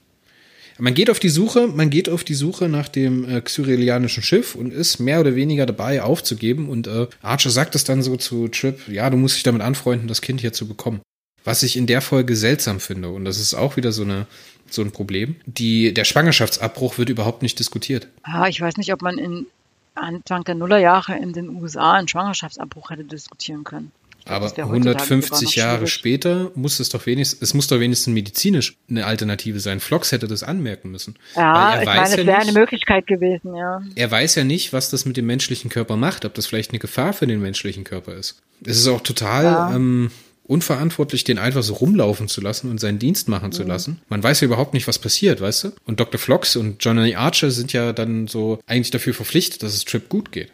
Man 0.79 0.95
geht 0.95 1.11
auf 1.11 1.21
die 1.21 1.29
Suche, 1.29 1.69
man 1.69 1.91
geht 1.91 2.09
auf 2.09 2.25
die 2.25 2.35
Suche 2.35 2.69
nach 2.69 2.89
dem 2.89 3.29
äh, 3.29 3.41
xyrelianischen 3.41 4.23
Schiff 4.23 4.55
und 4.55 4.73
ist 4.73 4.99
mehr 4.99 5.21
oder 5.21 5.37
weniger 5.37 5.67
dabei 5.67 6.03
aufzugeben. 6.03 6.69
Und 6.69 6.87
äh, 6.87 7.07
Archer 7.23 7.51
sagt 7.51 7.75
es 7.75 7.85
dann 7.85 8.03
so 8.03 8.17
zu 8.17 8.49
Trip, 8.49 8.89
ja, 8.89 9.09
du 9.11 9.17
musst 9.17 9.37
dich 9.37 9.43
damit 9.45 9.63
anfreunden, 9.63 10.09
das 10.09 10.21
Kind 10.21 10.41
hier 10.41 10.53
zu 10.53 10.67
bekommen. 10.67 11.01
Was 11.45 11.63
ich 11.63 11.77
in 11.77 11.87
der 11.87 12.01
Folge 12.01 12.37
seltsam 12.37 12.81
finde, 12.81 13.11
und 13.11 13.25
das 13.25 13.39
ist 13.39 13.55
auch 13.55 13.77
wieder 13.77 13.93
so 13.93 14.03
eine 14.03 14.27
so 14.71 14.83
ein 14.83 14.93
Problem. 14.93 15.37
Die, 15.47 15.93
der 15.95 16.05
Schwangerschaftsabbruch 16.05 16.99
wird 16.99 17.11
überhaupt 17.11 17.43
nicht 17.43 17.59
diskutiert. 17.59 18.09
Ah, 18.23 18.49
ich 18.49 18.61
weiß 18.61 18.77
nicht, 18.77 18.93
ob 18.93 19.03
man 19.03 19.19
in 19.19 19.47
Anfang 19.95 20.45
der 20.45 20.55
Nullerjahre 20.55 21.17
in 21.17 21.33
den 21.33 21.51
USA 21.51 21.93
einen 21.93 22.09
Schwangerschaftsabbruch 22.09 22.91
hätte 22.91 23.05
diskutieren 23.05 23.65
können. 23.65 23.93
Aber 24.27 24.57
150 24.57 25.57
Jahre 25.57 25.87
später 25.87 26.51
muss 26.55 26.81
es 26.81 26.89
doch 26.89 27.05
wenigstens, 27.07 27.43
es 27.43 27.55
muss 27.55 27.67
doch 27.67 27.79
wenigstens 27.79 28.15
medizinisch 28.15 28.77
eine 28.89 29.07
Alternative 29.07 29.61
sein. 29.61 29.81
Flox 29.81 30.13
hätte 30.13 30.29
das 30.29 30.43
anmerken 30.43 30.91
müssen. 30.91 31.17
Ja, 31.37 31.81
ich 31.81 31.87
meine, 31.87 32.05
es 32.05 32.17
ja 32.17 32.27
wäre 32.27 32.39
eine 32.39 32.53
Möglichkeit 32.53 33.07
gewesen, 33.07 33.55
ja. 33.55 33.83
Er 33.95 34.11
weiß 34.11 34.37
ja 34.37 34.45
nicht, 34.45 34.73
was 34.73 34.91
das 34.91 35.05
mit 35.05 35.17
dem 35.17 35.27
menschlichen 35.27 35.71
Körper 35.71 35.97
macht, 35.97 36.25
ob 36.25 36.35
das 36.35 36.47
vielleicht 36.47 36.71
eine 36.71 36.79
Gefahr 36.79 37.13
für 37.13 37.27
den 37.27 37.41
menschlichen 37.41 37.85
Körper 37.85 38.15
ist. 38.15 38.41
Es 38.65 38.79
ist 38.79 38.89
auch 38.89 39.03
total 39.03 39.45
ja. 39.45 39.75
ähm, 39.75 40.11
unverantwortlich, 40.45 41.25
den 41.25 41.39
einfach 41.39 41.63
so 41.63 41.75
rumlaufen 41.75 42.29
zu 42.29 42.41
lassen 42.41 42.71
und 42.71 42.79
seinen 42.79 42.99
Dienst 42.99 43.29
machen 43.29 43.53
zu 43.53 43.63
mhm. 43.63 43.69
lassen. 43.69 44.01
Man 44.09 44.23
weiß 44.23 44.41
ja 44.41 44.47
überhaupt 44.47 44.75
nicht, 44.75 44.87
was 44.87 44.99
passiert, 44.99 45.41
weißt 45.41 45.65
du? 45.65 45.73
Und 45.87 46.01
Dr. 46.01 46.21
Flox 46.21 46.57
und 46.57 46.85
Johnny 46.85 47.15
Archer 47.15 47.51
sind 47.51 47.73
ja 47.73 47.93
dann 47.93 48.27
so 48.27 48.59
eigentlich 48.67 48.91
dafür 48.91 49.15
verpflichtet, 49.15 49.63
dass 49.63 49.75
es 49.75 49.85
Trip 49.85 50.09
gut 50.09 50.33
geht. 50.33 50.51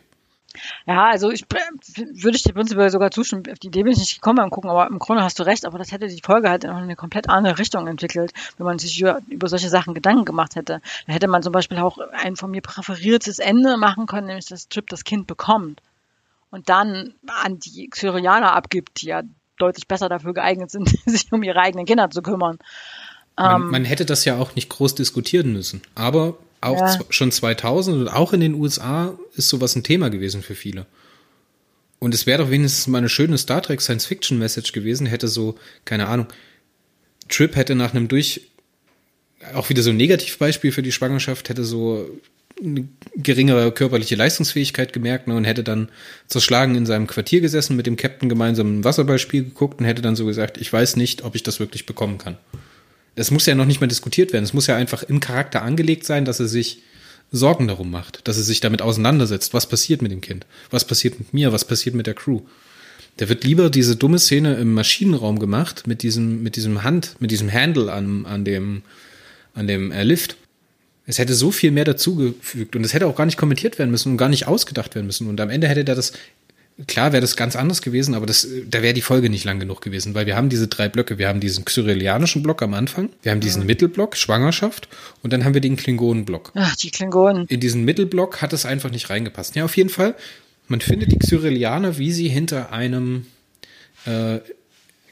Ja, 0.87 1.09
also 1.09 1.31
ich 1.31 1.45
würde 1.51 2.37
ich 2.37 2.43
dir 2.43 2.53
prinzipiell 2.53 2.91
sogar 2.91 3.11
zustimmen. 3.11 3.45
Auf 3.51 3.59
die 3.59 3.69
Idee 3.69 3.83
bin 3.83 3.93
ich 3.93 3.99
nicht 3.99 4.15
gekommen 4.17 4.37
beim 4.37 4.51
Gucken, 4.51 4.71
aber 4.71 4.87
im 4.87 4.99
Grunde 4.99 5.23
hast 5.23 5.39
du 5.39 5.43
recht, 5.43 5.65
aber 5.65 5.79
das 5.79 5.93
hätte 5.93 6.09
die 6.09 6.23
Folge 6.23 6.51
halt 6.51 6.65
in 6.65 6.71
eine 6.71 6.97
komplett 6.97 7.29
andere 7.29 7.59
Richtung 7.59 7.87
entwickelt, 7.87 8.33
wenn 8.57 8.67
man 8.67 8.79
sich 8.79 9.01
über, 9.01 9.49
solche 9.49 9.69
Sachen 9.69 9.95
Gedanken 9.95 10.25
gemacht 10.25 10.57
hätte. 10.57 10.81
Da 11.07 11.13
hätte 11.13 11.29
man 11.29 11.43
zum 11.43 11.53
Beispiel 11.53 11.79
auch 11.79 11.99
ein 11.99 12.37
von 12.37 12.51
mir 12.51 12.63
präferiertes 12.63 13.39
Ende 13.39 13.77
machen 13.77 14.07
können, 14.07 14.27
nämlich 14.27 14.47
dass 14.47 14.69
Trip 14.69 14.89
das 14.89 15.05
Kind 15.05 15.27
bekommt 15.27 15.81
und 16.51 16.69
dann 16.69 17.15
an 17.27 17.59
die 17.59 17.89
Xyrianer 17.89 18.53
abgibt, 18.53 19.03
die 19.03 19.07
ja 19.07 19.23
deutlich 19.59 19.87
besser 19.87 20.09
dafür 20.09 20.35
geeignet 20.35 20.71
sind, 20.71 20.89
sich 21.07 21.31
um 21.33 21.43
ihre 21.43 21.61
eigenen 21.61 21.87
Kinder 21.87 22.11
zu 22.11 22.23
kümmern. 22.23 22.59
Man, 23.37 23.63
ähm, 23.63 23.71
man 23.71 23.85
hätte 23.85 24.05
das 24.05 24.25
ja 24.25 24.37
auch 24.37 24.55
nicht 24.55 24.69
groß 24.69 24.95
diskutieren 24.95 25.53
müssen, 25.53 25.83
aber 25.95 26.37
auch 26.61 26.79
ja. 26.79 27.01
schon 27.09 27.33
2000 27.33 27.97
und 27.97 28.09
auch 28.09 28.33
in 28.33 28.41
den 28.41 28.55
USA 28.55 29.17
ist 29.37 29.49
sowas 29.49 29.77
ein 29.77 29.83
Thema 29.83 30.11
gewesen 30.11 30.43
für 30.43 30.55
viele. 30.55 30.87
Und 31.99 32.15
es 32.15 32.27
wäre 32.27 32.43
doch 32.43 32.51
wenigstens 32.51 32.87
mal 32.87 32.99
eine 32.99 33.09
schöne 33.09 33.39
Star 33.39 33.63
Trek 33.63 33.81
Science 33.81 34.07
Fiction 34.07 34.39
Message 34.39 34.73
gewesen, 34.73 35.07
hätte 35.07 35.29
so, 35.29 35.57
keine 35.85 36.09
Ahnung, 36.09 36.27
Trip 37.29 37.55
hätte 37.57 37.75
nach 37.75 37.95
einem 37.95 38.09
durch, 38.09 38.43
auch 39.55 39.69
wieder 39.69 39.83
so 39.83 39.91
ein 39.91 39.97
Negativbeispiel 39.97 40.73
für 40.73 40.83
die 40.83 40.93
Schwangerschaft, 40.93 41.49
hätte 41.49 41.65
so 41.65 42.09
eine 42.63 42.89
geringere 43.17 43.73
körperliche 43.73 44.17
Leistungsfähigkeit 44.17 44.93
gemerkt 44.93 45.29
ne, 45.29 45.37
und 45.37 45.45
hätte 45.45 45.65
dann 45.65 45.89
zerschlagen 46.27 46.75
in 46.75 46.87
seinem 46.87 47.07
Quartier 47.07 47.41
gesessen, 47.41 47.77
mit 47.77 47.87
dem 47.87 47.97
Captain 47.97 48.29
gemeinsam 48.29 48.81
ein 48.81 48.85
Wasserballspiel 48.85 49.45
geguckt 49.45 49.81
und 49.81 49.87
hätte 49.87 50.03
dann 50.03 50.17
so 50.17 50.27
gesagt, 50.27 50.59
ich 50.59 50.71
weiß 50.73 50.97
nicht, 50.97 51.25
ob 51.25 51.35
ich 51.35 51.43
das 51.43 51.61
wirklich 51.61 51.87
bekommen 51.87 52.19
kann. 52.19 52.37
Das 53.15 53.31
muss 53.31 53.47
ja 53.47 53.55
noch 53.55 53.67
nicht 53.67 53.81
mal 53.81 53.87
diskutiert 53.87 54.33
werden. 54.33 54.45
Es 54.45 54.55
muss 54.55 54.67
ja 54.67 54.77
einfach 54.77 55.03
im 55.03 55.21
Charakter 55.21 55.63
angelegt 55.63 56.05
sein, 56.05 56.25
dass 56.25 56.41
er 56.41 56.49
sich 56.49 56.83
Sorgen 57.33 57.69
darum 57.69 57.91
macht, 57.91 58.27
dass 58.27 58.37
er 58.37 58.43
sich 58.43 58.61
damit 58.61 58.83
auseinandersetzt, 58.83 59.55
was 59.55 59.69
passiert 59.69 60.03
mit 60.03 60.11
dem 60.11 60.21
Kind, 60.21 60.47
was 60.71 60.85
passiert 60.85 61.19
mit 61.19 61.33
mir, 61.33 61.53
was 61.53 61.65
passiert 61.65 61.95
mit 61.95 62.07
der 62.07 62.15
Crew. 62.15 62.41
Der 63.19 63.29
wird 63.29 63.45
lieber 63.45 63.71
diese 63.71 63.97
dumme 63.97 64.19
Szene 64.19 64.55
im 64.55 64.75
Maschinenraum 64.75 65.39
gemacht 65.39 65.87
mit 65.87 66.03
diesem 66.03 66.43
mit 66.43 66.57
diesem 66.57 66.83
Hand, 66.83 67.17
mit 67.21 67.31
diesem 67.31 67.53
Handle 67.53 67.93
an 67.93 68.27
an 68.27 68.45
dem 68.45 68.83
an 69.55 69.67
dem 69.67 69.93
äh, 69.93 70.03
Lift. 70.03 70.37
Es 71.07 71.19
hätte 71.19 71.35
so 71.35 71.51
viel 71.51 71.71
mehr 71.71 71.85
dazugefügt 71.85 72.77
und 72.77 72.85
es 72.85 72.95
hätte 72.95 73.07
auch 73.07 73.17
gar 73.17 73.27
nicht 73.27 73.37
kommentiert 73.37 73.79
werden 73.79 73.91
müssen 73.91 74.13
und 74.13 74.17
gar 74.17 74.29
nicht 74.29 74.47
ausgedacht 74.47 74.95
werden 74.95 75.07
müssen 75.07 75.29
und 75.29 75.41
am 75.41 75.51
Ende 75.51 75.69
hätte 75.69 75.85
der 75.85 75.95
das 75.95 76.13
Klar 76.87 77.13
wäre 77.13 77.21
das 77.21 77.37
ganz 77.37 77.57
anders 77.57 77.83
gewesen, 77.83 78.15
aber 78.15 78.27
das, 78.27 78.47
da 78.67 78.83
wäre 78.83 78.95
die 78.95 79.03
Folge 79.03 79.29
nicht 79.29 79.45
lang 79.45 79.61
genug 79.61 79.81
gewesen, 79.81 80.15
weil 80.15 80.27
wir 80.27 80.37
haben 80.37 80.49
diese 80.49 80.69
drei 80.69 80.89
Blöcke. 80.89 81.19
Wir 81.19 81.29
haben 81.29 81.41
diesen 81.41 81.65
xyrillianischen 81.65 82.43
Block 82.43 82.63
am 82.63 82.75
Anfang, 82.75 83.11
wir 83.23 83.33
haben 83.33 83.41
diesen 83.41 83.63
mhm. 83.63 83.67
Mittelblock, 83.67 84.17
Schwangerschaft, 84.17 84.89
und 85.23 85.33
dann 85.33 85.45
haben 85.45 85.55
wir 85.55 85.61
den 85.61 85.77
Klingonenblock. 85.77 86.53
Ach, 86.55 86.77
die 86.77 86.91
Klingonen. 86.91 87.47
In 87.49 87.61
diesen 87.61 87.85
Mittelblock 87.85 88.41
hat 88.41 88.53
es 88.53 88.65
einfach 88.65 88.91
nicht 88.91 89.11
reingepasst. 89.11 89.57
Ja, 89.57 89.65
auf 89.65 89.77
jeden 89.77 89.91
Fall. 89.91 90.15
Man 90.69 90.81
findet 90.81 91.13
die 91.13 91.19
Xyrilianer, 91.19 91.99
wie 91.99 92.13
sie 92.13 92.29
hinter 92.29 92.73
einem, 92.73 93.27
äh, 94.07 94.39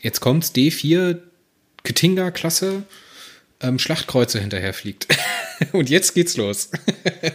jetzt 0.00 0.20
kommt's, 0.20 0.54
D4 0.54 1.18
Ketinga-Klasse 1.82 2.84
ähm, 3.60 3.78
Schlachtkreuzer 3.78 4.40
hinterherfliegt. 4.40 5.08
Und 5.72 5.90
jetzt 5.90 6.14
geht's 6.14 6.36
los. 6.36 6.70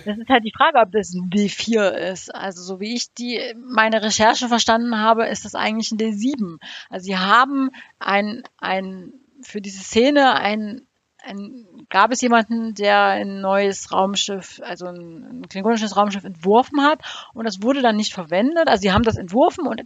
das 0.05 0.17
ist 0.17 0.29
halt 0.29 0.45
die 0.45 0.53
Frage, 0.55 0.79
ob 0.79 0.91
das 0.91 1.13
ein 1.13 1.29
D4 1.29 1.89
ist. 2.12 2.33
Also 2.33 2.62
so 2.62 2.79
wie 2.79 2.95
ich 2.95 3.13
die 3.13 3.39
meine 3.57 4.01
Recherche 4.01 4.47
verstanden 4.47 4.97
habe, 4.97 5.27
ist 5.27 5.45
das 5.45 5.55
eigentlich 5.55 5.91
ein 5.91 5.97
D7. 5.97 6.59
Also 6.89 7.05
sie 7.05 7.17
haben 7.17 7.71
ein, 7.99 8.43
ein 8.57 9.13
für 9.41 9.62
diese 9.62 9.83
Szene 9.83 10.36
ein 10.36 10.88
ein, 11.23 11.65
gab 11.89 12.12
es 12.12 12.21
jemanden, 12.21 12.75
der 12.75 13.05
ein 13.05 13.41
neues 13.41 13.91
Raumschiff, 13.91 14.62
also 14.63 14.88
ein, 14.88 15.41
ein 15.41 15.47
klingonisches 15.47 15.95
Raumschiff 15.95 16.23
entworfen 16.23 16.81
hat 16.81 16.99
und 17.33 17.45
das 17.45 17.63
wurde 17.63 17.81
dann 17.81 17.95
nicht 17.95 18.13
verwendet. 18.13 18.67
Also 18.67 18.81
sie 18.81 18.91
haben 18.91 19.03
das 19.03 19.17
entworfen 19.17 19.65
und 19.65 19.83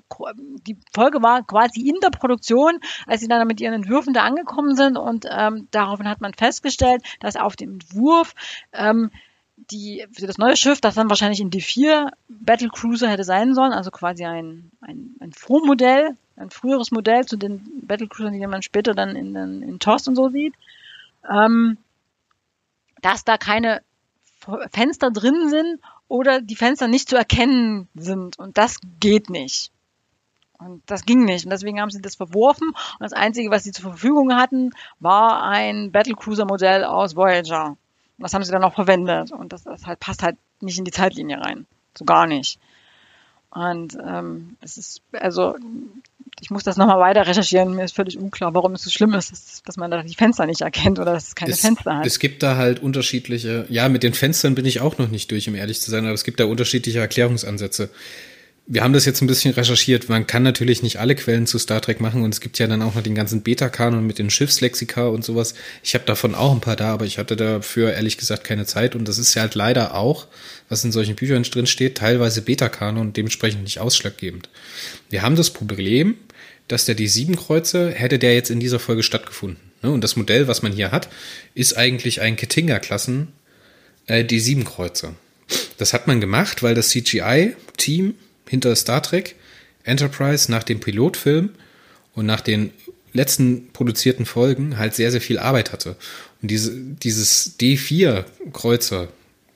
die 0.68 0.78
Folge 0.94 1.22
war 1.22 1.44
quasi 1.44 1.88
in 1.88 2.00
der 2.02 2.10
Produktion, 2.10 2.80
als 3.06 3.22
sie 3.22 3.28
dann 3.28 3.48
mit 3.48 3.62
ihren 3.62 3.74
Entwürfen 3.74 4.14
da 4.14 4.24
angekommen 4.24 4.76
sind 4.76 4.98
und 4.98 5.26
ähm, 5.30 5.68
daraufhin 5.72 6.10
hat 6.10 6.22
man 6.22 6.34
festgestellt, 6.34 7.04
dass 7.20 7.36
auf 7.36 7.56
dem 7.56 7.74
Entwurf 7.74 8.34
ähm, 8.74 9.12
die 9.72 10.06
für 10.12 10.28
das 10.28 10.38
neue 10.38 10.56
Schiff, 10.56 10.82
das 10.82 10.96
dann 10.96 11.10
wahrscheinlich 11.10 11.42
in 11.42 11.50
D4 11.50 12.12
Battle 12.30 12.70
Cruiser 12.70 13.10
hätte 13.10 13.24
sein 13.24 13.54
sollen, 13.54 13.74
also 13.74 13.92
quasi 13.92 14.24
ein, 14.26 14.72
ein, 14.82 15.16
ein 15.20 15.34
Vormodell, 15.34 16.16
ein 16.36 16.52
früheres 16.52 16.92
Modell 16.92 17.26
zu 17.26 17.38
den 17.38 17.66
Battle 17.82 18.08
Cruisern, 18.08 18.34
die 18.34 18.48
man 18.48 18.62
später 18.62 18.94
dann 18.94 19.16
in, 19.16 19.36
in, 19.36 19.62
in 19.64 19.80
TOS 19.80 20.08
und 20.08 20.16
so 20.16 20.30
sieht 20.30 20.54
ähm, 21.32 21.78
dass 23.02 23.24
da 23.24 23.38
keine 23.38 23.82
Fenster 24.72 25.12
drin 25.12 25.50
sind 25.50 25.80
oder 26.08 26.42
die 26.42 26.56
Fenster 26.56 26.88
nicht 26.88 27.10
zu 27.10 27.16
erkennen 27.16 27.88
sind. 27.96 28.40
Und 28.40 28.58
das 28.58 28.80
geht 29.00 29.30
nicht. 29.30 29.72
Und 30.60 30.82
das 30.88 31.06
ging 31.06 31.24
nicht. 31.26 31.46
Und 31.46 31.52
deswegen 31.52 31.80
haben 31.80 31.92
sie 31.92 32.02
das 32.02 32.16
verworfen. 32.16 32.70
Und 32.70 33.02
das 33.02 33.14
Einzige, 33.14 33.52
was 33.52 33.64
sie 33.64 33.72
zur 33.72 33.92
Verfügung 33.92 34.36
hatten, 34.36 34.72
war 35.00 35.44
ein 35.44 35.92
Battlecruiser-Modell 35.92 36.84
aus 36.84 37.16
Voyager. 37.16 37.70
Und 37.70 37.78
das 38.24 38.34
haben 38.34 38.44
sie 38.44 38.52
dann 38.52 38.64
auch 38.64 38.74
verwendet. 38.74 39.32
Und 39.32 39.54
das, 39.54 39.64
das 39.64 39.86
halt, 39.86 40.00
passt 40.00 40.24
halt 40.24 40.38
nicht 40.62 40.80
in 40.80 40.86
die 40.86 40.92
Zeitlinie 40.92 41.40
rein. 41.40 41.68
So 41.96 42.06
gar 42.06 42.26
nicht. 42.26 42.60
Und 43.52 43.98
ähm, 44.04 44.58
es 44.62 44.78
ist, 44.78 45.02
also 45.14 45.56
ich 46.40 46.52
muss 46.52 46.64
das 46.64 46.78
nochmal 46.78 47.00
weiter 47.00 47.26
recherchieren. 47.26 47.76
Mir 47.76 47.86
ist 47.86 47.96
völlig 47.96 48.18
unklar, 48.18 48.54
warum 48.54 48.74
es 48.74 48.84
so 48.84 48.90
schlimm 48.90 49.14
ist, 49.14 49.32
dass, 49.32 49.64
dass 49.64 49.78
man 49.78 49.90
da 49.90 50.04
die 50.04 50.16
Fenster 50.16 50.46
nicht 50.46 50.62
erkennt 50.62 51.00
oder 51.00 51.14
dass 51.14 51.30
es 51.30 51.36
keine 51.36 51.52
es, 51.52 51.62
Fenster 51.62 51.98
hat. 51.98 52.06
Es 52.06 52.20
gibt 52.20 52.44
da 52.44 52.58
halt 52.58 52.82
unterschiedliche, 52.82 53.66
ja, 53.70 53.90
mit 53.90 54.04
den 54.04 54.14
Fenstern 54.14 54.56
bin 54.56 54.66
ich 54.66 54.82
auch 54.82 54.98
noch 54.98 55.10
nicht 55.10 55.32
durch, 55.32 55.48
um 55.50 55.56
ehrlich 55.56 55.82
zu 55.82 55.90
sein, 55.90 56.06
aber 56.06 56.14
es 56.14 56.24
gibt 56.24 56.40
da 56.40 56.46
unterschiedliche 56.46 57.00
Erklärungsansätze 57.00 57.90
wir 58.70 58.84
haben 58.84 58.92
das 58.92 59.06
jetzt 59.06 59.22
ein 59.22 59.28
bisschen 59.28 59.54
recherchiert. 59.54 60.10
Man 60.10 60.28
kann 60.28 60.44
natürlich 60.44 60.84
nicht 60.84 61.00
alle 61.00 61.16
Quellen 61.16 61.48
zu 61.48 61.58
Star 61.58 61.80
Trek 61.82 62.02
machen 62.02 62.24
und 62.24 62.34
es 62.34 62.42
gibt 62.42 62.60
ja 62.60 62.68
dann 62.68 62.82
auch 62.82 62.96
noch 62.96 63.02
den 63.02 63.16
ganzen 63.16 63.42
Beta-Kanon 63.42 64.06
mit 64.06 64.20
den 64.20 64.30
Schiffslexika 64.30 65.08
und 65.08 65.24
sowas. 65.24 65.54
Ich 65.84 65.96
habe 65.96 66.04
davon 66.04 66.36
auch 66.36 66.52
ein 66.52 66.60
paar 66.60 66.76
da, 66.76 66.94
aber 66.94 67.06
ich 67.06 67.18
hatte 67.18 67.38
dafür 67.38 67.94
ehrlich 67.94 68.18
gesagt 68.18 68.44
keine 68.44 68.66
Zeit 68.66 68.94
und 68.94 69.08
das 69.08 69.20
ist 69.20 69.34
ja 69.36 69.44
halt 69.44 69.56
leider 69.56 69.96
auch, 69.96 70.28
was 70.68 70.84
in 70.84 70.92
solchen 70.92 71.16
Büchern 71.16 71.44
drin 71.44 71.66
steht, 71.66 71.98
teilweise 71.98 72.42
Beta-Kanon 72.42 73.08
und 73.08 73.18
dementsprechend 73.18 73.64
nicht 73.64 73.80
ausschlaggebend. 73.80 74.50
Wir 75.10 75.22
haben 75.22 75.38
das 75.38 75.50
Problem, 75.50 76.16
dass 76.68 76.86
der 76.86 76.98
D7-Kreuzer 76.98 77.92
hätte 77.92 78.20
der 78.20 78.34
jetzt 78.34 78.50
in 78.50 78.60
dieser 78.60 78.80
Folge 78.80 79.04
stattgefunden. 79.04 79.62
Ne? 79.82 79.92
Und 79.92 80.04
das 80.04 80.16
Modell, 80.16 80.48
was 80.48 80.62
man 80.62 80.72
hier 80.72 80.92
hat, 80.92 81.10
ist 81.54 81.78
eigentlich 81.78 82.22
ein 82.22 82.36
Ketinga-Klassen 82.36 83.30
äh, 84.08 84.24
D7-Kreuzer. 84.24 85.16
Das 85.78 85.94
hat 85.94 86.08
man 86.08 86.20
gemacht, 86.20 86.64
weil 86.64 86.76
das 86.76 86.90
CGI-Team 86.90 88.16
hinter 88.48 88.76
Star 88.76 89.02
Trek 89.02 89.36
Enterprise 89.84 90.52
nach 90.52 90.64
dem 90.64 90.80
Pilotfilm 90.80 91.52
und 92.14 92.26
nach 92.26 92.42
den 92.42 92.72
letzten 93.14 93.72
produzierten 93.72 94.26
Folgen 94.26 94.78
halt 94.78 94.94
sehr, 94.94 95.12
sehr 95.12 95.22
viel 95.22 95.40
Arbeit 95.40 95.72
hatte. 95.72 95.96
Und 96.42 96.52
diese, 96.52 96.74
dieses 96.76 97.58
D4-Kreuzer, 97.60 99.08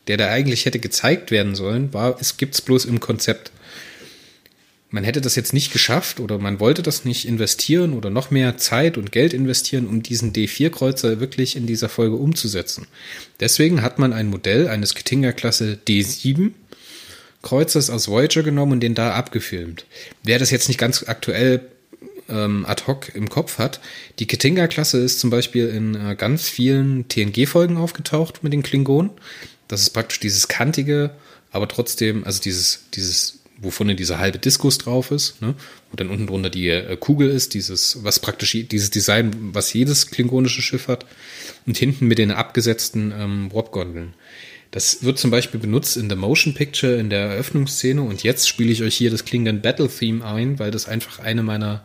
der 0.08 0.18
da 0.18 0.30
eigentlich 0.30 0.66
hätte 0.66 0.80
gezeigt 0.80 1.32
werden 1.32 1.54
sollen, 1.54 1.94
war, 1.94 2.18
es 2.20 2.38
gibt's 2.38 2.62
bloß 2.62 2.86
im 2.86 3.00
Konzept. 3.00 3.52
Man 4.92 5.06
hätte 5.06 5.22
das 5.22 5.36
jetzt 5.36 5.54
nicht 5.54 5.72
geschafft 5.72 6.20
oder 6.20 6.38
man 6.38 6.60
wollte 6.60 6.84
das 6.84 7.06
nicht 7.06 7.26
investieren 7.26 7.94
oder 7.94 8.10
noch 8.10 8.30
mehr 8.30 8.58
Zeit 8.58 8.98
und 8.98 9.12
Geld 9.12 9.34
investieren, 9.34 9.88
um 9.88 10.04
diesen 10.04 10.34
D4-Kreuzer 10.34 11.22
wirklich 11.22 11.56
in 11.56 11.66
dieser 11.66 11.88
Folge 11.88 12.18
umzusetzen. 12.18 12.88
Deswegen 13.40 13.82
hat 13.82 14.00
man 14.00 14.12
ein 14.12 14.28
Modell 14.28 14.68
eines 14.68 14.94
Kettinger-Klasse 14.94 15.80
D7 15.88 16.52
Kreuzers 17.42 17.90
aus 17.90 18.08
Voyager 18.08 18.44
genommen 18.44 18.74
und 18.74 18.80
den 18.82 18.94
da 18.94 19.14
abgefilmt. 19.14 19.86
Wer 20.24 20.40
das 20.40 20.52
jetzt 20.52 20.68
nicht 20.68 20.78
ganz 20.78 21.04
aktuell 21.08 21.62
ähm, 22.30 22.66
ad 22.66 22.84
hoc 22.88 23.14
im 23.16 23.30
Kopf 23.30 23.58
hat, 23.58 23.80
die 24.20 24.28
Ketinga-Klasse 24.28 25.00
ist 25.00 25.20
zum 25.20 25.30
Beispiel 25.30 25.68
in 25.68 25.96
äh, 25.96 26.16
ganz 26.16 26.50
vielen 26.50 27.08
TNG-Folgen 27.08 27.78
aufgetaucht 27.78 28.44
mit 28.44 28.54
den 28.54 28.64
Klingonen. 28.64 29.12
Das 29.68 29.82
ist 29.82 29.92
praktisch 29.92 30.20
dieses 30.20 30.48
kantige, 30.48 31.12
aber 31.52 31.68
trotzdem, 31.68 32.24
also 32.26 32.42
dieses, 32.42 32.86
dieses, 32.94 33.40
wovon 33.62 33.96
dieser 33.96 34.18
halbe 34.18 34.40
Diskus 34.40 34.78
drauf 34.78 35.12
ist, 35.12 35.42
ne? 35.42 35.56
wo 35.90 35.96
dann 35.96 36.10
unten 36.10 36.28
drunter 36.28 36.50
die 36.50 36.70
äh, 36.70 36.98
Kugel 36.98 37.30
ist, 37.30 37.54
dieses, 37.54 38.04
was 38.04 38.20
praktisch 38.20 38.58
dieses 38.70 38.90
Design, 38.90 39.32
was 39.54 39.74
jedes 39.74 40.08
klingonische 40.08 40.62
Schiff 40.62 40.88
hat, 40.88 41.06
und 41.66 41.78
hinten 41.78 42.08
mit 42.08 42.18
den 42.18 42.32
abgesetzten 42.32 43.14
ähm, 43.16 43.54
Warp-Gondeln. 43.54 44.14
Das 44.72 45.04
wird 45.04 45.20
zum 45.20 45.32
Beispiel 45.32 45.60
benutzt 45.60 45.98
in 45.98 46.08
der 46.08 46.18
Motion 46.18 46.54
Picture, 46.54 46.96
in 46.96 47.10
der 47.10 47.32
Eröffnungsszene. 47.32 48.02
Und 48.02 48.24
jetzt 48.24 48.48
spiele 48.48 48.72
ich 48.72 48.82
euch 48.82 48.96
hier 48.96 49.12
das 49.12 49.26
Klingon 49.26 49.62
Battle 49.62 49.90
Theme 49.90 50.26
ein, 50.26 50.60
weil 50.60 50.72
das 50.72 50.88
einfach 50.88 51.20
eine 51.20 51.44
meiner 51.44 51.84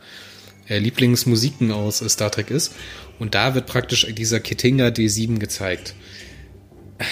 äh, 0.68 0.78
Lieblingsmusiken 0.78 1.72
aus 1.72 2.00
äh, 2.00 2.08
Star 2.08 2.30
Trek 2.30 2.50
ist. 2.50 2.74
Und 3.18 3.34
da 3.34 3.54
wird 3.54 3.66
praktisch 3.66 4.06
dieser 4.14 4.38
Ketinga 4.38 4.88
D7 4.88 5.38
gezeigt. 5.38 5.94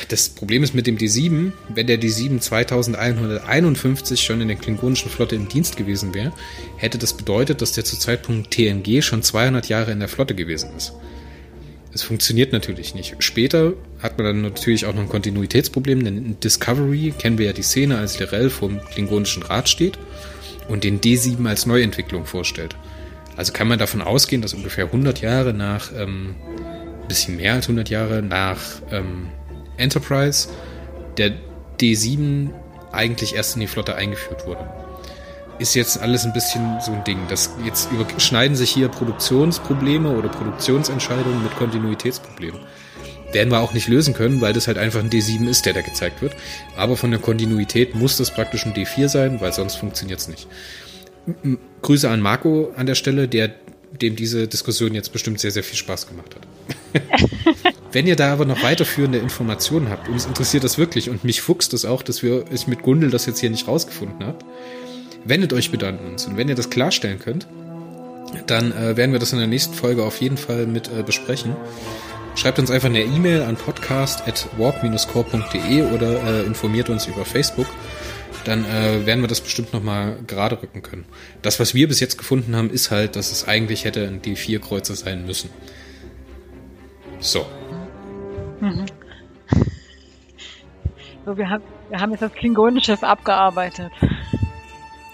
Das 0.08 0.30
Problem 0.30 0.62
ist 0.62 0.74
mit 0.74 0.86
dem 0.86 0.96
D7, 0.96 1.52
wenn 1.68 1.86
der 1.86 2.00
D7 2.00 2.40
2151 2.40 4.22
schon 4.22 4.40
in 4.40 4.48
der 4.48 4.56
klingonischen 4.56 5.10
Flotte 5.10 5.34
im 5.34 5.48
Dienst 5.48 5.76
gewesen 5.76 6.14
wäre, 6.14 6.32
hätte 6.76 6.96
das 6.96 7.14
bedeutet, 7.14 7.60
dass 7.60 7.72
der 7.72 7.84
zu 7.84 7.98
Zeitpunkt 7.98 8.50
TNG 8.50 9.02
schon 9.02 9.22
200 9.22 9.68
Jahre 9.68 9.92
in 9.92 10.00
der 10.00 10.08
Flotte 10.08 10.34
gewesen 10.34 10.70
ist. 10.76 10.94
Es 11.92 12.02
funktioniert 12.02 12.52
natürlich 12.52 12.94
nicht. 12.94 13.14
Später 13.20 13.74
hat 14.00 14.18
man 14.18 14.26
dann 14.26 14.42
natürlich 14.42 14.86
auch 14.86 14.94
noch 14.94 15.02
ein 15.02 15.08
Kontinuitätsproblem, 15.08 16.02
denn 16.02 16.16
in 16.16 16.40
Discovery 16.40 17.12
kennen 17.16 17.38
wir 17.38 17.46
ja 17.46 17.52
die 17.52 17.62
Szene, 17.62 17.98
als 17.98 18.18
Lirel 18.18 18.50
vom 18.50 18.80
Klingonischen 18.80 19.42
Rat 19.42 19.68
steht 19.68 19.98
und 20.68 20.82
den 20.82 21.00
D7 21.00 21.46
als 21.46 21.66
Neuentwicklung 21.66 22.24
vorstellt. 22.24 22.74
Also 23.36 23.52
kann 23.52 23.68
man 23.68 23.78
davon 23.78 24.00
ausgehen, 24.00 24.42
dass 24.42 24.54
ungefähr 24.54 24.86
100 24.86 25.20
Jahre 25.20 25.52
nach, 25.52 25.92
ähm, 25.96 26.34
ein 27.02 27.08
bisschen 27.08 27.36
mehr 27.36 27.52
als 27.52 27.66
100 27.66 27.90
Jahre 27.90 28.22
nach 28.22 28.60
ähm, 28.90 29.28
Enterprise 29.76 30.48
der 31.16 31.32
D7 31.80 32.50
eigentlich 32.92 33.34
erst 33.34 33.54
in 33.54 33.60
die 33.60 33.66
Flotte 33.66 33.96
eingeführt 33.96 34.46
wurde. 34.46 34.66
Ist 35.58 35.74
jetzt 35.74 36.00
alles 36.00 36.24
ein 36.24 36.32
bisschen 36.32 36.80
so 36.80 36.92
ein 36.92 37.04
Ding. 37.04 37.18
Das, 37.28 37.50
jetzt 37.64 37.90
überschneiden 37.92 38.56
sich 38.56 38.70
hier 38.70 38.88
Produktionsprobleme 38.88 40.10
oder 40.10 40.28
Produktionsentscheidungen 40.28 41.42
mit 41.42 41.54
Kontinuitätsproblemen. 41.56 42.60
Werden 43.32 43.50
wir 43.50 43.60
auch 43.60 43.72
nicht 43.72 43.88
lösen 43.88 44.14
können, 44.14 44.40
weil 44.40 44.52
das 44.52 44.66
halt 44.66 44.78
einfach 44.78 45.00
ein 45.00 45.10
D7 45.10 45.48
ist, 45.48 45.66
der 45.66 45.72
da 45.72 45.80
gezeigt 45.80 46.22
wird. 46.22 46.34
Aber 46.76 46.96
von 46.96 47.10
der 47.10 47.20
Kontinuität 47.20 47.94
muss 47.94 48.16
das 48.16 48.32
praktisch 48.32 48.66
ein 48.66 48.74
D4 48.74 49.08
sein, 49.08 49.40
weil 49.40 49.52
sonst 49.52 49.76
funktioniert 49.76 50.20
es 50.20 50.28
nicht. 50.28 50.48
Grüße 51.82 52.08
an 52.08 52.20
Marco 52.20 52.72
an 52.76 52.86
der 52.86 52.94
Stelle, 52.94 53.28
der 53.28 53.50
dem 54.00 54.16
diese 54.16 54.48
Diskussion 54.48 54.94
jetzt 54.94 55.12
bestimmt 55.12 55.40
sehr, 55.40 55.50
sehr 55.50 55.62
viel 55.62 55.76
Spaß 55.76 56.08
gemacht 56.08 56.34
hat. 56.34 57.02
Wenn 57.94 58.06
ihr 58.08 58.16
da 58.16 58.32
aber 58.32 58.44
noch 58.44 58.64
weiterführende 58.64 59.18
Informationen 59.18 59.88
habt, 59.88 60.08
uns 60.08 60.26
interessiert 60.26 60.64
das 60.64 60.78
wirklich 60.78 61.10
und 61.10 61.22
mich 61.22 61.40
fuchst 61.40 61.72
das 61.72 61.84
auch, 61.84 62.02
dass 62.02 62.24
wir 62.24 62.44
ich 62.50 62.66
mit 62.66 62.82
Gundel 62.82 63.08
das 63.08 63.24
jetzt 63.26 63.38
hier 63.38 63.50
nicht 63.50 63.68
rausgefunden 63.68 64.26
habe, 64.26 64.38
wendet 65.24 65.52
euch 65.52 65.70
bitte 65.70 65.86
an 65.86 66.00
uns. 66.00 66.26
Und 66.26 66.36
wenn 66.36 66.48
ihr 66.48 66.56
das 66.56 66.70
klarstellen 66.70 67.20
könnt, 67.20 67.46
dann 68.48 68.72
äh, 68.72 68.96
werden 68.96 69.12
wir 69.12 69.20
das 69.20 69.32
in 69.32 69.38
der 69.38 69.46
nächsten 69.46 69.74
Folge 69.74 70.02
auf 70.02 70.20
jeden 70.20 70.38
Fall 70.38 70.66
mit 70.66 70.88
äh, 70.88 71.04
besprechen. 71.04 71.54
Schreibt 72.34 72.58
uns 72.58 72.72
einfach 72.72 72.88
eine 72.88 73.04
E-Mail 73.04 73.42
an 73.42 73.54
podcast.warp-core.de 73.54 75.82
oder 75.92 76.20
äh, 76.24 76.42
informiert 76.46 76.90
uns 76.90 77.06
über 77.06 77.24
Facebook. 77.24 77.68
Dann 78.42 78.64
äh, 78.64 79.06
werden 79.06 79.20
wir 79.20 79.28
das 79.28 79.40
bestimmt 79.40 79.72
nochmal 79.72 80.18
gerade 80.26 80.60
rücken 80.60 80.82
können. 80.82 81.04
Das, 81.42 81.60
was 81.60 81.74
wir 81.74 81.86
bis 81.86 82.00
jetzt 82.00 82.18
gefunden 82.18 82.56
haben, 82.56 82.70
ist 82.70 82.90
halt, 82.90 83.14
dass 83.14 83.30
es 83.30 83.46
eigentlich 83.46 83.84
hätte 83.84 84.04
ein 84.04 84.20
D4-Kreuzer 84.20 84.96
sein 84.96 85.26
müssen. 85.26 85.50
So. 87.20 87.46
Mhm. 88.64 88.86
So, 91.26 91.38
wir 91.38 91.48
haben, 91.48 91.62
wir 91.88 91.98
haben 92.00 92.10
jetzt 92.10 92.20
das 92.20 92.34
Klingonenschiff 92.34 93.02
abgearbeitet. 93.02 93.90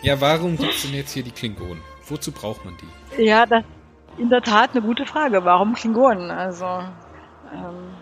Ja, 0.03 0.21
warum 0.21 0.57
gibt 0.57 0.75
es 0.75 0.83
denn 0.83 0.93
jetzt 0.93 1.13
hier 1.13 1.23
die 1.23 1.31
Klingonen? 1.31 1.81
Wozu 2.09 2.33
braucht 2.33 2.65
man 2.65 2.75
die? 3.17 3.23
Ja, 3.23 3.47
das 3.47 3.61
ist 3.61 4.19
in 4.19 4.29
der 4.29 4.43
Tat 4.43 4.71
eine 4.73 4.83
gute 4.83 5.07
Frage. 5.07 5.45
Warum 5.45 5.75
Klingonen? 5.75 6.33
Also, 6.33 6.65
ähm, 6.65 7.95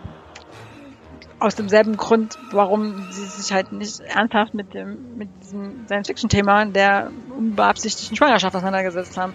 aus 1.39 1.55
demselben 1.55 1.95
Grund, 1.97 2.37
warum 2.51 3.11
sie 3.11 3.25
sich 3.25 3.51
halt 3.53 3.71
nicht 3.71 3.99
ernsthaft 4.01 4.53
mit 4.53 4.73
dem, 4.73 5.17
mit 5.17 5.29
diesem 5.41 5.85
Science-Fiction-Thema 5.85 6.65
der 6.65 7.11
unbeabsichtigten 7.37 8.17
Schwangerschaft 8.17 8.55
auseinandergesetzt 8.55 9.17
haben. 9.17 9.33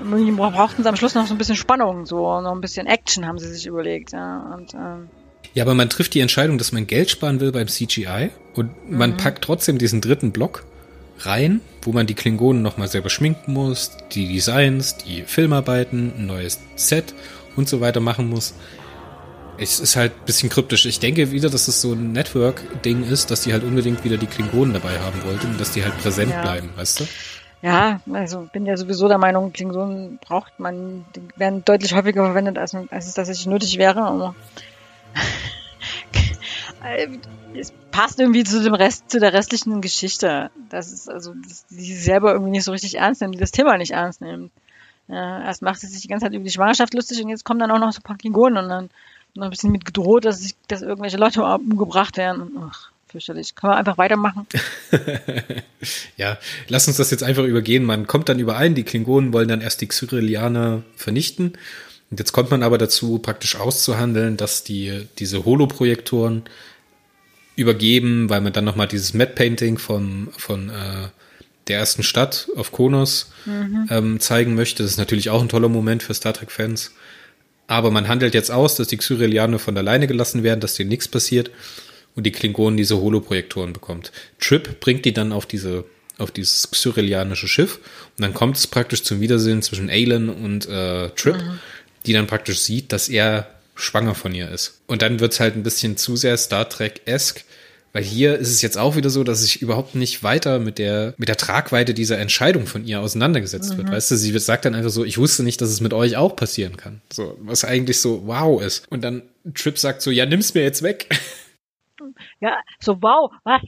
Und 0.00 0.12
irgendwie 0.12 0.32
brauchten 0.32 0.82
sie 0.82 0.88
am 0.88 0.96
Schluss 0.96 1.14
noch 1.14 1.26
so 1.26 1.34
ein 1.34 1.38
bisschen 1.38 1.56
Spannung, 1.56 2.04
so, 2.04 2.40
noch 2.40 2.52
ein 2.52 2.60
bisschen 2.60 2.86
Action 2.86 3.26
haben 3.26 3.38
sie 3.38 3.48
sich 3.48 3.66
überlegt, 3.66 4.12
ja, 4.12 4.54
und, 4.54 4.74
ähm, 4.74 5.08
ja, 5.56 5.64
aber 5.64 5.72
man 5.72 5.88
trifft 5.88 6.12
die 6.12 6.20
Entscheidung, 6.20 6.58
dass 6.58 6.72
man 6.72 6.86
Geld 6.86 7.08
sparen 7.08 7.40
will 7.40 7.50
beim 7.50 7.66
CGI 7.66 8.28
und 8.54 8.90
man 8.90 9.12
mhm. 9.12 9.16
packt 9.16 9.42
trotzdem 9.42 9.78
diesen 9.78 10.02
dritten 10.02 10.30
Block 10.30 10.66
rein, 11.20 11.62
wo 11.80 11.92
man 11.92 12.06
die 12.06 12.12
Klingonen 12.12 12.60
nochmal 12.60 12.88
selber 12.88 13.08
schminken 13.08 13.54
muss, 13.54 13.92
die 14.12 14.30
Designs, 14.30 14.98
die 14.98 15.22
Filmarbeiten, 15.22 16.12
ein 16.18 16.26
neues 16.26 16.60
Set 16.74 17.14
und 17.56 17.70
so 17.70 17.80
weiter 17.80 18.00
machen 18.00 18.28
muss. 18.28 18.52
Es 19.56 19.80
ist 19.80 19.96
halt 19.96 20.12
ein 20.12 20.26
bisschen 20.26 20.50
kryptisch. 20.50 20.84
Ich 20.84 21.00
denke 21.00 21.30
wieder, 21.30 21.48
dass 21.48 21.68
es 21.68 21.80
so 21.80 21.94
ein 21.94 22.12
Network-Ding 22.12 23.04
ist, 23.04 23.30
dass 23.30 23.40
die 23.40 23.54
halt 23.54 23.64
unbedingt 23.64 24.04
wieder 24.04 24.18
die 24.18 24.26
Klingonen 24.26 24.74
dabei 24.74 24.98
haben 24.98 25.24
wollten 25.24 25.46
und 25.52 25.58
dass 25.58 25.72
die 25.72 25.82
halt 25.82 25.96
präsent 26.02 26.32
ja. 26.32 26.42
bleiben, 26.42 26.68
weißt 26.76 27.00
du? 27.00 27.04
Ja, 27.62 28.02
also 28.12 28.46
bin 28.52 28.66
ja 28.66 28.76
sowieso 28.76 29.08
der 29.08 29.16
Meinung, 29.16 29.54
Klingonen 29.54 30.18
braucht 30.18 30.60
man, 30.60 31.06
die 31.16 31.22
werden 31.36 31.64
deutlich 31.64 31.94
häufiger 31.94 32.26
verwendet, 32.26 32.58
als, 32.58 32.74
als 32.90 33.06
es 33.06 33.14
tatsächlich 33.14 33.46
nötig 33.46 33.78
wäre. 33.78 34.02
Aber 34.02 34.34
es 37.54 37.72
passt 37.90 38.20
irgendwie 38.20 38.44
zu 38.44 38.62
dem 38.62 38.74
Rest, 38.74 39.10
zu 39.10 39.20
der 39.20 39.32
restlichen 39.32 39.80
Geschichte. 39.80 40.50
Das 40.68 40.92
ist 40.92 41.08
also, 41.08 41.34
dass 41.34 41.66
die 41.66 41.94
selber 41.94 42.32
irgendwie 42.32 42.52
nicht 42.52 42.64
so 42.64 42.72
richtig 42.72 42.96
ernst 42.96 43.20
nehmen, 43.20 43.32
die 43.32 43.38
das 43.38 43.52
Thema 43.52 43.76
nicht 43.78 43.92
ernst 43.92 44.20
nehmen. 44.20 44.50
Ja, 45.08 45.44
erst 45.44 45.62
macht 45.62 45.80
sie 45.80 45.86
sich 45.86 46.02
die 46.02 46.08
ganze 46.08 46.26
Zeit 46.26 46.34
über 46.34 46.44
die 46.44 46.50
Schwangerschaft 46.50 46.94
lustig 46.94 47.22
und 47.22 47.28
jetzt 47.28 47.44
kommen 47.44 47.60
dann 47.60 47.70
auch 47.70 47.78
noch 47.78 47.92
so 47.92 48.00
ein 48.00 48.02
paar 48.02 48.18
Klingonen 48.18 48.64
und 48.64 48.68
dann 48.68 48.90
noch 49.34 49.44
ein 49.44 49.50
bisschen 49.50 49.70
mit 49.70 49.84
gedroht, 49.84 50.24
dass, 50.24 50.44
ich, 50.44 50.56
dass 50.68 50.82
irgendwelche 50.82 51.16
Leute 51.16 51.44
umgebracht 51.44 52.16
werden. 52.16 52.50
Ach, 52.60 52.90
fürchterlich. 53.06 53.54
Kann 53.54 53.70
man 53.70 53.78
einfach 53.78 53.98
weitermachen? 53.98 54.46
ja, 56.16 56.38
lass 56.68 56.88
uns 56.88 56.96
das 56.96 57.10
jetzt 57.10 57.22
einfach 57.22 57.44
übergehen. 57.44 57.84
Man 57.84 58.06
kommt 58.06 58.28
dann 58.28 58.38
überein, 58.38 58.74
die 58.74 58.84
Klingonen 58.84 59.32
wollen 59.32 59.48
dann 59.48 59.60
erst 59.60 59.80
die 59.80 59.86
Xyrillianer 59.86 60.82
vernichten. 60.96 61.56
Und 62.10 62.20
jetzt 62.20 62.32
kommt 62.32 62.50
man 62.50 62.62
aber 62.62 62.78
dazu, 62.78 63.18
praktisch 63.18 63.56
auszuhandeln, 63.56 64.36
dass 64.36 64.62
die, 64.64 65.06
diese 65.18 65.44
Holoprojektoren 65.44 66.44
übergeben, 67.56 68.28
weil 68.28 68.40
man 68.40 68.52
dann 68.52 68.64
nochmal 68.64 68.86
dieses 68.86 69.14
Mad 69.14 69.32
Painting 69.34 69.78
von, 69.78 70.28
von 70.36 70.68
äh, 70.68 71.08
der 71.68 71.78
ersten 71.78 72.02
Stadt 72.02 72.48
auf 72.54 72.70
Konos 72.70 73.32
mhm. 73.44 73.88
ähm, 73.90 74.20
zeigen 74.20 74.54
möchte. 74.54 74.82
Das 74.82 74.92
ist 74.92 74.98
natürlich 74.98 75.30
auch 75.30 75.42
ein 75.42 75.48
toller 75.48 75.68
Moment 75.68 76.02
für 76.02 76.14
Star 76.14 76.32
Trek-Fans. 76.32 76.92
Aber 77.66 77.90
man 77.90 78.06
handelt 78.06 78.34
jetzt 78.34 78.50
aus, 78.50 78.76
dass 78.76 78.88
die 78.88 78.96
Xyrillianer 78.96 79.58
von 79.58 79.76
alleine 79.76 80.06
gelassen 80.06 80.44
werden, 80.44 80.60
dass 80.60 80.74
denen 80.74 80.90
nichts 80.90 81.08
passiert 81.08 81.50
und 82.14 82.24
die 82.24 82.30
Klingonen 82.32 82.76
diese 82.76 83.00
Holoprojektoren 83.00 83.72
bekommt. 83.72 84.12
Trip 84.38 84.78
bringt 84.78 85.04
die 85.04 85.12
dann 85.12 85.32
auf 85.32 85.46
diese 85.46 85.84
auf 86.18 86.30
dieses 86.30 86.70
xyrillianische 86.70 87.46
Schiff 87.46 87.78
und 88.16 88.22
dann 88.22 88.32
kommt 88.32 88.56
es 88.56 88.66
praktisch 88.66 89.02
zum 89.02 89.20
Wiedersehen 89.20 89.60
zwischen 89.60 89.90
Alan 89.90 90.30
und 90.30 90.66
äh, 90.66 91.10
Trip, 91.10 91.36
mhm. 91.36 91.58
Die 92.06 92.12
dann 92.12 92.26
praktisch 92.26 92.60
sieht, 92.60 92.92
dass 92.92 93.08
er 93.08 93.48
schwanger 93.74 94.14
von 94.14 94.34
ihr 94.34 94.50
ist. 94.50 94.80
Und 94.86 95.02
dann 95.02 95.20
wird's 95.20 95.40
halt 95.40 95.54
ein 95.54 95.62
bisschen 95.62 95.96
zu 95.96 96.16
sehr 96.16 96.36
Star 96.36 96.68
Trek-esque, 96.68 97.44
weil 97.92 98.02
hier 98.02 98.36
ist 98.36 98.50
es 98.50 98.62
jetzt 98.62 98.76
auch 98.76 98.96
wieder 98.96 99.10
so, 99.10 99.24
dass 99.24 99.42
sich 99.42 99.62
überhaupt 99.62 99.94
nicht 99.94 100.22
weiter 100.22 100.58
mit 100.58 100.78
der, 100.78 101.14
mit 101.16 101.28
der 101.28 101.36
Tragweite 101.36 101.94
dieser 101.94 102.18
Entscheidung 102.18 102.66
von 102.66 102.84
ihr 102.84 103.00
auseinandergesetzt 103.00 103.72
mhm. 103.72 103.78
wird. 103.78 103.90
Weißt 103.90 104.10
du, 104.10 104.16
sie 104.16 104.38
sagt 104.38 104.64
dann 104.66 104.74
einfach 104.74 104.90
so, 104.90 105.04
ich 105.04 105.18
wusste 105.18 105.42
nicht, 105.42 105.60
dass 105.60 105.70
es 105.70 105.80
mit 105.80 105.94
euch 105.94 106.16
auch 106.16 106.36
passieren 106.36 106.76
kann. 106.76 107.00
So, 107.10 107.36
was 107.40 107.64
eigentlich 107.64 108.00
so 108.00 108.26
wow 108.26 108.60
ist. 108.60 108.86
Und 108.90 109.02
dann 109.02 109.22
Trip 109.54 109.78
sagt 109.78 110.02
so, 110.02 110.10
ja, 110.10 110.26
nimm's 110.26 110.54
mir 110.54 110.62
jetzt 110.62 110.82
weg. 110.82 111.08
Ja, 112.40 112.58
so 112.80 113.00
wow, 113.00 113.32
was? 113.44 113.62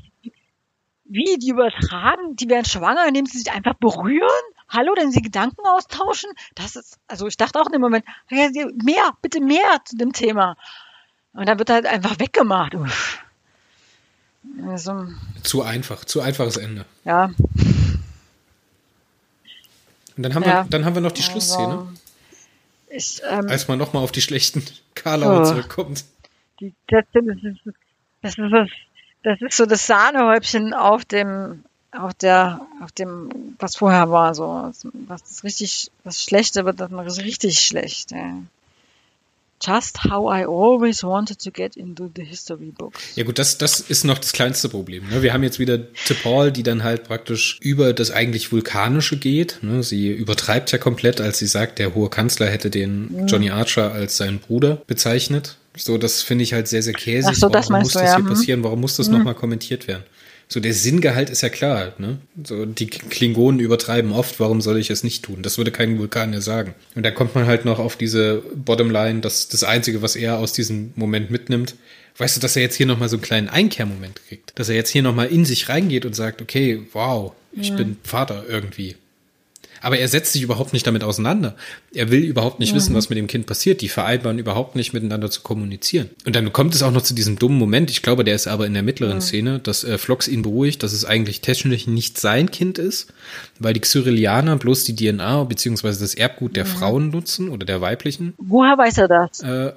Wie, 1.04 1.38
die 1.38 1.50
übertragen, 1.50 2.36
die 2.36 2.48
werden 2.48 2.66
schwanger, 2.66 3.06
indem 3.08 3.24
sie 3.24 3.38
sich 3.38 3.50
einfach 3.50 3.74
berühren? 3.74 4.28
Hallo, 4.68 4.94
denn 4.94 5.10
sie 5.10 5.22
Gedanken 5.22 5.66
austauschen? 5.66 6.30
Das 6.54 6.76
ist, 6.76 6.98
also 7.06 7.26
ich 7.26 7.36
dachte 7.36 7.60
auch 7.60 7.66
in 7.66 7.72
dem 7.72 7.80
Moment, 7.80 8.04
mehr, 8.30 9.12
bitte 9.22 9.40
mehr 9.40 9.80
zu 9.84 9.96
dem 9.96 10.12
Thema. 10.12 10.56
Und 11.32 11.48
dann 11.48 11.58
wird 11.58 11.70
halt 11.70 11.86
einfach 11.86 12.18
weggemacht. 12.18 12.74
Uff. 12.74 13.24
Also, 14.66 15.06
zu 15.42 15.62
einfach, 15.62 16.04
zu 16.04 16.20
einfaches 16.20 16.56
Ende. 16.56 16.84
Ja. 17.04 17.30
Und 20.16 20.22
dann 20.22 20.34
haben, 20.34 20.42
ja. 20.42 20.64
wir, 20.64 20.70
dann 20.70 20.84
haben 20.84 20.94
wir 20.94 21.00
noch 21.02 21.12
die 21.12 21.20
also, 21.22 21.32
Schlussszene. 21.32 21.86
Ich, 22.90 23.22
ähm, 23.28 23.48
Als 23.48 23.68
man 23.68 23.78
nochmal 23.78 24.02
auf 24.02 24.12
die 24.12 24.22
schlechten 24.22 24.64
Karlauer 24.94 25.42
oh, 25.42 25.44
zurückkommt. 25.44 26.04
Die, 26.60 26.74
das, 26.88 27.04
das, 27.12 27.24
ist, 27.24 27.44
das, 28.22 28.38
ist 28.38 28.38
das, 28.38 28.68
das 29.22 29.40
ist 29.40 29.56
so 29.56 29.66
das 29.66 29.86
Sahnehäubchen 29.86 30.74
auf 30.74 31.04
dem, 31.04 31.64
auf 31.92 32.14
der, 32.14 32.60
auf 32.82 32.92
dem, 32.92 33.54
was 33.58 33.76
vorher 33.76 34.10
war, 34.10 34.34
so. 34.34 34.70
Was 35.06 35.22
das 35.22 35.44
richtig, 35.44 35.90
das 36.04 36.22
Schlechte 36.22 36.64
wird 36.64 36.80
dann 36.80 36.98
richtig 36.98 37.60
schlecht, 37.60 38.12
ja. 38.12 38.42
Just 39.60 40.04
how 40.04 40.32
I 40.32 40.44
always 40.44 41.02
wanted 41.02 41.40
to 41.40 41.50
get 41.50 41.76
into 41.76 42.08
the 42.14 42.22
history 42.22 42.72
books. 42.76 43.16
Ja 43.16 43.24
gut, 43.24 43.40
das, 43.40 43.58
das 43.58 43.80
ist 43.80 44.04
noch 44.04 44.18
das 44.18 44.32
kleinste 44.32 44.68
Problem. 44.68 45.08
Ne? 45.08 45.22
Wir 45.22 45.32
haben 45.32 45.42
jetzt 45.42 45.58
wieder 45.58 45.80
T'Pol, 46.06 46.52
die 46.52 46.62
dann 46.62 46.84
halt 46.84 47.04
praktisch 47.04 47.58
über 47.60 47.92
das 47.92 48.12
eigentlich 48.12 48.52
Vulkanische 48.52 49.16
geht. 49.16 49.58
Ne? 49.62 49.82
Sie 49.82 50.12
übertreibt 50.12 50.70
ja 50.70 50.78
komplett, 50.78 51.20
als 51.20 51.38
sie 51.38 51.48
sagt, 51.48 51.80
der 51.80 51.96
hohe 51.96 52.08
Kanzler 52.08 52.46
hätte 52.46 52.70
den 52.70 53.12
mhm. 53.12 53.26
Johnny 53.26 53.50
Archer 53.50 53.90
als 53.90 54.16
seinen 54.16 54.38
Bruder 54.38 54.80
bezeichnet. 54.86 55.56
So, 55.76 55.98
das 55.98 56.22
finde 56.22 56.44
ich 56.44 56.52
halt 56.52 56.68
sehr, 56.68 56.82
sehr 56.82 56.94
käsig. 56.94 57.32
Ach 57.32 57.34
so, 57.34 57.48
das 57.48 57.68
Warum 57.68 57.82
muss 57.82 57.94
du, 57.94 57.98
das 57.98 58.14
hier 58.14 58.24
mhm. 58.24 58.28
passieren? 58.28 58.62
Warum 58.62 58.80
muss 58.80 58.96
das 58.96 59.08
mhm. 59.08 59.18
nochmal 59.18 59.34
kommentiert 59.34 59.88
werden? 59.88 60.04
So, 60.50 60.60
der 60.60 60.72
Sinngehalt 60.72 61.28
ist 61.28 61.42
ja 61.42 61.50
klar, 61.50 61.92
ne? 61.98 62.18
So, 62.42 62.64
die 62.64 62.86
Klingonen 62.86 63.60
übertreiben 63.60 64.12
oft, 64.12 64.40
warum 64.40 64.62
soll 64.62 64.78
ich 64.78 64.88
es 64.88 65.04
nicht 65.04 65.22
tun? 65.24 65.42
Das 65.42 65.58
würde 65.58 65.70
kein 65.70 65.98
Vulkan 65.98 66.32
ja 66.32 66.40
sagen. 66.40 66.74
Und 66.94 67.04
dann 67.04 67.14
kommt 67.14 67.34
man 67.34 67.46
halt 67.46 67.66
noch 67.66 67.78
auf 67.78 67.96
diese 67.96 68.42
Bottomline, 68.54 69.20
das 69.20 69.48
das 69.48 69.62
Einzige, 69.62 70.00
was 70.00 70.16
er 70.16 70.38
aus 70.38 70.54
diesem 70.54 70.92
Moment 70.96 71.30
mitnimmt. 71.30 71.74
Weißt 72.16 72.36
du, 72.36 72.40
dass 72.40 72.56
er 72.56 72.62
jetzt 72.62 72.76
hier 72.76 72.86
nochmal 72.86 73.10
so 73.10 73.16
einen 73.16 73.22
kleinen 73.22 73.48
Einkehrmoment 73.48 74.20
kriegt? 74.26 74.58
Dass 74.58 74.70
er 74.70 74.74
jetzt 74.74 74.90
hier 74.90 75.02
nochmal 75.02 75.28
in 75.28 75.44
sich 75.44 75.68
reingeht 75.68 76.06
und 76.06 76.16
sagt, 76.16 76.40
okay, 76.40 76.80
wow, 76.92 77.32
ich 77.52 77.70
mhm. 77.72 77.76
bin 77.76 77.96
Vater 78.02 78.44
irgendwie. 78.48 78.96
Aber 79.80 79.98
er 79.98 80.08
setzt 80.08 80.32
sich 80.32 80.42
überhaupt 80.42 80.72
nicht 80.72 80.86
damit 80.86 81.04
auseinander. 81.04 81.54
Er 81.92 82.10
will 82.10 82.24
überhaupt 82.24 82.60
nicht 82.60 82.72
mhm. 82.72 82.76
wissen, 82.76 82.94
was 82.94 83.08
mit 83.08 83.18
dem 83.18 83.26
Kind 83.26 83.46
passiert. 83.46 83.80
Die 83.80 83.88
vereinbaren 83.88 84.38
überhaupt 84.38 84.76
nicht 84.76 84.92
miteinander 84.92 85.30
zu 85.30 85.42
kommunizieren. 85.42 86.10
Und 86.26 86.36
dann 86.36 86.52
kommt 86.52 86.74
es 86.74 86.82
auch 86.82 86.90
noch 86.90 87.02
zu 87.02 87.14
diesem 87.14 87.38
dummen 87.38 87.58
Moment. 87.58 87.90
Ich 87.90 88.02
glaube, 88.02 88.24
der 88.24 88.34
ist 88.34 88.46
aber 88.46 88.66
in 88.66 88.74
der 88.74 88.82
mittleren 88.82 89.16
mhm. 89.16 89.22
Szene, 89.22 89.58
dass 89.58 89.84
äh, 89.84 89.98
Flox 89.98 90.28
ihn 90.28 90.42
beruhigt, 90.42 90.82
dass 90.82 90.92
es 90.92 91.04
eigentlich 91.04 91.40
technisch 91.40 91.86
nicht 91.86 92.18
sein 92.18 92.50
Kind 92.50 92.78
ist, 92.78 93.12
weil 93.58 93.74
die 93.74 93.80
Xyrillianer 93.80 94.56
bloß 94.56 94.84
die 94.84 94.96
DNA 94.96 95.44
bzw. 95.44 95.88
das 95.88 96.14
Erbgut 96.14 96.56
der 96.56 96.64
mhm. 96.64 96.68
Frauen 96.68 97.10
nutzen 97.10 97.48
oder 97.48 97.66
der 97.66 97.80
weiblichen. 97.80 98.34
Woher 98.38 98.76
weiß 98.76 98.98
er 98.98 99.08
das? 99.08 99.40
Äh, 99.40 99.72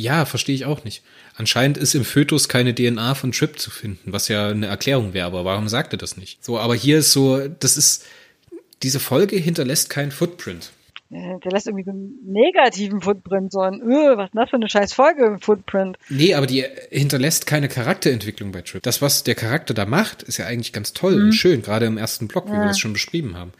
ja, 0.00 0.24
verstehe 0.24 0.54
ich 0.54 0.64
auch 0.64 0.84
nicht. 0.84 1.02
Anscheinend 1.36 1.76
ist 1.76 1.94
im 1.94 2.04
Fötus 2.04 2.48
keine 2.48 2.74
DNA 2.74 3.14
von 3.14 3.32
Trip 3.32 3.58
zu 3.58 3.70
finden, 3.70 4.12
was 4.12 4.28
ja 4.28 4.48
eine 4.48 4.66
Erklärung 4.66 5.14
wäre, 5.14 5.26
aber 5.26 5.44
warum 5.44 5.68
sagt 5.68 5.92
er 5.92 5.98
das 5.98 6.16
nicht? 6.16 6.44
So, 6.44 6.58
aber 6.58 6.74
hier 6.74 6.98
ist 6.98 7.12
so, 7.12 7.38
das 7.48 7.76
ist, 7.76 8.04
diese 8.82 9.00
Folge 9.00 9.36
hinterlässt 9.36 9.90
keinen 9.90 10.10
Footprint. 10.10 10.72
Der 11.12 11.50
lässt 11.50 11.66
irgendwie 11.66 11.84
so 11.84 11.90
einen 11.90 12.18
negativen 12.24 13.00
Footprint, 13.00 13.50
so 13.50 13.60
ein, 13.60 13.82
öh, 13.82 14.16
was 14.16 14.28
ist 14.28 14.34
das 14.34 14.50
für 14.50 14.56
eine 14.56 14.70
scheiß 14.70 14.92
Folge, 14.92 15.38
Footprint. 15.40 15.98
Nee, 16.08 16.34
aber 16.34 16.46
die 16.46 16.64
hinterlässt 16.90 17.48
keine 17.48 17.68
Charakterentwicklung 17.68 18.52
bei 18.52 18.62
Trip. 18.62 18.80
Das, 18.80 19.02
was 19.02 19.24
der 19.24 19.34
Charakter 19.34 19.74
da 19.74 19.86
macht, 19.86 20.22
ist 20.22 20.36
ja 20.36 20.46
eigentlich 20.46 20.72
ganz 20.72 20.92
toll 20.92 21.16
mhm. 21.16 21.24
und 21.24 21.32
schön, 21.32 21.62
gerade 21.62 21.86
im 21.86 21.98
ersten 21.98 22.28
Block, 22.28 22.46
wie 22.46 22.52
ja. 22.52 22.60
wir 22.60 22.66
das 22.66 22.78
schon 22.78 22.92
beschrieben 22.92 23.36
haben. 23.36 23.52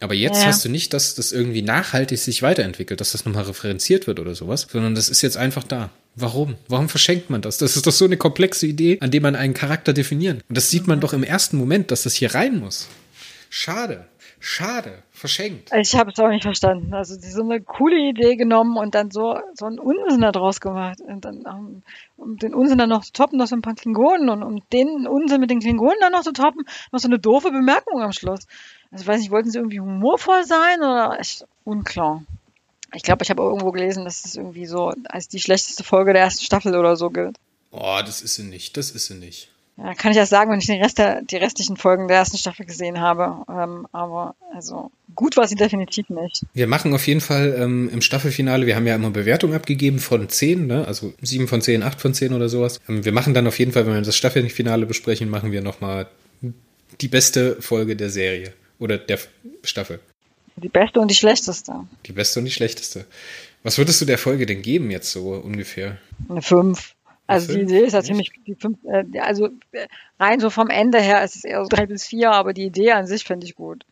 Aber 0.00 0.14
jetzt 0.14 0.40
ja. 0.40 0.46
hast 0.46 0.64
du 0.64 0.68
nicht, 0.68 0.92
dass 0.92 1.14
das 1.14 1.30
irgendwie 1.30 1.62
nachhaltig 1.62 2.18
sich 2.18 2.42
weiterentwickelt, 2.42 3.00
dass 3.00 3.12
das 3.12 3.24
nochmal 3.24 3.44
referenziert 3.44 4.08
wird 4.08 4.18
oder 4.18 4.34
sowas, 4.34 4.66
sondern 4.70 4.96
das 4.96 5.08
ist 5.08 5.22
jetzt 5.22 5.36
einfach 5.36 5.62
da. 5.62 5.90
Warum? 6.16 6.56
Warum 6.66 6.88
verschenkt 6.88 7.30
man 7.30 7.40
das? 7.40 7.58
Das 7.58 7.76
ist 7.76 7.86
doch 7.86 7.92
so 7.92 8.04
eine 8.04 8.16
komplexe 8.16 8.66
Idee, 8.66 8.98
an 9.00 9.12
dem 9.12 9.22
man 9.22 9.36
einen 9.36 9.54
Charakter 9.54 9.92
definieren. 9.92 10.42
Und 10.48 10.56
das 10.56 10.70
sieht 10.70 10.88
man 10.88 11.00
doch 11.00 11.12
im 11.12 11.22
ersten 11.22 11.56
Moment, 11.56 11.92
dass 11.92 12.02
das 12.02 12.14
hier 12.14 12.34
rein 12.34 12.58
muss. 12.58 12.88
Schade. 13.48 14.06
Schade, 14.38 15.02
verschenkt. 15.10 15.70
Ich 15.74 15.94
habe 15.94 16.10
es 16.10 16.18
auch 16.18 16.28
nicht 16.28 16.42
verstanden. 16.42 16.92
Also 16.94 17.18
die 17.18 17.28
so 17.28 17.42
eine 17.42 17.60
coole 17.60 17.96
Idee 17.96 18.36
genommen 18.36 18.76
und 18.76 18.94
dann 18.94 19.10
so 19.10 19.38
so 19.54 19.66
einen 19.66 19.78
Unsinn 19.78 20.20
daraus 20.20 20.60
gemacht 20.60 21.00
und 21.00 21.24
dann 21.24 21.46
um, 21.46 21.82
um 22.16 22.36
den 22.36 22.54
Unsinn 22.54 22.78
dann 22.78 22.90
noch 22.90 23.04
zu 23.04 23.12
toppen, 23.12 23.38
noch 23.38 23.46
so 23.46 23.56
ein 23.56 23.62
paar 23.62 23.74
Klingonen 23.74 24.28
und 24.28 24.42
um 24.42 24.62
den 24.72 25.06
Unsinn 25.06 25.40
mit 25.40 25.50
den 25.50 25.60
Klingonen 25.60 25.96
dann 26.00 26.12
noch 26.12 26.22
zu 26.22 26.32
toppen, 26.32 26.64
noch 26.92 27.00
so 27.00 27.08
eine 27.08 27.18
doofe 27.18 27.50
Bemerkung 27.50 28.02
am 28.02 28.12
Schluss. 28.12 28.46
Also 28.90 29.02
ich 29.02 29.08
weiß 29.08 29.20
nicht, 29.20 29.30
wollten 29.30 29.50
sie 29.50 29.58
irgendwie 29.58 29.80
humorvoll 29.80 30.44
sein 30.44 30.78
oder 30.78 31.18
echt 31.18 31.46
unklar. 31.64 32.22
Ich 32.94 33.02
glaube, 33.02 33.24
ich 33.24 33.30
habe 33.30 33.42
irgendwo 33.42 33.72
gelesen, 33.72 34.04
dass 34.04 34.24
es 34.24 34.36
irgendwie 34.36 34.66
so 34.66 34.92
als 35.08 35.28
die 35.28 35.40
schlechteste 35.40 35.82
Folge 35.82 36.12
der 36.12 36.22
ersten 36.22 36.44
Staffel 36.44 36.76
oder 36.76 36.96
so 36.96 37.10
gilt. 37.10 37.36
Oh, 37.70 38.00
das 38.04 38.22
ist 38.22 38.36
sie 38.36 38.44
nicht. 38.44 38.76
Das 38.76 38.90
ist 38.90 39.06
sie 39.06 39.14
nicht. 39.14 39.50
Ja, 39.78 39.94
kann 39.94 40.12
ich 40.12 40.16
das 40.16 40.30
sagen, 40.30 40.50
wenn 40.50 40.58
ich 40.58 40.66
den 40.66 40.80
Rest 40.82 40.98
der, 40.98 41.22
die 41.22 41.36
restlichen 41.36 41.76
Folgen 41.76 42.08
der 42.08 42.16
ersten 42.16 42.38
Staffel 42.38 42.64
gesehen 42.64 43.00
habe. 43.00 43.44
Ähm, 43.50 43.86
aber 43.92 44.34
also 44.54 44.90
gut 45.14 45.36
war 45.36 45.46
sie 45.46 45.54
definitiv 45.54 46.08
nicht. 46.08 46.42
Wir 46.54 46.66
machen 46.66 46.94
auf 46.94 47.06
jeden 47.06 47.20
Fall 47.20 47.54
ähm, 47.58 47.90
im 47.92 48.00
Staffelfinale, 48.00 48.66
wir 48.66 48.74
haben 48.74 48.86
ja 48.86 48.94
immer 48.94 49.10
Bewertungen 49.10 49.54
abgegeben 49.54 49.98
von 49.98 50.28
10, 50.28 50.66
ne? 50.66 50.86
also 50.86 51.12
7 51.20 51.46
von 51.46 51.60
10, 51.60 51.82
8 51.82 52.00
von 52.00 52.14
10 52.14 52.32
oder 52.32 52.48
sowas. 52.48 52.80
Ähm, 52.88 53.04
wir 53.04 53.12
machen 53.12 53.34
dann 53.34 53.46
auf 53.46 53.58
jeden 53.58 53.72
Fall, 53.72 53.86
wenn 53.86 53.94
wir 53.94 54.00
das 54.00 54.16
Staffelfinale 54.16 54.86
besprechen, 54.86 55.28
machen 55.28 55.52
wir 55.52 55.60
nochmal 55.60 56.08
die 57.00 57.08
beste 57.08 57.60
Folge 57.60 57.96
der 57.96 58.08
Serie 58.08 58.54
oder 58.78 58.96
der 58.96 59.18
Staffel. 59.62 60.00
Die 60.56 60.70
beste 60.70 61.00
und 61.00 61.10
die 61.10 61.14
schlechteste. 61.14 61.74
Die 62.06 62.12
beste 62.12 62.38
und 62.38 62.46
die 62.46 62.52
schlechteste. 62.52 63.04
Was 63.62 63.76
würdest 63.76 64.00
du 64.00 64.06
der 64.06 64.16
Folge 64.16 64.46
denn 64.46 64.62
geben 64.62 64.90
jetzt 64.90 65.10
so 65.10 65.32
ungefähr? 65.32 65.98
Eine 66.30 66.40
5. 66.40 66.95
Also 67.26 67.52
die 67.52 67.60
Idee 67.60 67.80
ist 67.80 67.92
ja 67.92 68.02
ziemlich, 68.02 68.30
die 68.46 68.54
fünf, 68.54 68.78
äh, 68.84 69.04
also 69.18 69.48
rein 70.20 70.38
so 70.40 70.50
vom 70.50 70.70
Ende 70.70 71.00
her 71.00 71.24
ist 71.24 71.36
es 71.36 71.44
eher 71.44 71.62
so 71.62 71.68
drei 71.68 71.86
bis 71.86 72.06
vier, 72.06 72.30
aber 72.30 72.52
die 72.52 72.64
Idee 72.64 72.92
an 72.92 73.06
sich 73.06 73.24
finde 73.24 73.46
ich 73.46 73.56
gut. 73.56 73.84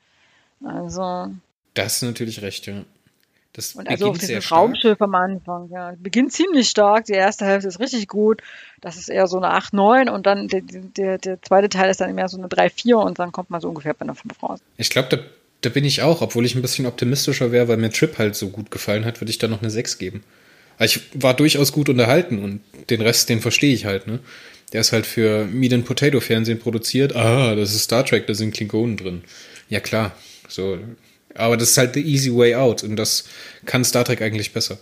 Also. 0.64 1.32
Das 1.74 1.96
ist 1.96 2.02
natürlich 2.02 2.42
recht, 2.42 2.66
ja. 2.66 2.84
Das 3.54 3.76
und 3.76 3.88
also 3.88 4.10
auch 4.10 4.18
dieses 4.18 4.50
Raumschiff 4.50 5.00
am 5.00 5.14
Anfang, 5.14 5.70
ja. 5.70 5.94
Beginnt 5.96 6.32
ziemlich 6.32 6.68
stark, 6.68 7.04
die 7.04 7.12
erste 7.12 7.44
Hälfte 7.44 7.68
ist 7.68 7.78
richtig 7.78 8.08
gut. 8.08 8.42
Das 8.80 8.96
ist 8.96 9.08
eher 9.08 9.28
so 9.28 9.36
eine 9.36 9.50
8, 9.50 9.72
9 9.72 10.08
und 10.08 10.26
dann 10.26 10.48
der, 10.48 10.60
der, 10.60 11.18
der 11.18 11.40
zweite 11.40 11.68
Teil 11.68 11.88
ist 11.88 12.00
dann 12.00 12.12
mehr 12.16 12.28
so 12.28 12.36
eine 12.36 12.48
3, 12.48 12.70
4 12.70 12.98
und 12.98 13.20
dann 13.20 13.30
kommt 13.30 13.50
man 13.50 13.60
so 13.60 13.68
ungefähr 13.68 13.94
bei 13.94 14.02
einer 14.02 14.16
5 14.16 14.42
raus. 14.42 14.58
Ich 14.76 14.90
glaube, 14.90 15.08
da, 15.08 15.18
da 15.60 15.70
bin 15.70 15.84
ich 15.84 16.02
auch, 16.02 16.20
obwohl 16.20 16.44
ich 16.44 16.56
ein 16.56 16.62
bisschen 16.62 16.86
optimistischer 16.86 17.52
wäre, 17.52 17.68
weil 17.68 17.76
mir 17.76 17.90
Trip 17.90 18.18
halt 18.18 18.34
so 18.34 18.48
gut 18.48 18.72
gefallen 18.72 19.04
hat, 19.04 19.20
würde 19.20 19.30
ich 19.30 19.38
da 19.38 19.46
noch 19.46 19.60
eine 19.60 19.70
6 19.70 19.98
geben. 19.98 20.24
Ich 20.78 21.00
war 21.14 21.34
durchaus 21.34 21.72
gut 21.72 21.88
unterhalten 21.88 22.38
und 22.42 22.60
den 22.90 23.00
Rest, 23.00 23.28
den 23.28 23.40
verstehe 23.40 23.74
ich 23.74 23.84
halt, 23.84 24.06
ne? 24.06 24.20
Der 24.72 24.80
ist 24.80 24.92
halt 24.92 25.06
für 25.06 25.44
Meat 25.46 25.72
and 25.72 25.84
Potato 25.84 26.20
Fernsehen 26.20 26.58
produziert. 26.58 27.14
Ah, 27.14 27.54
das 27.54 27.74
ist 27.74 27.84
Star 27.84 28.04
Trek, 28.04 28.26
da 28.26 28.34
sind 28.34 28.54
Klingonen 28.54 28.96
drin. 28.96 29.22
Ja, 29.68 29.78
klar. 29.80 30.16
So. 30.48 30.78
Aber 31.34 31.56
das 31.56 31.70
ist 31.70 31.78
halt 31.78 31.94
the 31.94 32.00
easy 32.00 32.34
way 32.34 32.54
out 32.54 32.82
und 32.82 32.96
das 32.96 33.24
kann 33.66 33.84
Star 33.84 34.04
Trek 34.04 34.20
eigentlich 34.20 34.52
besser. 34.52 34.78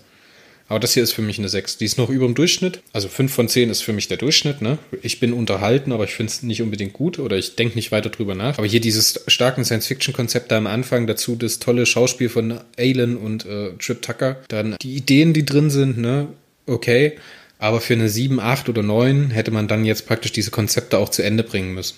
Aber 0.68 0.80
das 0.80 0.94
hier 0.94 1.02
ist 1.02 1.12
für 1.12 1.22
mich 1.22 1.38
eine 1.38 1.48
6. 1.48 1.78
Die 1.78 1.84
ist 1.84 1.98
noch 1.98 2.08
über 2.08 2.26
dem 2.26 2.34
Durchschnitt. 2.34 2.80
Also 2.92 3.08
5 3.08 3.32
von 3.32 3.48
10 3.48 3.70
ist 3.70 3.82
für 3.82 3.92
mich 3.92 4.08
der 4.08 4.16
Durchschnitt. 4.16 4.62
Ne? 4.62 4.78
Ich 5.02 5.20
bin 5.20 5.32
unterhalten, 5.32 5.92
aber 5.92 6.04
ich 6.04 6.14
finde 6.14 6.32
es 6.32 6.42
nicht 6.42 6.62
unbedingt 6.62 6.92
gut 6.92 7.18
oder 7.18 7.36
ich 7.36 7.56
denke 7.56 7.74
nicht 7.74 7.92
weiter 7.92 8.10
drüber 8.10 8.34
nach. 8.34 8.58
Aber 8.58 8.66
hier 8.66 8.80
dieses 8.80 9.22
starken 9.26 9.64
Science-Fiction-Konzept 9.64 10.50
da 10.50 10.58
am 10.58 10.66
Anfang, 10.66 11.06
dazu 11.06 11.36
das 11.36 11.58
tolle 11.58 11.86
Schauspiel 11.86 12.28
von 12.28 12.60
Alan 12.78 13.16
und 13.16 13.44
äh, 13.44 13.72
Trip 13.78 14.00
Tucker. 14.00 14.36
Dann 14.48 14.76
die 14.80 14.96
Ideen, 14.96 15.32
die 15.34 15.44
drin 15.44 15.70
sind, 15.70 15.98
ne? 15.98 16.28
okay. 16.66 17.12
Aber 17.58 17.80
für 17.80 17.94
eine 17.94 18.08
7, 18.08 18.40
8 18.40 18.68
oder 18.68 18.82
9 18.82 19.30
hätte 19.30 19.52
man 19.52 19.68
dann 19.68 19.84
jetzt 19.84 20.06
praktisch 20.06 20.32
diese 20.32 20.50
Konzepte 20.50 20.98
auch 20.98 21.10
zu 21.10 21.22
Ende 21.22 21.44
bringen 21.44 21.74
müssen. 21.74 21.96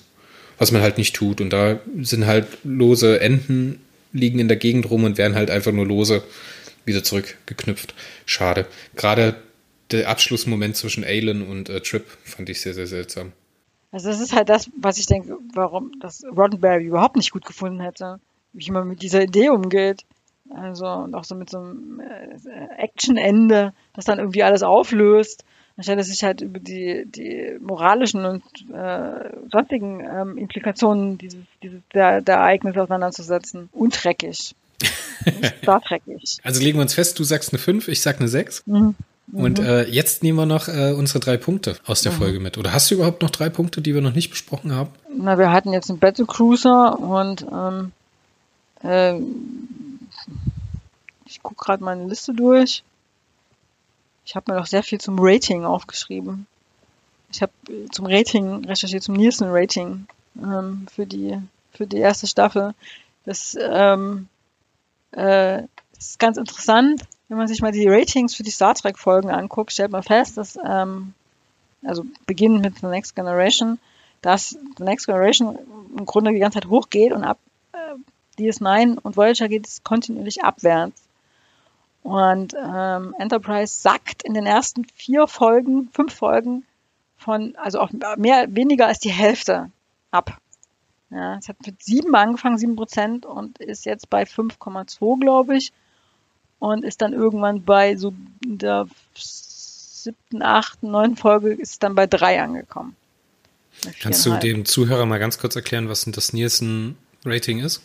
Was 0.58 0.72
man 0.72 0.82
halt 0.82 0.98
nicht 0.98 1.16
tut. 1.16 1.40
Und 1.40 1.50
da 1.50 1.80
sind 2.02 2.26
halt 2.26 2.46
lose 2.64 3.20
Enden 3.20 3.80
liegen 4.14 4.38
in 4.38 4.48
der 4.48 4.56
Gegend 4.56 4.88
rum 4.90 5.04
und 5.04 5.18
werden 5.18 5.34
halt 5.34 5.50
einfach 5.50 5.72
nur 5.72 5.86
lose 5.86 6.22
wieder 6.84 7.02
zurückgeknüpft. 7.02 7.94
Schade. 8.26 8.66
Gerade 8.96 9.36
der 9.90 10.08
Abschlussmoment 10.08 10.76
zwischen 10.76 11.04
Alan 11.04 11.42
und 11.42 11.68
äh, 11.68 11.80
Trip 11.80 12.06
fand 12.24 12.48
ich 12.48 12.60
sehr, 12.60 12.74
sehr 12.74 12.86
seltsam. 12.86 13.32
Also 13.92 14.08
das 14.08 14.20
ist 14.20 14.34
halt 14.34 14.48
das, 14.48 14.68
was 14.76 14.98
ich 14.98 15.06
denke, 15.06 15.38
warum 15.54 15.92
das 16.00 16.24
Roddenberry 16.24 16.84
überhaupt 16.84 17.16
nicht 17.16 17.30
gut 17.30 17.44
gefunden 17.44 17.80
hätte, 17.80 18.18
wie 18.52 18.70
man 18.72 18.88
mit 18.88 19.02
dieser 19.02 19.22
Idee 19.22 19.50
umgeht. 19.50 20.04
Also 20.50 20.86
und 20.86 21.14
auch 21.14 21.24
so 21.24 21.34
mit 21.34 21.48
so 21.48 21.58
einem 21.58 22.00
äh, 22.00 22.82
Action-Ende, 22.82 23.72
das 23.94 24.04
dann 24.04 24.18
irgendwie 24.18 24.42
alles 24.42 24.62
auflöst, 24.62 25.44
anstelle 25.76 26.02
sich 26.02 26.22
halt 26.22 26.40
über 26.40 26.58
die, 26.58 27.04
die 27.06 27.56
moralischen 27.60 28.24
und 28.24 28.42
äh, 28.72 29.30
sonstigen 29.50 30.00
ähm, 30.00 30.38
Implikationen 30.38 31.18
dieses, 31.18 31.40
dieses 31.62 31.80
der, 31.94 32.20
der 32.20 32.36
Ereignisse 32.36 32.82
auseinanderzusetzen. 32.82 33.68
Untreckig. 33.72 34.54
Star 35.62 35.80
Trek-ich. 35.82 36.38
Also 36.42 36.60
legen 36.60 36.78
wir 36.78 36.82
uns 36.82 36.94
fest, 36.94 37.18
du 37.18 37.24
sagst 37.24 37.52
eine 37.52 37.58
5, 37.58 37.88
ich 37.88 38.02
sag 38.02 38.20
eine 38.20 38.28
6. 38.28 38.66
Mhm. 38.66 38.94
Und 39.32 39.58
mhm. 39.58 39.66
äh, 39.66 39.82
jetzt 39.84 40.22
nehmen 40.22 40.38
wir 40.38 40.46
noch 40.46 40.68
äh, 40.68 40.92
unsere 40.92 41.18
drei 41.18 41.36
Punkte 41.36 41.76
aus 41.86 42.02
der 42.02 42.12
mhm. 42.12 42.16
Folge 42.16 42.40
mit. 42.40 42.58
Oder 42.58 42.72
hast 42.72 42.90
du 42.90 42.96
überhaupt 42.96 43.22
noch 43.22 43.30
drei 43.30 43.48
Punkte, 43.48 43.80
die 43.80 43.94
wir 43.94 44.02
noch 44.02 44.14
nicht 44.14 44.30
besprochen 44.30 44.74
haben? 44.74 44.90
Na, 45.16 45.38
wir 45.38 45.50
hatten 45.50 45.72
jetzt 45.72 45.88
einen 45.90 45.98
Battle 45.98 46.26
Cruiser 46.26 46.98
und 46.98 47.46
ähm, 47.50 47.92
äh, 48.82 49.18
ich 51.26 51.42
gucke 51.42 51.64
gerade 51.64 51.82
meine 51.82 52.06
Liste 52.06 52.34
durch. 52.34 52.84
Ich 54.26 54.36
habe 54.36 54.52
mir 54.52 54.58
noch 54.58 54.66
sehr 54.66 54.82
viel 54.82 55.00
zum 55.00 55.16
Rating 55.18 55.64
aufgeschrieben. 55.64 56.46
Ich 57.30 57.42
habe 57.42 57.52
zum 57.90 58.06
Rating 58.06 58.64
recherchiert, 58.64 59.02
zum 59.02 59.16
Nielsen-Rating 59.16 60.06
ähm, 60.42 60.86
für, 60.94 61.06
die, 61.06 61.38
für 61.72 61.86
die 61.86 61.98
erste 61.98 62.26
Staffel. 62.26 62.74
Das 63.24 63.56
ähm, 63.60 64.28
äh, 65.16 65.64
ist 65.98 66.18
ganz 66.18 66.36
interessant, 66.36 67.02
wenn 67.28 67.38
man 67.38 67.48
sich 67.48 67.62
mal 67.62 67.72
die 67.72 67.88
Ratings 67.88 68.34
für 68.34 68.42
die 68.42 68.50
Star 68.50 68.74
Trek 68.74 68.98
Folgen 68.98 69.30
anguckt, 69.30 69.72
stellt 69.72 69.90
man 69.90 70.02
fest, 70.02 70.36
dass, 70.36 70.58
ähm, 70.64 71.14
also 71.84 72.04
beginnend 72.26 72.62
mit 72.62 72.78
The 72.78 72.86
Next 72.86 73.16
Generation, 73.16 73.78
dass 74.20 74.58
The 74.76 74.84
Next 74.84 75.06
Generation 75.06 75.58
im 75.96 76.06
Grunde 76.06 76.32
die 76.32 76.38
ganze 76.38 76.60
Zeit 76.60 76.68
hochgeht 76.68 77.12
und 77.12 77.24
ab 77.24 77.38
äh, 77.72 78.40
DS9 78.40 78.98
und 78.98 79.16
Voyager 79.16 79.48
geht 79.48 79.66
es 79.66 79.82
kontinuierlich 79.82 80.44
abwärts. 80.44 81.02
Und 82.02 82.54
ähm, 82.54 83.14
Enterprise 83.18 83.80
sackt 83.80 84.22
in 84.24 84.34
den 84.34 84.44
ersten 84.44 84.84
vier 84.94 85.26
Folgen, 85.26 85.88
fünf 85.92 86.14
Folgen 86.14 86.66
von, 87.16 87.56
also 87.56 87.80
auch 87.80 87.90
mehr, 88.16 88.54
weniger 88.54 88.86
als 88.86 88.98
die 88.98 89.10
Hälfte 89.10 89.70
ab. 90.10 90.36
Ja, 91.14 91.38
es 91.38 91.48
hat 91.48 91.64
mit 91.64 91.82
sieben 91.82 92.14
angefangen, 92.16 92.58
sieben 92.58 92.74
Prozent 92.74 93.24
und 93.24 93.58
ist 93.58 93.86
jetzt 93.86 94.10
bei 94.10 94.24
5,2, 94.24 95.20
glaube 95.20 95.56
ich. 95.56 95.72
Und 96.58 96.84
ist 96.84 97.02
dann 97.02 97.12
irgendwann 97.12 97.62
bei 97.62 97.94
so 97.94 98.14
der 98.44 98.88
siebten, 99.14 100.42
achten, 100.42 100.90
neunten 100.90 101.16
Folge 101.16 101.52
ist 101.52 101.82
dann 101.82 101.94
bei 101.94 102.06
drei 102.06 102.42
angekommen. 102.42 102.96
Kannst 104.00 104.26
du 104.26 104.36
dem 104.38 104.64
Zuhörer 104.64 105.06
mal 105.06 105.18
ganz 105.18 105.38
kurz 105.38 105.54
erklären, 105.56 105.88
was 105.88 106.04
das 106.04 106.32
Nielsen-Rating 106.32 107.60
ist? 107.60 107.82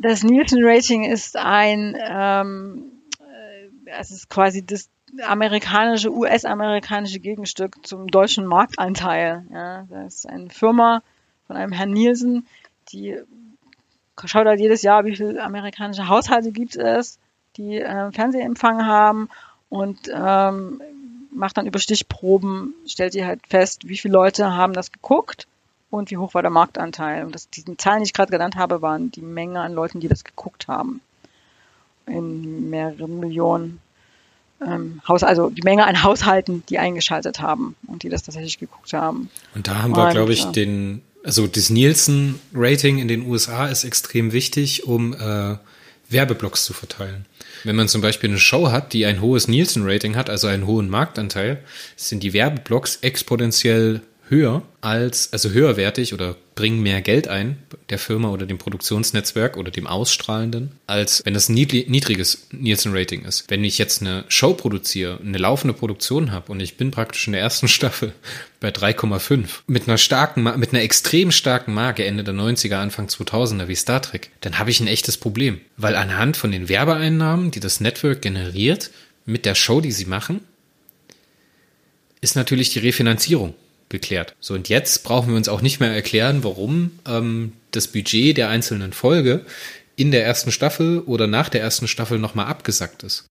Das 0.00 0.22
Nielsen-Rating 0.22 1.04
ist 1.04 1.36
ein, 1.36 1.96
ähm, 2.00 2.92
äh, 3.20 3.90
es 3.98 4.10
ist 4.10 4.28
quasi 4.28 4.64
das 4.64 4.88
amerikanische, 5.26 6.12
US-amerikanische 6.12 7.20
Gegenstück 7.20 7.86
zum 7.86 8.08
deutschen 8.08 8.46
Marktanteil. 8.46 9.46
Ja, 9.52 9.86
das 9.90 10.16
ist 10.16 10.28
eine 10.28 10.50
Firma, 10.50 11.02
von 11.52 11.60
einem 11.60 11.72
Herrn 11.72 11.90
Nielsen, 11.90 12.46
die 12.92 13.18
schaut 14.24 14.46
halt 14.46 14.58
jedes 14.58 14.80
Jahr, 14.80 15.04
wie 15.04 15.14
viele 15.14 15.42
amerikanische 15.42 16.08
Haushalte 16.08 16.50
gibt 16.50 16.76
es, 16.76 17.18
die 17.58 17.76
äh, 17.76 18.10
Fernsehempfang 18.10 18.86
haben 18.86 19.28
und 19.68 19.98
ähm, 20.10 20.80
macht 21.30 21.58
dann 21.58 21.66
über 21.66 21.78
Stichproben, 21.78 22.72
stellt 22.86 23.14
ihr 23.14 23.26
halt 23.26 23.46
fest, 23.46 23.86
wie 23.86 23.98
viele 23.98 24.14
Leute 24.14 24.54
haben 24.54 24.72
das 24.72 24.92
geguckt 24.92 25.46
und 25.90 26.10
wie 26.10 26.16
hoch 26.16 26.32
war 26.32 26.40
der 26.40 26.50
Marktanteil. 26.50 27.26
Und 27.26 27.34
das, 27.34 27.50
diesen 27.50 27.78
Zahlen, 27.78 27.98
die 27.98 28.06
ich 28.06 28.14
gerade 28.14 28.30
genannt 28.30 28.56
habe, 28.56 28.80
waren 28.80 29.10
die 29.10 29.20
Menge 29.20 29.60
an 29.60 29.74
Leuten, 29.74 30.00
die 30.00 30.08
das 30.08 30.24
geguckt 30.24 30.68
haben. 30.68 31.02
In 32.06 32.70
mehreren 32.70 33.20
Millionen 33.20 33.78
ähm, 34.66 35.02
Haus, 35.06 35.22
also 35.22 35.50
die 35.50 35.62
Menge 35.62 35.84
an 35.84 36.02
Haushalten, 36.02 36.62
die 36.70 36.78
eingeschaltet 36.78 37.42
haben 37.42 37.76
und 37.86 38.04
die 38.04 38.08
das 38.08 38.22
tatsächlich 38.22 38.58
geguckt 38.58 38.94
haben. 38.94 39.28
Und 39.54 39.68
da 39.68 39.82
haben 39.82 39.94
wir, 39.94 40.10
glaube 40.10 40.32
ich, 40.32 40.46
den, 40.46 41.02
also 41.24 41.46
das 41.46 41.70
Nielsen-Rating 41.70 42.98
in 42.98 43.08
den 43.08 43.26
USA 43.26 43.68
ist 43.68 43.84
extrem 43.84 44.32
wichtig, 44.32 44.84
um 44.84 45.14
äh, 45.14 45.56
Werbeblocks 46.08 46.64
zu 46.64 46.72
verteilen. 46.72 47.26
Wenn 47.64 47.76
man 47.76 47.88
zum 47.88 48.00
Beispiel 48.00 48.30
eine 48.30 48.38
Show 48.38 48.70
hat, 48.70 48.92
die 48.92 49.06
ein 49.06 49.20
hohes 49.20 49.48
Nielsen-Rating 49.48 50.16
hat, 50.16 50.28
also 50.28 50.48
einen 50.48 50.66
hohen 50.66 50.88
Marktanteil, 50.88 51.62
sind 51.96 52.22
die 52.22 52.32
Werbeblocks 52.32 52.98
exponentiell 53.02 54.02
höher 54.28 54.62
als, 54.80 55.32
also 55.32 55.50
höherwertig 55.50 56.14
oder 56.14 56.36
bringen 56.54 56.82
mehr 56.82 57.00
Geld 57.02 57.28
ein 57.28 57.56
der 57.88 57.98
Firma 57.98 58.30
oder 58.30 58.46
dem 58.46 58.58
Produktionsnetzwerk 58.58 59.56
oder 59.56 59.70
dem 59.70 59.86
Ausstrahlenden, 59.86 60.72
als 60.86 61.22
wenn 61.24 61.34
das 61.34 61.48
ein 61.48 61.54
niedriges 61.54 62.48
Nielsen-Rating 62.52 63.24
ist. 63.24 63.50
Wenn 63.50 63.64
ich 63.64 63.78
jetzt 63.78 64.00
eine 64.00 64.24
Show 64.28 64.54
produziere, 64.54 65.18
eine 65.20 65.38
laufende 65.38 65.74
Produktion 65.74 66.32
habe 66.32 66.52
und 66.52 66.60
ich 66.60 66.76
bin 66.76 66.90
praktisch 66.90 67.26
in 67.26 67.32
der 67.32 67.42
ersten 67.42 67.68
Staffel 67.72 68.12
bei 68.60 68.68
3,5 68.68 69.48
mit 69.66 69.88
einer 69.88 69.98
starken, 69.98 70.42
mit 70.58 70.72
einer 70.72 70.82
extrem 70.82 71.32
starken 71.32 71.74
Marke 71.74 72.04
Ende 72.04 72.24
der 72.24 72.34
90er, 72.34 72.76
Anfang 72.76 73.06
2000er 73.06 73.68
wie 73.68 73.74
Star 73.74 74.02
Trek, 74.02 74.30
dann 74.40 74.58
habe 74.58 74.70
ich 74.70 74.80
ein 74.80 74.86
echtes 74.86 75.16
Problem. 75.16 75.60
Weil 75.76 75.96
anhand 75.96 76.36
von 76.36 76.52
den 76.52 76.68
Werbeeinnahmen, 76.68 77.50
die 77.50 77.60
das 77.60 77.80
Network 77.80 78.22
generiert, 78.22 78.90
mit 79.24 79.46
der 79.46 79.54
Show, 79.54 79.80
die 79.80 79.92
sie 79.92 80.06
machen, 80.06 80.40
ist 82.20 82.36
natürlich 82.36 82.70
die 82.70 82.78
Refinanzierung 82.78 83.54
geklärt. 83.92 84.34
So, 84.40 84.54
und 84.54 84.68
jetzt 84.68 85.04
brauchen 85.04 85.28
wir 85.28 85.36
uns 85.36 85.48
auch 85.48 85.62
nicht 85.62 85.78
mehr 85.78 85.92
erklären, 85.92 86.42
warum 86.42 86.98
ähm, 87.06 87.52
das 87.70 87.86
Budget 87.86 88.36
der 88.36 88.48
einzelnen 88.48 88.92
Folge 88.92 89.46
in 89.94 90.10
der 90.10 90.24
ersten 90.26 90.50
Staffel 90.50 90.98
oder 91.00 91.28
nach 91.28 91.48
der 91.48 91.60
ersten 91.60 91.86
Staffel 91.86 92.18
nochmal 92.18 92.46
abgesackt 92.46 93.04
ist. 93.04 93.26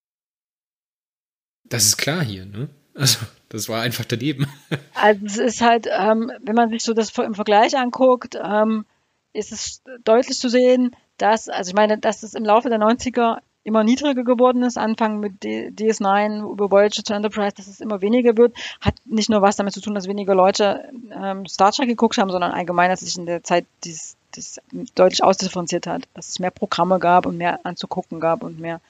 Das 1.66 1.86
ist 1.86 1.98
klar 1.98 2.24
hier, 2.24 2.46
ne? 2.46 2.70
Also, 2.94 3.20
das 3.50 3.68
war 3.68 3.82
einfach 3.82 4.06
daneben. 4.06 4.48
Also, 4.94 5.26
es 5.26 5.38
ist 5.38 5.62
halt, 5.62 5.88
ähm, 5.92 6.32
wenn 6.44 6.56
man 6.56 6.70
sich 6.70 6.84
so 6.84 6.94
das 6.94 7.18
im 7.18 7.34
Vergleich 7.34 7.76
anguckt, 7.76 8.38
ähm, 8.42 8.86
ist 9.34 9.52
es 9.52 9.82
deutlich 10.04 10.38
zu 10.38 10.50
sehen, 10.50 10.96
dass, 11.18 11.50
also 11.50 11.70
ich 11.70 11.76
meine, 11.76 11.98
dass 11.98 12.24
es 12.24 12.34
im 12.34 12.46
Laufe 12.46 12.70
der 12.70 12.80
90er 12.80 13.40
immer 13.64 13.84
niedriger 13.84 14.24
geworden 14.24 14.64
ist, 14.64 14.78
Anfang 14.78 15.20
mit 15.20 15.42
DS9 15.44 16.52
über 16.52 16.72
Voyager 16.72 17.04
zu 17.04 17.14
Enterprise, 17.14 17.56
dass 17.56 17.68
es 17.68 17.80
immer 17.80 18.02
weniger 18.02 18.36
wird, 18.38 18.56
hat 18.80 18.96
nicht 19.06 19.30
nur 19.30 19.42
was 19.42 19.56
damit 19.56 19.74
zu 19.74 19.82
tun, 19.82 19.94
dass 19.94 20.08
weniger 20.08 20.34
Leute 20.34 20.90
ähm, 21.12 21.46
Star 21.46 21.72
Trek 21.72 21.88
geguckt 21.88 22.18
haben, 22.18 22.32
sondern 22.32 22.52
allgemein, 22.52 22.90
dass 22.90 23.02
sich 23.02 23.18
in 23.18 23.26
der 23.26 23.44
Zeit 23.44 23.66
dies, 23.84 24.16
dies 24.36 24.60
deutlich 24.96 25.24
ausdifferenziert 25.24 25.86
hat, 25.86 26.08
dass 26.14 26.30
es 26.30 26.40
mehr 26.40 26.52
Programme 26.52 26.98
gab 26.98 27.26
und 27.26 27.38
mehr 27.38 27.60
anzugucken 27.64 28.20
gab 28.20 28.44
und 28.44 28.60
mehr 28.60 28.82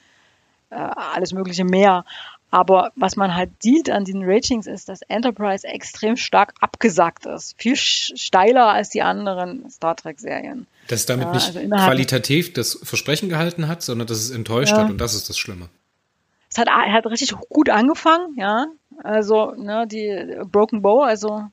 äh, 0.70 0.76
alles 0.76 1.32
Mögliche 1.32 1.64
mehr. 1.64 2.04
Aber 2.52 2.92
was 2.96 3.16
man 3.16 3.34
halt 3.34 3.50
sieht 3.62 3.88
an 3.88 4.04
den 4.04 4.22
Ratings 4.24 4.66
ist, 4.66 4.90
dass 4.90 5.00
Enterprise 5.08 5.66
extrem 5.66 6.16
stark 6.16 6.52
abgesagt 6.60 7.24
ist. 7.24 7.54
Viel 7.56 7.76
steiler 7.76 8.68
als 8.68 8.90
die 8.90 9.00
anderen 9.00 9.68
Star 9.70 9.96
Trek-Serien. 9.96 10.66
Dass 10.86 11.06
damit 11.06 11.28
ja, 11.28 11.32
nicht 11.32 11.56
also 11.56 11.60
qualitativ 11.86 12.52
das 12.52 12.78
Versprechen 12.82 13.30
gehalten 13.30 13.68
hat, 13.68 13.82
sondern 13.82 14.06
dass 14.06 14.18
es 14.18 14.30
enttäuscht 14.30 14.72
ja. 14.72 14.82
hat 14.82 14.90
und 14.90 15.00
das 15.00 15.14
ist 15.14 15.30
das 15.30 15.38
Schlimme. 15.38 15.70
Es 16.50 16.58
hat, 16.58 16.68
hat 16.68 17.06
richtig 17.06 17.34
gut 17.48 17.70
angefangen, 17.70 18.36
ja. 18.36 18.66
Also, 19.02 19.52
ne, 19.56 19.86
die 19.86 20.36
Broken 20.44 20.82
Bow, 20.82 21.04
also 21.04 21.44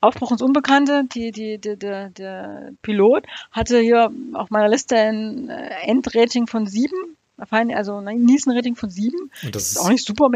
Aufbruch 0.00 0.32
ins 0.32 0.40
Unbekannte, 0.40 1.04
die, 1.04 1.30
die, 1.30 1.58
die, 1.58 1.76
der, 1.76 2.08
der 2.08 2.70
Pilot, 2.80 3.26
hatte 3.52 3.80
hier 3.80 4.10
auf 4.32 4.48
meiner 4.48 4.68
Liste 4.68 4.96
ein 4.96 5.50
äh, 5.50 5.68
Endrating 5.82 6.46
von 6.46 6.66
sieben 6.66 7.15
also 7.38 7.96
ein 7.98 8.24
Nielsen-Rating 8.24 8.76
von 8.76 8.90
sieben. 8.90 9.30
Und 9.42 9.54
das 9.54 9.70
ist 9.70 9.78
auch 9.78 9.88
nicht 9.88 10.06
super. 10.06 10.28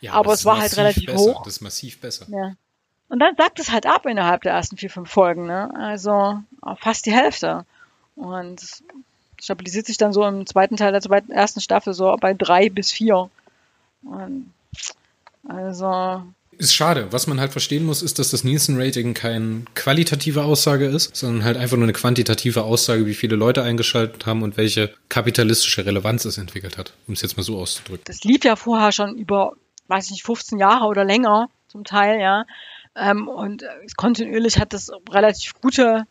Ja, 0.00 0.12
aber 0.12 0.32
es 0.32 0.44
war 0.44 0.58
halt 0.58 0.76
relativ 0.76 1.06
besser. 1.06 1.18
hoch. 1.18 1.42
Das 1.42 1.54
ist 1.54 1.60
massiv 1.60 2.00
besser. 2.00 2.26
Ja. 2.28 2.54
Und 3.08 3.20
dann 3.20 3.36
sagt 3.36 3.58
es 3.58 3.70
halt 3.72 3.86
ab 3.86 4.06
innerhalb 4.06 4.42
der 4.42 4.52
ersten 4.52 4.76
vier, 4.76 4.90
fünf 4.90 5.10
Folgen, 5.10 5.46
ne? 5.46 5.70
Also 5.74 6.40
fast 6.80 7.06
die 7.06 7.12
Hälfte. 7.12 7.64
Und 8.16 8.60
stabilisiert 9.40 9.86
sich 9.86 9.96
dann 9.96 10.12
so 10.12 10.26
im 10.26 10.46
zweiten 10.46 10.76
Teil 10.76 10.92
der 10.92 11.00
zweiten, 11.00 11.32
ersten 11.32 11.60
Staffel 11.60 11.94
so 11.94 12.14
bei 12.20 12.34
drei 12.34 12.68
bis 12.68 12.90
vier. 12.90 13.30
Und 14.02 14.52
also 15.48 16.24
ist 16.58 16.74
schade. 16.74 17.08
Was 17.12 17.26
man 17.26 17.40
halt 17.40 17.52
verstehen 17.52 17.86
muss, 17.86 18.02
ist, 18.02 18.18
dass 18.18 18.30
das 18.30 18.44
Nielsen-Rating 18.44 19.14
keine 19.14 19.62
qualitative 19.74 20.42
Aussage 20.42 20.86
ist, 20.86 21.14
sondern 21.16 21.44
halt 21.44 21.56
einfach 21.56 21.76
nur 21.76 21.84
eine 21.84 21.92
quantitative 21.92 22.64
Aussage, 22.64 23.06
wie 23.06 23.14
viele 23.14 23.36
Leute 23.36 23.62
eingeschaltet 23.62 24.26
haben 24.26 24.42
und 24.42 24.56
welche 24.56 24.92
kapitalistische 25.08 25.86
Relevanz 25.86 26.24
es 26.24 26.36
entwickelt 26.36 26.76
hat, 26.76 26.92
um 27.06 27.14
es 27.14 27.22
jetzt 27.22 27.36
mal 27.36 27.44
so 27.44 27.58
auszudrücken. 27.58 28.04
Das 28.04 28.24
lief 28.24 28.44
ja 28.44 28.56
vorher 28.56 28.92
schon 28.92 29.16
über, 29.16 29.52
weiß 29.86 30.06
ich 30.06 30.10
nicht, 30.10 30.24
15 30.24 30.58
Jahre 30.58 30.86
oder 30.86 31.04
länger 31.04 31.48
zum 31.68 31.84
Teil, 31.84 32.20
ja. 32.20 32.44
Ähm, 32.96 33.28
und 33.28 33.64
kontinuierlich 33.96 34.58
hat 34.58 34.72
das 34.72 34.90
relativ 35.10 35.54
gute 35.60 36.06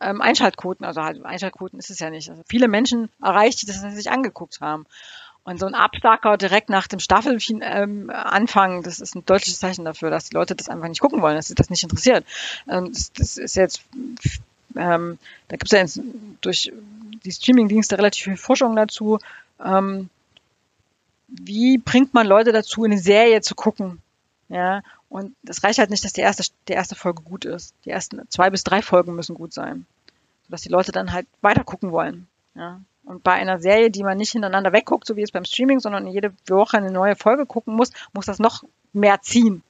ähm, 0.00 0.20
Einschaltquoten, 0.20 0.86
also 0.86 1.02
halt 1.02 1.24
Einschaltquoten 1.24 1.78
ist 1.78 1.90
es 1.90 1.98
ja 1.98 2.10
nicht. 2.10 2.30
Also 2.30 2.42
viele 2.48 2.68
Menschen 2.68 3.10
erreicht, 3.22 3.62
die 3.62 3.66
das 3.66 3.80
sich 3.80 4.10
angeguckt 4.10 4.60
haben. 4.60 4.86
Und 5.48 5.58
so 5.58 5.64
ein 5.64 5.74
Absacker 5.74 6.36
direkt 6.36 6.68
nach 6.68 6.88
dem 6.88 7.00
Staffelanfang, 7.00 8.76
ähm, 8.76 8.82
das 8.82 9.00
ist 9.00 9.14
ein 9.14 9.24
deutliches 9.24 9.58
Zeichen 9.58 9.86
dafür, 9.86 10.10
dass 10.10 10.28
die 10.28 10.34
Leute 10.34 10.54
das 10.54 10.68
einfach 10.68 10.88
nicht 10.88 11.00
gucken 11.00 11.22
wollen, 11.22 11.36
dass 11.36 11.48
sie 11.48 11.54
das 11.54 11.70
nicht 11.70 11.82
interessiert. 11.82 12.26
Ähm, 12.68 12.92
das, 12.92 13.12
das, 13.14 13.38
ist 13.38 13.56
jetzt, 13.56 13.80
ähm, 14.76 15.18
da 15.48 15.56
gibt 15.56 15.64
es 15.64 15.70
ja 15.70 15.78
jetzt 15.78 16.00
durch 16.42 16.70
die 17.24 17.32
Streaming-Dienste 17.32 17.96
relativ 17.96 18.24
viel 18.24 18.36
Forschung 18.36 18.76
dazu. 18.76 19.20
Ähm, 19.64 20.10
wie 21.28 21.78
bringt 21.78 22.12
man 22.12 22.26
Leute 22.26 22.52
dazu, 22.52 22.84
eine 22.84 22.98
Serie 22.98 23.40
zu 23.40 23.54
gucken? 23.54 24.02
Ja, 24.50 24.82
und 25.08 25.34
das 25.42 25.64
reicht 25.64 25.78
halt 25.78 25.88
nicht, 25.88 26.04
dass 26.04 26.12
die 26.12 26.20
erste, 26.20 26.44
die 26.68 26.74
erste 26.74 26.94
Folge 26.94 27.22
gut 27.22 27.46
ist. 27.46 27.72
Die 27.86 27.90
ersten 27.90 28.20
zwei 28.28 28.50
bis 28.50 28.64
drei 28.64 28.82
Folgen 28.82 29.14
müssen 29.14 29.34
gut 29.34 29.54
sein. 29.54 29.86
Sodass 30.44 30.60
die 30.60 30.68
Leute 30.68 30.92
dann 30.92 31.10
halt 31.10 31.26
weiter 31.40 31.64
gucken 31.64 31.90
wollen. 31.90 32.26
Ja. 32.54 32.82
Und 33.08 33.22
bei 33.22 33.32
einer 33.32 33.58
Serie, 33.58 33.90
die 33.90 34.02
man 34.02 34.18
nicht 34.18 34.32
hintereinander 34.32 34.70
wegguckt, 34.74 35.06
so 35.06 35.16
wie 35.16 35.22
es 35.22 35.32
beim 35.32 35.46
Streaming, 35.46 35.80
sondern 35.80 36.06
jede 36.06 36.34
Woche 36.46 36.76
eine 36.76 36.90
neue 36.90 37.16
Folge 37.16 37.46
gucken 37.46 37.74
muss, 37.74 37.90
muss 38.12 38.26
das 38.26 38.38
noch 38.38 38.64
mehr 38.92 39.22
ziehen. 39.22 39.62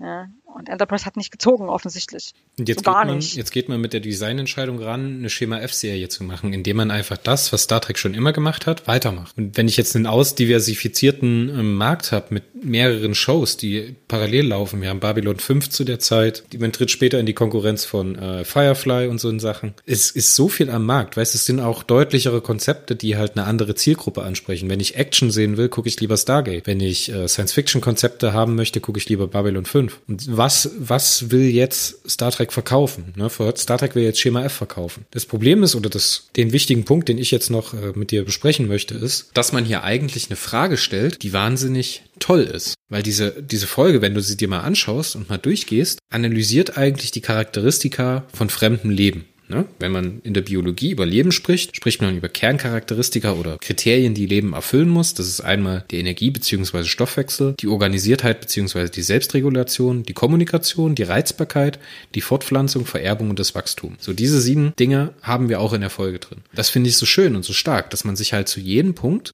Ja, 0.00 0.26
und 0.54 0.68
Enterprise 0.68 1.06
hat 1.06 1.16
nicht 1.16 1.32
gezogen, 1.32 1.68
offensichtlich. 1.68 2.32
Und 2.58 2.68
jetzt, 2.68 2.84
so 2.84 2.90
geht 2.90 3.06
man, 3.06 3.16
nicht. 3.16 3.36
jetzt 3.36 3.50
geht 3.50 3.68
man 3.68 3.80
mit 3.80 3.92
der 3.92 4.00
Designentscheidung 4.00 4.78
ran, 4.80 5.18
eine 5.18 5.30
Schema 5.30 5.58
F-Serie 5.60 6.08
zu 6.08 6.22
machen, 6.24 6.52
indem 6.52 6.76
man 6.76 6.90
einfach 6.90 7.16
das, 7.16 7.52
was 7.52 7.62
Star 7.62 7.80
Trek 7.80 7.98
schon 7.98 8.14
immer 8.14 8.32
gemacht 8.32 8.66
hat, 8.66 8.86
weitermacht. 8.86 9.36
Und 9.38 9.56
wenn 9.56 9.68
ich 9.68 9.76
jetzt 9.76 9.96
einen 9.96 10.06
ausdiversifizierten 10.06 11.48
ähm, 11.48 11.74
Markt 11.76 12.12
habe 12.12 12.26
mit 12.30 12.64
mehreren 12.64 13.14
Shows, 13.14 13.56
die 13.56 13.96
parallel 14.08 14.48
laufen, 14.48 14.82
wir 14.82 14.90
haben 14.90 15.00
Babylon 15.00 15.38
5 15.38 15.70
zu 15.70 15.84
der 15.84 15.98
Zeit, 15.98 16.44
man 16.58 16.72
tritt 16.72 16.90
später 16.90 17.18
in 17.18 17.26
die 17.26 17.32
Konkurrenz 17.32 17.84
von 17.84 18.16
äh, 18.16 18.44
Firefly 18.44 19.08
und 19.08 19.18
so 19.18 19.30
Sachen. 19.38 19.74
Es 19.86 20.10
ist 20.10 20.34
so 20.34 20.48
viel 20.48 20.70
am 20.70 20.84
Markt, 20.84 21.16
weißt 21.16 21.34
es 21.34 21.46
sind 21.46 21.60
auch 21.60 21.82
deutlichere 21.82 22.40
Konzepte, 22.40 22.96
die 22.96 23.16
halt 23.16 23.36
eine 23.36 23.46
andere 23.46 23.76
Zielgruppe 23.76 24.22
ansprechen. 24.22 24.68
Wenn 24.68 24.80
ich 24.80 24.96
Action 24.96 25.30
sehen 25.30 25.56
will, 25.56 25.68
gucke 25.68 25.88
ich 25.88 26.00
lieber 26.00 26.16
Stargate. 26.16 26.66
Wenn 26.66 26.80
ich 26.80 27.12
äh, 27.12 27.28
Science-Fiction-Konzepte 27.28 28.32
haben 28.32 28.56
möchte, 28.56 28.80
gucke 28.80 28.98
ich 28.98 29.08
lieber 29.08 29.28
Babylon 29.28 29.64
5. 29.64 30.00
Und 30.08 30.36
was, 30.40 30.70
was 30.78 31.30
will 31.30 31.50
jetzt 31.50 32.10
Star 32.10 32.30
Trek 32.30 32.50
verkaufen? 32.50 33.12
Ne? 33.14 33.28
Star 33.28 33.76
Trek 33.76 33.94
will 33.94 34.04
jetzt 34.04 34.18
Schema 34.18 34.42
F 34.42 34.54
verkaufen. 34.54 35.04
Das 35.10 35.26
Problem 35.26 35.62
ist, 35.62 35.74
oder 35.74 35.90
das, 35.90 36.30
den 36.34 36.52
wichtigen 36.52 36.86
Punkt, 36.86 37.10
den 37.10 37.18
ich 37.18 37.30
jetzt 37.30 37.50
noch 37.50 37.74
äh, 37.74 37.92
mit 37.94 38.10
dir 38.10 38.24
besprechen 38.24 38.66
möchte, 38.66 38.94
ist, 38.94 39.28
dass 39.34 39.52
man 39.52 39.66
hier 39.66 39.84
eigentlich 39.84 40.30
eine 40.30 40.36
Frage 40.36 40.78
stellt, 40.78 41.22
die 41.22 41.34
wahnsinnig 41.34 42.04
toll 42.20 42.44
ist. 42.44 42.72
Weil 42.88 43.02
diese, 43.02 43.42
diese 43.42 43.66
Folge, 43.66 44.00
wenn 44.00 44.14
du 44.14 44.22
sie 44.22 44.38
dir 44.38 44.48
mal 44.48 44.60
anschaust 44.60 45.14
und 45.14 45.28
mal 45.28 45.36
durchgehst, 45.36 45.98
analysiert 46.10 46.78
eigentlich 46.78 47.10
die 47.10 47.20
Charakteristika 47.20 48.24
von 48.32 48.48
fremdem 48.48 48.90
Leben. 48.90 49.26
Ne? 49.50 49.66
Wenn 49.80 49.90
man 49.90 50.20
in 50.22 50.32
der 50.32 50.42
Biologie 50.42 50.92
über 50.92 51.04
Leben 51.04 51.32
spricht, 51.32 51.74
spricht 51.74 52.00
man 52.00 52.16
über 52.16 52.28
Kerncharakteristika 52.28 53.32
oder 53.32 53.58
Kriterien, 53.58 54.14
die 54.14 54.26
Leben 54.26 54.52
erfüllen 54.52 54.88
muss. 54.88 55.14
Das 55.14 55.26
ist 55.26 55.40
einmal 55.40 55.84
die 55.90 55.98
Energie 55.98 56.30
bzw. 56.30 56.84
Stoffwechsel, 56.84 57.54
die 57.58 57.66
Organisiertheit 57.66 58.40
bzw. 58.40 58.88
die 58.88 59.02
Selbstregulation, 59.02 60.04
die 60.04 60.12
Kommunikation, 60.12 60.94
die 60.94 61.02
Reizbarkeit, 61.02 61.80
die 62.14 62.20
Fortpflanzung, 62.20 62.86
Vererbung 62.86 63.30
und 63.30 63.40
das 63.40 63.56
Wachstum. 63.56 63.96
So 63.98 64.12
diese 64.12 64.40
sieben 64.40 64.72
Dinge 64.78 65.14
haben 65.20 65.48
wir 65.48 65.60
auch 65.60 65.72
in 65.72 65.80
der 65.80 65.90
Folge 65.90 66.20
drin. 66.20 66.42
Das 66.54 66.70
finde 66.70 66.88
ich 66.88 66.96
so 66.96 67.04
schön 67.04 67.34
und 67.34 67.44
so 67.44 67.52
stark, 67.52 67.90
dass 67.90 68.04
man 68.04 68.14
sich 68.14 68.32
halt 68.32 68.48
zu 68.48 68.60
jedem 68.60 68.94
Punkt 68.94 69.32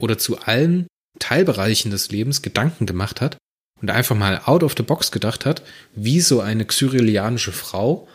oder 0.00 0.16
zu 0.16 0.38
allen 0.38 0.86
Teilbereichen 1.18 1.90
des 1.90 2.12
Lebens 2.12 2.40
Gedanken 2.40 2.86
gemacht 2.86 3.20
hat 3.20 3.36
und 3.82 3.90
einfach 3.90 4.14
mal 4.14 4.40
out 4.44 4.62
of 4.62 4.74
the 4.76 4.84
box 4.84 5.10
gedacht 5.10 5.44
hat, 5.44 5.62
wie 5.96 6.20
so 6.20 6.40
eine 6.40 6.64
xyrillianische 6.64 7.52
Frau 7.52 8.06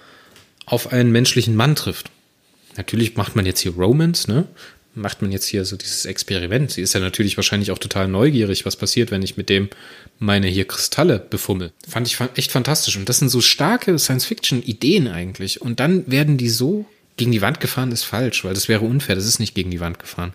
auf 0.66 0.92
einen 0.92 1.12
menschlichen 1.12 1.56
Mann 1.56 1.76
trifft. 1.76 2.10
natürlich 2.78 3.16
macht 3.16 3.36
man 3.36 3.46
jetzt 3.46 3.60
hier 3.60 3.74
Romance, 3.74 4.30
ne? 4.30 4.48
Macht 4.94 5.22
man 5.22 5.32
jetzt 5.32 5.46
hier 5.46 5.64
so 5.64 5.78
dieses 5.78 6.06
Experiment. 6.06 6.72
Sie 6.72 6.82
ist 6.82 6.94
ja 6.94 7.00
natürlich 7.00 7.38
wahrscheinlich 7.38 7.72
auch 7.72 7.78
total 7.78 8.10
neugierig, 8.10 8.66
was 8.66 8.76
passiert, 8.76 9.10
wenn 9.10 9.22
ich 9.22 9.38
mit 9.38 9.48
dem 9.48 9.70
meine 10.20 10.48
hier 10.48 10.66
Kristalle 10.66 11.18
befummel. 11.18 11.72
Fand 11.88 12.08
ich 12.08 12.18
echt 12.36 12.52
fantastisch. 12.52 12.98
Und 12.98 13.08
das 13.08 13.20
sind 13.20 13.30
so 13.30 13.40
starke 13.40 13.98
Science-Fiction-Ideen 13.98 15.08
eigentlich. 15.08 15.62
Und 15.62 15.80
dann 15.80 16.12
werden 16.12 16.38
die 16.38 16.50
so 16.50 16.86
gegen 17.16 17.32
die 17.32 17.42
Wand 17.42 17.62
gefahren, 17.62 17.94
ist 17.94 18.04
falsch, 18.04 18.44
weil 18.44 18.54
das 18.54 18.68
wäre 18.68 18.82
unfair. 18.82 19.16
Das 19.16 19.26
ist 19.26 19.40
nicht 19.40 19.56
gegen 19.56 19.72
die 19.72 19.80
Wand 19.80 19.98
gefahren 19.98 20.34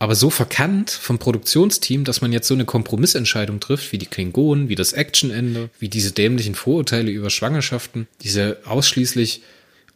aber 0.00 0.14
so 0.14 0.30
verkannt 0.30 0.90
vom 0.90 1.18
Produktionsteam, 1.18 2.04
dass 2.04 2.22
man 2.22 2.32
jetzt 2.32 2.48
so 2.48 2.54
eine 2.54 2.64
Kompromissentscheidung 2.64 3.60
trifft, 3.60 3.92
wie 3.92 3.98
die 3.98 4.06
Klingonen, 4.06 4.70
wie 4.70 4.74
das 4.74 4.94
Actionende, 4.94 5.68
wie 5.78 5.90
diese 5.90 6.12
dämlichen 6.12 6.54
Vorurteile 6.54 7.10
über 7.10 7.28
Schwangerschaften, 7.28 8.08
diese 8.22 8.60
ausschließlich 8.64 9.42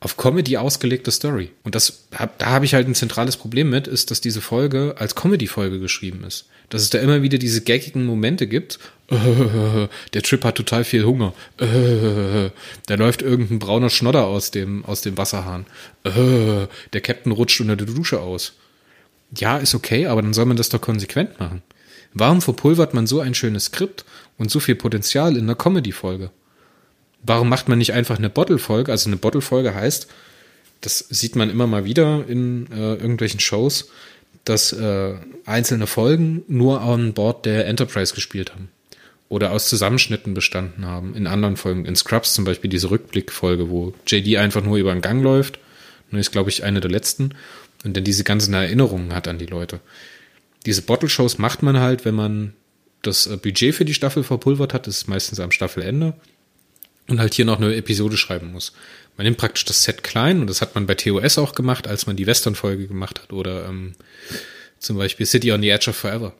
auf 0.04 0.16
Comedy 0.16 0.56
ausgelegte 0.56 1.10
Story. 1.10 1.50
Und 1.64 1.74
das, 1.74 2.06
da 2.38 2.46
habe 2.46 2.64
ich 2.64 2.74
halt 2.74 2.86
ein 2.86 2.94
zentrales 2.94 3.36
Problem 3.36 3.70
mit, 3.70 3.88
ist, 3.88 4.10
dass 4.10 4.20
diese 4.20 4.40
Folge 4.40 4.94
als 4.98 5.14
Comedy-Folge 5.14 5.80
geschrieben 5.80 6.22
ist. 6.24 6.46
Dass 6.68 6.82
es 6.82 6.90
da 6.90 6.98
immer 6.98 7.22
wieder 7.22 7.38
diese 7.38 7.62
gaggigen 7.62 8.06
Momente 8.06 8.46
gibt. 8.46 8.78
der 9.10 10.22
Trip 10.22 10.44
hat 10.44 10.54
total 10.54 10.84
viel 10.84 11.04
Hunger. 11.04 11.34
da 11.58 12.94
läuft 12.94 13.22
irgendein 13.22 13.58
brauner 13.58 13.90
Schnodder 13.90 14.26
aus 14.26 14.50
dem, 14.52 14.84
aus 14.84 15.00
dem 15.00 15.18
Wasserhahn. 15.18 15.66
der 16.04 17.00
Captain 17.00 17.32
rutscht 17.32 17.60
unter 17.60 17.76
der 17.76 17.86
Dusche 17.86 18.20
aus 18.20 18.52
ja, 19.40 19.58
ist 19.58 19.74
okay, 19.74 20.06
aber 20.06 20.22
dann 20.22 20.34
soll 20.34 20.46
man 20.46 20.56
das 20.56 20.68
doch 20.68 20.80
konsequent 20.80 21.38
machen. 21.40 21.62
Warum 22.12 22.42
verpulvert 22.42 22.94
man 22.94 23.06
so 23.06 23.20
ein 23.20 23.34
schönes 23.34 23.66
Skript 23.66 24.04
und 24.38 24.50
so 24.50 24.60
viel 24.60 24.76
Potenzial 24.76 25.36
in 25.36 25.44
einer 25.44 25.56
Comedy-Folge? 25.56 26.30
Warum 27.24 27.48
macht 27.48 27.68
man 27.68 27.78
nicht 27.78 27.92
einfach 27.92 28.18
eine 28.18 28.30
Bottle-Folge? 28.30 28.92
Also 28.92 29.08
eine 29.08 29.16
Bottle-Folge 29.16 29.74
heißt, 29.74 30.08
das 30.82 30.98
sieht 30.98 31.36
man 31.36 31.50
immer 31.50 31.66
mal 31.66 31.84
wieder 31.84 32.24
in 32.28 32.70
äh, 32.70 32.94
irgendwelchen 32.94 33.40
Shows, 33.40 33.88
dass 34.44 34.72
äh, 34.72 35.14
einzelne 35.46 35.86
Folgen 35.86 36.42
nur 36.48 36.82
an 36.82 37.14
Bord 37.14 37.46
der 37.46 37.66
Enterprise 37.66 38.14
gespielt 38.14 38.52
haben. 38.52 38.68
Oder 39.30 39.52
aus 39.52 39.68
Zusammenschnitten 39.68 40.34
bestanden 40.34 40.84
haben. 40.84 41.14
In 41.16 41.26
anderen 41.26 41.56
Folgen, 41.56 41.86
in 41.86 41.96
Scrubs 41.96 42.34
zum 42.34 42.44
Beispiel 42.44 42.68
diese 42.68 42.90
Rückblickfolge, 42.90 43.70
wo 43.70 43.94
JD 44.06 44.36
einfach 44.36 44.62
nur 44.62 44.76
über 44.76 44.92
den 44.92 45.00
Gang 45.00 45.22
läuft. 45.22 45.58
Nur 46.10 46.20
ist, 46.20 46.30
glaube 46.30 46.50
ich, 46.50 46.62
eine 46.62 46.80
der 46.80 46.90
letzten 46.90 47.30
und 47.84 47.96
dann 47.96 48.04
diese 48.04 48.22
ganzen 48.22 48.52
Erinnerungen 48.52 49.14
hat 49.14 49.26
an 49.26 49.38
die 49.38 49.46
Leute. 49.46 49.80
Diese 50.66 50.82
Bottle-Shows 50.82 51.38
macht 51.38 51.62
man 51.62 51.78
halt, 51.78 52.04
wenn 52.04 52.14
man 52.14 52.52
das 53.02 53.26
äh, 53.26 53.36
Budget 53.36 53.74
für 53.74 53.84
die 53.84 53.94
Staffel 53.94 54.22
verpulvert 54.22 54.74
hat, 54.74 54.86
das 54.86 54.98
ist 54.98 55.08
meistens 55.08 55.40
am 55.40 55.50
Staffelende, 55.50 56.14
und 57.08 57.20
halt 57.20 57.34
hier 57.34 57.44
noch 57.44 57.58
eine 57.58 57.74
Episode 57.74 58.16
schreiben 58.16 58.52
muss. 58.52 58.72
Man 59.16 59.24
nimmt 59.24 59.38
praktisch 59.38 59.64
das 59.64 59.82
Set 59.82 60.02
klein 60.02 60.40
und 60.40 60.48
das 60.48 60.60
hat 60.60 60.74
man 60.74 60.86
bei 60.86 60.94
TOS 60.94 61.38
auch 61.38 61.54
gemacht, 61.54 61.86
als 61.86 62.06
man 62.06 62.16
die 62.16 62.26
Western-Folge 62.26 62.88
gemacht 62.88 63.20
hat 63.22 63.32
oder 63.32 63.68
ähm, 63.68 63.92
zum 64.78 64.96
Beispiel 64.96 65.26
City 65.26 65.52
on 65.52 65.62
the 65.62 65.68
Edge 65.68 65.90
of 65.90 65.96
Forever. 65.96 66.34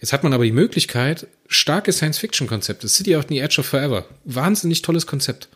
Jetzt 0.00 0.12
hat 0.12 0.22
man 0.22 0.32
aber 0.32 0.44
die 0.44 0.52
Möglichkeit, 0.52 1.26
starke 1.48 1.92
Science-Fiction-Konzepte, 1.92 2.88
City 2.88 3.16
on 3.16 3.24
the 3.28 3.38
Edge 3.38 3.60
of 3.60 3.66
Forever, 3.66 4.06
wahnsinnig 4.24 4.82
tolles 4.82 5.06
Konzept. 5.06 5.48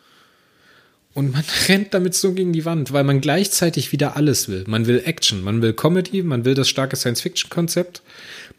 Und 1.13 1.31
man 1.31 1.43
rennt 1.67 1.93
damit 1.93 2.15
so 2.15 2.33
gegen 2.33 2.53
die 2.53 2.65
Wand, 2.65 2.91
weil 2.91 3.03
man 3.03 3.21
gleichzeitig 3.21 3.91
wieder 3.91 4.15
alles 4.15 4.47
will. 4.49 4.63
Man 4.67 4.87
will 4.87 5.01
Action, 5.05 5.43
man 5.43 5.61
will 5.61 5.73
Comedy, 5.73 6.23
man 6.23 6.43
will 6.43 6.55
das 6.55 6.69
starke 6.69 6.95
Science-Fiction-Konzept, 6.95 8.01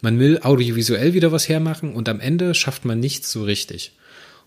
man 0.01 0.19
will 0.19 0.39
audiovisuell 0.43 1.15
wieder 1.15 1.33
was 1.33 1.49
hermachen 1.49 1.95
und 1.95 2.09
am 2.09 2.21
Ende 2.21 2.55
schafft 2.55 2.85
man 2.85 3.01
nichts 3.01 3.31
so 3.33 3.43
richtig. 3.45 3.93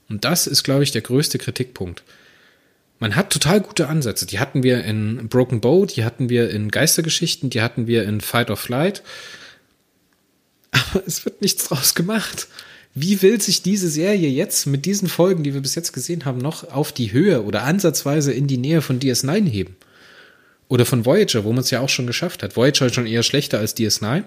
Und 0.09 0.25
das 0.25 0.47
ist, 0.47 0.63
glaube 0.63 0.83
ich, 0.83 0.91
der 0.91 1.01
größte 1.01 1.37
Kritikpunkt. 1.37 2.03
Man 2.99 3.15
hat 3.15 3.31
total 3.31 3.59
gute 3.61 3.87
Ansätze. 3.87 4.25
Die 4.25 4.39
hatten 4.39 4.63
wir 4.63 4.83
in 4.83 5.27
Broken 5.27 5.61
Bow, 5.61 5.85
die 5.85 6.05
hatten 6.05 6.29
wir 6.29 6.49
in 6.49 6.71
Geistergeschichten, 6.71 7.49
die 7.49 7.61
hatten 7.61 7.87
wir 7.87 8.03
in 8.03 8.21
Fight 8.21 8.49
or 8.49 8.57
Flight. 8.57 9.03
Aber 10.71 11.03
es 11.05 11.25
wird 11.25 11.41
nichts 11.41 11.65
draus 11.65 11.95
gemacht. 11.95 12.47
Wie 12.93 13.21
will 13.21 13.41
sich 13.41 13.61
diese 13.61 13.89
Serie 13.89 14.29
jetzt 14.29 14.67
mit 14.67 14.85
diesen 14.85 15.09
Folgen, 15.09 15.43
die 15.43 15.53
wir 15.53 15.61
bis 15.61 15.75
jetzt 15.75 15.91
gesehen 15.91 16.23
haben, 16.23 16.37
noch 16.37 16.71
auf 16.71 16.93
die 16.93 17.11
Höhe 17.11 17.43
oder 17.43 17.63
ansatzweise 17.63 18.31
in 18.31 18.47
die 18.47 18.57
Nähe 18.57 18.81
von 18.81 19.01
DS9 19.01 19.45
heben? 19.45 19.75
Oder 20.69 20.85
von 20.85 21.05
Voyager, 21.05 21.43
wo 21.43 21.49
man 21.49 21.59
es 21.59 21.71
ja 21.71 21.81
auch 21.81 21.89
schon 21.89 22.07
geschafft 22.07 22.41
hat. 22.41 22.55
Voyager 22.55 22.85
ist 22.85 22.95
schon 22.95 23.05
eher 23.05 23.23
schlechter 23.23 23.59
als 23.59 23.75
DS9. 23.75 24.23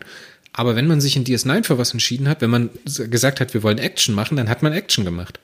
Aber 0.52 0.76
wenn 0.76 0.86
man 0.86 1.00
sich 1.00 1.16
in 1.16 1.24
DS9 1.24 1.64
für 1.64 1.78
was 1.78 1.92
entschieden 1.92 2.28
hat, 2.28 2.42
wenn 2.42 2.50
man 2.50 2.70
gesagt 2.84 3.40
hat, 3.40 3.54
wir 3.54 3.62
wollen 3.62 3.78
Action 3.78 4.14
machen, 4.14 4.36
dann 4.36 4.48
hat 4.48 4.62
man 4.62 4.72
Action 4.72 5.04
gemacht. 5.04 5.40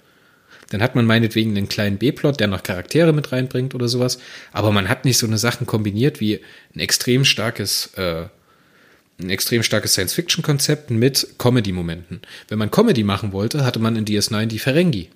Dann 0.71 0.83
hat 0.83 0.95
man 0.95 1.05
meinetwegen 1.05 1.57
einen 1.57 1.69
kleinen 1.69 1.99
B-Plot, 1.99 2.41
der 2.41 2.47
noch 2.47 2.62
Charaktere 2.62 3.12
mit 3.12 3.33
reinbringt 3.33 3.75
oder 3.75 3.89
sowas. 3.89 4.19
Aber 4.53 4.73
man 4.73 4.89
hat 4.89 5.05
nicht 5.05 5.19
so 5.19 5.27
eine 5.27 5.39
Sachen 5.39 5.67
kombiniert 5.67 6.21
wie 6.21 6.41
ein 6.75 6.81
extrem 6.81 7.25
starkes 7.25 7.93
äh, 7.97 8.25
ein 9.19 9.31
extrem 9.31 9.62
starkes 9.62 9.93
Science-Fiction-Konzept 9.93 10.91
mit 10.91 11.35
Comedy-Momenten. 11.39 12.21
Wenn 12.49 12.59
man 12.59 12.71
Comedy 12.71 13.05
machen 13.05 13.33
wollte, 13.33 13.65
hatte 13.65 13.79
man 13.79 13.97
in 13.97 14.05
DS9 14.05 14.47
die 14.47 14.59
Ferengi. 14.59 15.11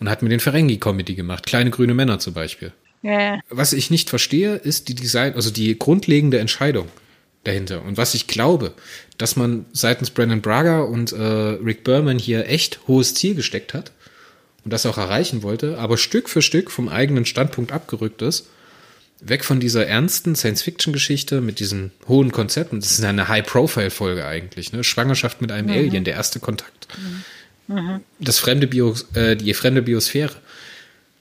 Und 0.00 0.08
hat 0.08 0.22
mir 0.22 0.28
den 0.28 0.40
Ferengi-Comedy 0.40 1.14
gemacht. 1.14 1.46
Kleine 1.46 1.70
grüne 1.70 1.94
Männer 1.94 2.18
zum 2.18 2.34
Beispiel. 2.34 2.72
Yeah. 3.02 3.40
Was 3.48 3.72
ich 3.72 3.90
nicht 3.90 4.10
verstehe, 4.10 4.56
ist 4.56 4.88
die 4.88 4.94
Design, 4.94 5.34
also 5.34 5.50
die 5.50 5.76
grundlegende 5.78 6.38
Entscheidung 6.38 6.88
dahinter. 7.44 7.82
Und 7.82 7.96
was 7.96 8.14
ich 8.14 8.26
glaube, 8.26 8.74
dass 9.16 9.36
man 9.36 9.66
seitens 9.72 10.10
Brandon 10.10 10.40
Braga 10.40 10.80
und 10.80 11.12
äh, 11.12 11.16
Rick 11.16 11.84
Berman 11.84 12.18
hier 12.18 12.48
echt 12.48 12.80
hohes 12.86 13.14
Ziel 13.14 13.34
gesteckt 13.34 13.74
hat 13.74 13.92
und 14.68 14.72
das 14.72 14.84
auch 14.84 14.98
erreichen 14.98 15.42
wollte, 15.42 15.78
aber 15.78 15.96
Stück 15.96 16.28
für 16.28 16.42
Stück 16.42 16.70
vom 16.70 16.90
eigenen 16.90 17.24
Standpunkt 17.24 17.72
abgerückt 17.72 18.20
ist 18.20 18.48
weg 19.20 19.44
von 19.44 19.60
dieser 19.60 19.86
ernsten 19.86 20.36
Science-Fiction-Geschichte 20.36 21.40
mit 21.40 21.58
diesen 21.58 21.90
hohen 22.06 22.32
Konzepten. 22.32 22.80
Das 22.80 22.90
ist 22.90 23.02
eine 23.02 23.28
High-Profile-Folge 23.28 24.26
eigentlich, 24.26 24.72
ne? 24.72 24.84
Schwangerschaft 24.84 25.40
mit 25.40 25.50
einem 25.50 25.68
mhm. 25.68 25.72
Alien, 25.72 26.04
der 26.04 26.14
erste 26.14 26.40
Kontakt. 26.40 26.86
Mhm. 27.66 27.74
mhm. 27.74 28.00
Das 28.20 28.38
fremde 28.38 28.66
Bio, 28.66 28.94
äh, 29.14 29.36
die 29.36 29.54
fremde 29.54 29.82
Biosphäre. 29.82 30.34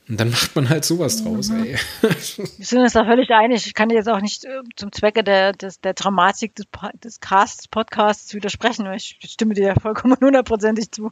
Und 0.09 0.19
dann 0.19 0.29
macht 0.29 0.55
man 0.55 0.69
halt 0.69 0.85
sowas 0.85 1.23
draus, 1.23 1.49
mhm. 1.49 1.65
ey. 1.65 1.75
Wir 2.01 2.65
sind 2.65 2.79
uns 2.81 2.93
da 2.93 3.03
völlig 3.03 3.29
einig. 3.31 3.65
Ich 3.65 3.73
kann 3.73 3.89
dir 3.89 3.95
jetzt 3.95 4.09
auch 4.09 4.21
nicht 4.21 4.45
äh, 4.45 4.61
zum 4.75 4.91
Zwecke 4.91 5.23
der, 5.23 5.53
des, 5.53 5.81
der 5.81 5.93
Dramatik 5.93 6.53
des, 6.55 6.65
des 7.03 7.19
Casts, 7.19 7.67
Podcasts 7.67 8.33
widersprechen. 8.33 8.85
Ich 8.93 9.17
stimme 9.23 9.53
dir 9.53 9.67
ja 9.67 9.75
vollkommen 9.79 10.15
hundertprozentig 10.21 10.91
zu. 10.91 11.11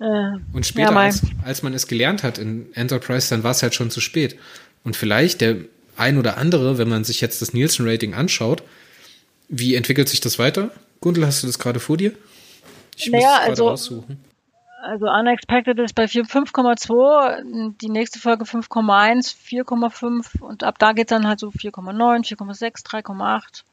Äh, 0.00 0.38
und 0.52 0.66
später, 0.66 0.92
ja, 0.92 0.96
als, 0.96 1.22
als 1.44 1.62
man 1.62 1.74
es 1.74 1.86
gelernt 1.86 2.22
hat 2.22 2.38
in 2.38 2.72
Enterprise, 2.74 3.30
dann 3.30 3.42
war 3.42 3.50
es 3.50 3.62
halt 3.62 3.74
schon 3.74 3.90
zu 3.90 4.00
spät. 4.00 4.36
Und 4.84 4.96
vielleicht 4.96 5.40
der 5.40 5.56
ein 5.96 6.18
oder 6.18 6.38
andere, 6.38 6.78
wenn 6.78 6.88
man 6.88 7.04
sich 7.04 7.20
jetzt 7.20 7.42
das 7.42 7.52
Nielsen-Rating 7.52 8.14
anschaut, 8.14 8.62
wie 9.48 9.74
entwickelt 9.74 10.08
sich 10.08 10.20
das 10.20 10.38
weiter? 10.38 10.70
Gundel, 11.00 11.26
hast 11.26 11.42
du 11.42 11.46
das 11.46 11.58
gerade 11.58 11.80
vor 11.80 11.96
dir? 11.96 12.12
Ich 12.96 13.10
naja, 13.10 13.28
muss 13.28 13.42
es 13.42 13.48
also, 13.48 13.68
raussuchen. 13.68 14.24
Also 14.82 15.06
Unexpected 15.06 15.78
ist 15.80 15.94
bei 15.94 16.04
5,2, 16.04 17.74
die 17.80 17.88
nächste 17.88 18.20
Folge 18.20 18.44
5,1, 18.44 19.34
4,5 19.34 20.40
und 20.40 20.62
ab 20.62 20.78
da 20.78 20.92
geht 20.92 21.10
dann 21.10 21.26
halt 21.26 21.40
so 21.40 21.48
4,9, 21.48 22.36
4,6, 22.36 22.86
3,8 22.86 23.64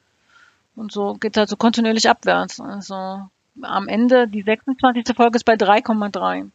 und 0.75 0.91
so 0.91 1.13
geht 1.13 1.37
halt 1.37 1.49
so 1.49 1.57
kontinuierlich 1.57 2.09
abwärts. 2.09 2.59
Also 2.59 3.29
am 3.61 3.87
Ende, 3.87 4.27
die 4.27 4.41
26. 4.41 5.15
Folge 5.15 5.37
ist 5.37 5.45
bei 5.45 5.53
3,3. 5.53 6.49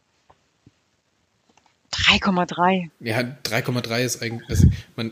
3,3. 1.91 2.89
Ja, 2.99 3.19
3,3 3.19 4.03
ist 4.03 4.23
eigentlich, 4.23 4.49
also 4.49 4.67
man, 4.95 5.11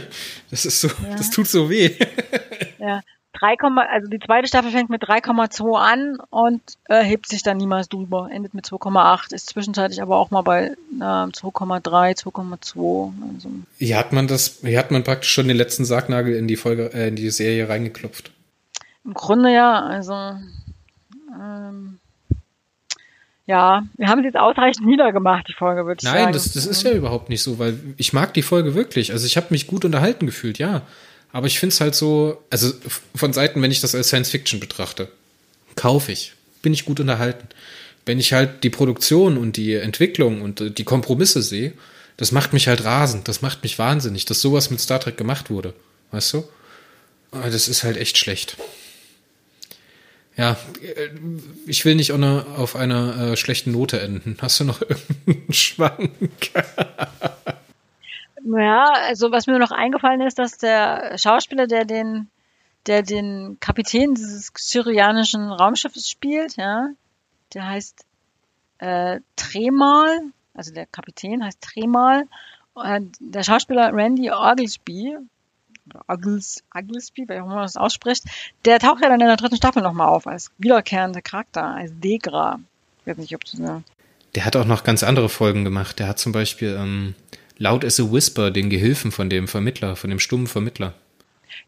das 0.50 0.64
ist 0.64 0.80
so, 0.80 0.88
ja. 0.88 1.16
das 1.16 1.30
tut 1.30 1.46
so 1.46 1.70
weh. 1.70 1.96
Ja, 2.82 3.02
3, 3.34 3.56
also 3.90 4.08
die 4.08 4.18
zweite 4.18 4.48
Staffel 4.48 4.70
fängt 4.70 4.88
mit 4.88 5.02
3,2 5.02 5.78
an 5.78 6.18
und 6.30 6.62
äh, 6.84 7.02
hebt 7.02 7.28
sich 7.28 7.42
dann 7.42 7.58
niemals 7.58 7.90
drüber, 7.90 8.30
endet 8.32 8.54
mit 8.54 8.64
2,8, 8.64 9.34
ist 9.34 9.50
zwischenzeitlich 9.50 10.00
aber 10.00 10.16
auch 10.16 10.30
mal 10.30 10.40
bei 10.40 10.68
äh, 10.68 10.74
2,3, 10.98 12.18
2,2. 12.18 13.12
Also. 13.34 13.50
Hier 13.78 13.98
hat 13.98 14.14
man 14.14 14.28
das, 14.28 14.60
hier 14.62 14.78
hat 14.78 14.90
man 14.90 15.04
praktisch 15.04 15.30
schon 15.30 15.46
den 15.46 15.58
letzten 15.58 15.84
Sargnagel 15.84 16.34
in 16.34 16.48
die 16.48 16.56
Folge, 16.56 16.90
äh, 16.94 17.08
in 17.08 17.16
die 17.16 17.28
Serie 17.30 17.68
reingeklopft. 17.68 18.30
Im 19.04 19.14
Grunde 19.14 19.52
ja, 19.52 19.80
also 19.80 20.34
ähm, 21.34 21.98
ja, 23.46 23.82
wir 23.96 24.06
haben 24.06 24.20
es 24.20 24.26
jetzt 24.26 24.36
ausreichend 24.36 24.86
niedergemacht, 24.86 25.48
die 25.48 25.54
Folge, 25.54 25.84
würde 25.84 25.98
ich 26.00 26.04
Nein, 26.04 26.12
sagen. 26.12 26.24
Nein, 26.26 26.32
das, 26.34 26.52
das 26.52 26.66
ist 26.66 26.84
ja 26.84 26.92
überhaupt 26.92 27.28
nicht 27.28 27.42
so, 27.42 27.58
weil 27.58 27.78
ich 27.96 28.12
mag 28.12 28.32
die 28.34 28.42
Folge 28.42 28.74
wirklich. 28.74 29.12
Also 29.12 29.26
ich 29.26 29.36
habe 29.36 29.48
mich 29.50 29.66
gut 29.66 29.84
unterhalten 29.84 30.26
gefühlt, 30.26 30.58
ja. 30.58 30.82
Aber 31.32 31.46
ich 31.46 31.58
finde 31.58 31.72
es 31.72 31.80
halt 31.80 31.94
so, 31.94 32.42
also 32.50 32.72
von 33.14 33.32
Seiten, 33.32 33.60
wenn 33.60 33.70
ich 33.70 33.80
das 33.80 33.94
als 33.94 34.08
Science 34.08 34.30
Fiction 34.30 34.60
betrachte, 34.60 35.08
kaufe 35.74 36.12
ich. 36.12 36.34
Bin 36.62 36.72
ich 36.72 36.84
gut 36.84 37.00
unterhalten. 37.00 37.48
Wenn 38.06 38.18
ich 38.18 38.32
halt 38.32 38.62
die 38.62 38.70
Produktion 38.70 39.36
und 39.36 39.56
die 39.56 39.74
Entwicklung 39.74 40.42
und 40.42 40.78
die 40.78 40.84
Kompromisse 40.84 41.42
sehe, 41.42 41.72
das 42.16 42.32
macht 42.32 42.52
mich 42.52 42.68
halt 42.68 42.84
rasend, 42.84 43.28
das 43.28 43.42
macht 43.42 43.62
mich 43.62 43.78
wahnsinnig, 43.78 44.26
dass 44.26 44.40
sowas 44.40 44.70
mit 44.70 44.80
Star 44.80 45.00
Trek 45.00 45.16
gemacht 45.16 45.50
wurde. 45.50 45.74
Weißt 46.10 46.34
du? 46.34 46.44
Aber 47.32 47.50
das 47.50 47.68
ist 47.68 47.82
halt 47.82 47.96
echt 47.96 48.18
schlecht. 48.18 48.56
Ja, 50.36 50.56
äh, 50.82 51.08
ich 51.66 51.84
will 51.84 51.94
nicht 51.94 52.12
auf 52.12 52.76
einer 52.76 53.32
äh, 53.32 53.36
schlechten 53.36 53.72
Note 53.72 54.00
enden. 54.00 54.36
Hast 54.40 54.60
du 54.60 54.64
noch 54.64 54.80
irgendeinen 54.88 55.52
Schwank? 55.52 56.10
Ja, 58.44 58.92
also 59.06 59.30
was 59.30 59.46
mir 59.46 59.58
noch 59.58 59.70
eingefallen 59.70 60.20
ist, 60.22 60.38
dass 60.38 60.58
der 60.58 61.18
Schauspieler, 61.18 61.66
der 61.66 61.84
den, 61.84 62.28
der 62.86 63.02
den 63.02 63.58
Kapitän 63.60 64.14
dieses 64.14 64.50
syrianischen 64.56 65.50
Raumschiffes 65.50 66.08
spielt, 66.08 66.56
ja, 66.56 66.88
der 67.52 67.68
heißt 67.68 68.06
äh, 68.78 69.20
Tremal, 69.36 70.20
also 70.54 70.72
der 70.72 70.86
Kapitän 70.86 71.44
heißt 71.44 71.60
Tremal. 71.60 72.26
Und 72.72 73.16
der 73.20 73.42
Schauspieler 73.42 73.92
Randy 73.92 74.30
Oglesby, 74.30 75.16
Ogles, 76.08 76.62
Oglesby, 76.74 77.24
wer 77.26 77.42
auch 77.42 77.46
immer 77.46 77.56
man 77.56 77.64
das 77.64 77.76
ausspricht, 77.76 78.24
der 78.64 78.78
taucht 78.78 79.02
ja 79.02 79.08
dann 79.08 79.20
in 79.20 79.26
der 79.26 79.36
dritten 79.36 79.56
Staffel 79.56 79.82
nochmal 79.82 80.08
auf 80.08 80.26
als 80.26 80.50
wiederkehrender 80.58 81.22
Charakter, 81.22 81.64
als 81.64 81.92
Degra. 81.94 82.60
Ich 83.00 83.06
weiß 83.06 83.16
nicht, 83.16 83.34
ob 83.34 83.44
du 83.44 83.58
eine 83.58 83.84
der 84.34 84.44
hat 84.44 84.56
auch 84.56 84.64
noch 84.64 84.84
ganz 84.84 85.02
andere 85.02 85.28
Folgen 85.28 85.64
gemacht. 85.64 85.98
Der 85.98 86.08
hat 86.08 86.18
zum 86.18 86.32
Beispiel 86.32 86.76
ähm, 86.78 87.14
Loud 87.58 87.84
as 87.84 88.00
a 88.00 88.04
Whisper, 88.04 88.50
den 88.50 88.70
Gehilfen 88.70 89.12
von 89.12 89.28
dem 89.28 89.48
Vermittler, 89.48 89.96
von 89.96 90.10
dem 90.10 90.20
stummen 90.20 90.46
Vermittler. 90.46 90.94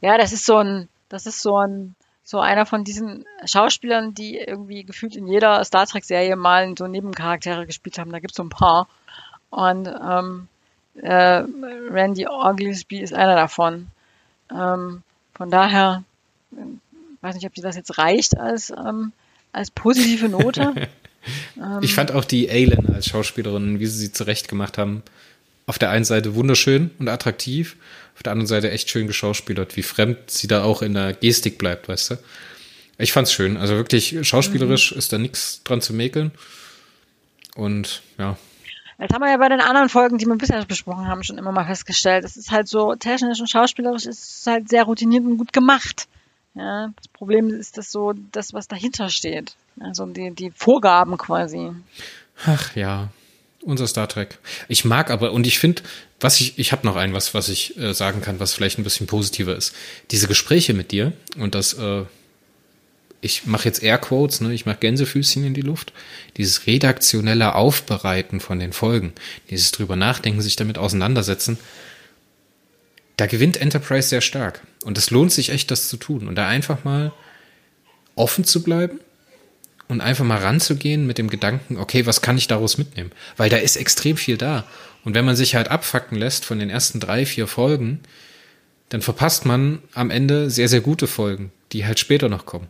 Ja, 0.01 0.17
das 0.17 0.33
ist 0.33 0.47
so 0.47 0.59
ein, 0.59 0.89
das 1.09 1.27
ist 1.27 1.43
so 1.43 1.57
ein, 1.57 1.95
so 2.23 2.39
einer 2.41 2.67
von 2.67 2.85
diesen 2.85 3.25
Schauspielern, 3.45 4.15
die 4.15 4.39
irgendwie 4.39 4.85
gefühlt 4.85 5.17
in 5.17 5.27
jeder 5.27 5.65
Star 5.65 5.87
Trek-Serie 5.87 6.37
mal 6.37 6.73
so 6.79 6.87
Nebencharaktere 6.87 7.67
gespielt 7.67 7.99
haben. 7.99 8.13
Da 8.13 8.21
gibt 8.21 8.33
es 8.33 8.37
so 8.37 8.45
ein 8.45 8.49
paar. 8.49 8.89
Und 9.51 9.89
ähm, 9.89 10.49
äh, 10.95 11.45
Randy 11.91 12.27
Oglesby 12.29 13.01
ist 13.01 13.13
einer 13.13 13.35
davon. 13.35 13.89
Ähm, 14.55 15.03
von 15.35 15.51
daher, 15.51 16.05
weiß 17.21 17.35
nicht, 17.35 17.47
ob 17.47 17.55
dir 17.55 17.63
das 17.63 17.77
jetzt 17.77 17.99
reicht 17.99 18.37
als, 18.37 18.71
ähm, 18.71 19.13
als 19.53 19.71
positive 19.71 20.29
Note. 20.29 20.75
ich 21.81 21.95
fand 21.95 22.13
auch 22.13 22.25
die 22.25 22.49
Aylin 22.49 22.95
als 22.95 23.07
Schauspielerin, 23.07 23.81
wie 23.81 23.87
sie 23.87 23.99
sie 23.99 24.13
zurecht 24.13 24.49
gemacht 24.49 24.79
haben, 24.79 25.03
auf 25.67 25.79
der 25.79 25.91
einen 25.91 26.05
Seite 26.05 26.35
wunderschön 26.35 26.91
und 26.99 27.09
attraktiv, 27.09 27.77
auf 28.15 28.23
der 28.23 28.33
anderen 28.33 28.49
Seite 28.49 28.71
echt 28.71 28.91
schön 28.91 29.07
geschauspielert, 29.07 29.77
wie 29.77 29.83
fremd 29.83 30.31
sie 30.31 30.49
da 30.49 30.65
auch 30.65 30.83
in 30.83 30.95
der 30.95 31.13
Gestik 31.13 31.59
bleibt, 31.59 31.89
weißt 31.89 32.11
du. 32.11 32.19
Ich 32.99 33.13
fand's 33.13 33.33
schön. 33.33 33.57
Also 33.57 33.75
wirklich 33.75 34.17
schauspielerisch 34.23 34.93
mhm. 34.93 34.99
ist 34.99 35.13
da 35.13 35.19
nichts 35.19 35.63
dran 35.65 35.81
zu 35.81 35.95
mäkeln. 35.95 36.31
Und 37.55 38.03
ja. 38.19 38.37
Jetzt 39.03 39.13
haben 39.13 39.23
wir 39.23 39.31
ja 39.31 39.37
bei 39.37 39.49
den 39.49 39.61
anderen 39.61 39.89
Folgen, 39.89 40.17
die 40.17 40.27
wir 40.27 40.37
bisher 40.37 40.65
besprochen 40.65 41.09
haben, 41.09 41.25
schon 41.25 41.37
immer 41.37 41.51
mal 41.51 41.67
festgestellt. 41.67 42.25
Es 42.25 42.37
ist 42.37 42.53
halt 42.53 42.69
so 42.69 42.95
technisch 42.95 43.41
und 43.41 43.51
schauspielerisch 43.51 44.07
ist 44.07 44.41
es 44.41 44.47
halt 44.47 44.69
sehr 44.69 44.85
routiniert 44.85 45.25
und 45.25 45.39
gut 45.39 45.53
gemacht. 45.53 46.07
Ja, 46.55 46.93
das 46.95 47.09
Problem 47.09 47.49
ist 47.49 47.79
das 47.79 47.91
so, 47.91 48.15
das, 48.31 48.53
was 48.53 48.69
dahinter 48.69 49.09
steht. 49.09 49.57
Also 49.81 50.07
die, 50.07 50.31
die 50.31 50.53
Vorgaben 50.55 51.19
quasi. 51.19 51.71
Ach 52.47 52.77
ja, 52.77 53.09
unser 53.63 53.89
Star 53.89 54.09
Trek. 54.09 54.39
Ich 54.69 54.85
mag 54.85 55.11
aber, 55.11 55.33
und 55.33 55.49
ich 55.49 55.59
finde, 55.59 55.83
was 56.21 56.41
ich, 56.41 56.59
ich 56.59 56.71
habe 56.71 56.87
noch 56.87 56.95
ein, 56.95 57.13
was, 57.13 57.35
was 57.35 57.49
ich 57.49 57.77
äh, 57.79 57.95
sagen 57.95 58.21
kann, 58.21 58.39
was 58.39 58.55
vielleicht 58.55 58.79
ein 58.79 58.85
bisschen 58.85 59.09
positiver 59.09 59.57
ist. 59.57 59.75
Diese 60.13 60.29
Gespräche 60.29 60.75
mit 60.75 60.93
dir 60.93 61.13
und 61.39 61.57
das, 61.57 61.75
äh, 61.75 62.05
ich 63.25 63.47
mache 63.47 63.67
jetzt 63.67 63.83
Airquotes, 63.83 64.41
ne, 64.41 64.53
ich 64.53 64.67
mache 64.67 64.79
Gänsefüßchen 64.81 65.45
in 65.45 65.55
die 65.55 65.63
Luft. 65.63 65.93
Dieses 66.37 66.67
redaktionelle 66.67 67.55
Aufbereiten 67.55 68.41
von 68.41 68.59
den 68.59 68.73
Folgen, 68.73 69.13
dieses 69.49 69.71
drüber 69.71 69.95
nachdenken, 69.95 70.43
sich 70.43 70.57
damit 70.57 70.77
auseinandersetzen, 70.77 71.57
da 73.17 73.27
gewinnt 73.27 73.57
Enterprise 73.57 74.09
sehr 74.09 74.23
stark. 74.23 74.63
Und 74.85 74.99
es 74.99 75.11
lohnt 75.11 75.31
sich 75.31 75.51
echt, 75.51 75.71
das 75.71 75.89
zu 75.89 75.97
tun. 75.97 76.27
Und 76.27 76.35
da 76.35 76.49
einfach 76.49 76.83
mal 76.83 77.13
offen 78.17 78.45
zu 78.45 78.65
bleiben 78.65 78.99
und 79.87 80.01
einfach 80.01 80.25
mal 80.25 80.39
ranzugehen 80.39 81.07
mit 81.07 81.19
dem 81.19 81.31
Gedanken, 81.31 81.77
okay, 81.77 82.07
was 82.07 82.23
kann 82.23 82.37
ich 82.37 82.49
daraus 82.49 82.77
mitnehmen? 82.77 83.13
Weil 83.37 83.51
da 83.51 83.59
ist 83.59 83.77
extrem 83.77 84.17
viel 84.17 84.37
da. 84.37 84.67
Und 85.05 85.15
wenn 85.15 85.25
man 85.25 85.37
sich 85.37 85.55
halt 85.55 85.69
abfacken 85.69 86.19
lässt 86.19 86.45
von 86.45 86.59
den 86.59 86.71
ersten 86.71 86.99
drei, 86.99 87.25
vier 87.25 87.47
Folgen, 87.47 88.01
dann 88.89 89.01
verpasst 89.01 89.47
man 89.47 89.81
am 89.95 90.11
Ende 90.11 90.51
sehr, 90.51 90.69
sehr 90.69 90.81
gute 90.81 91.07
Folgen, 91.07 91.53
die 91.71 91.87
halt 91.87 92.01
später 92.01 92.29
noch 92.29 92.47
kommen. 92.47 92.69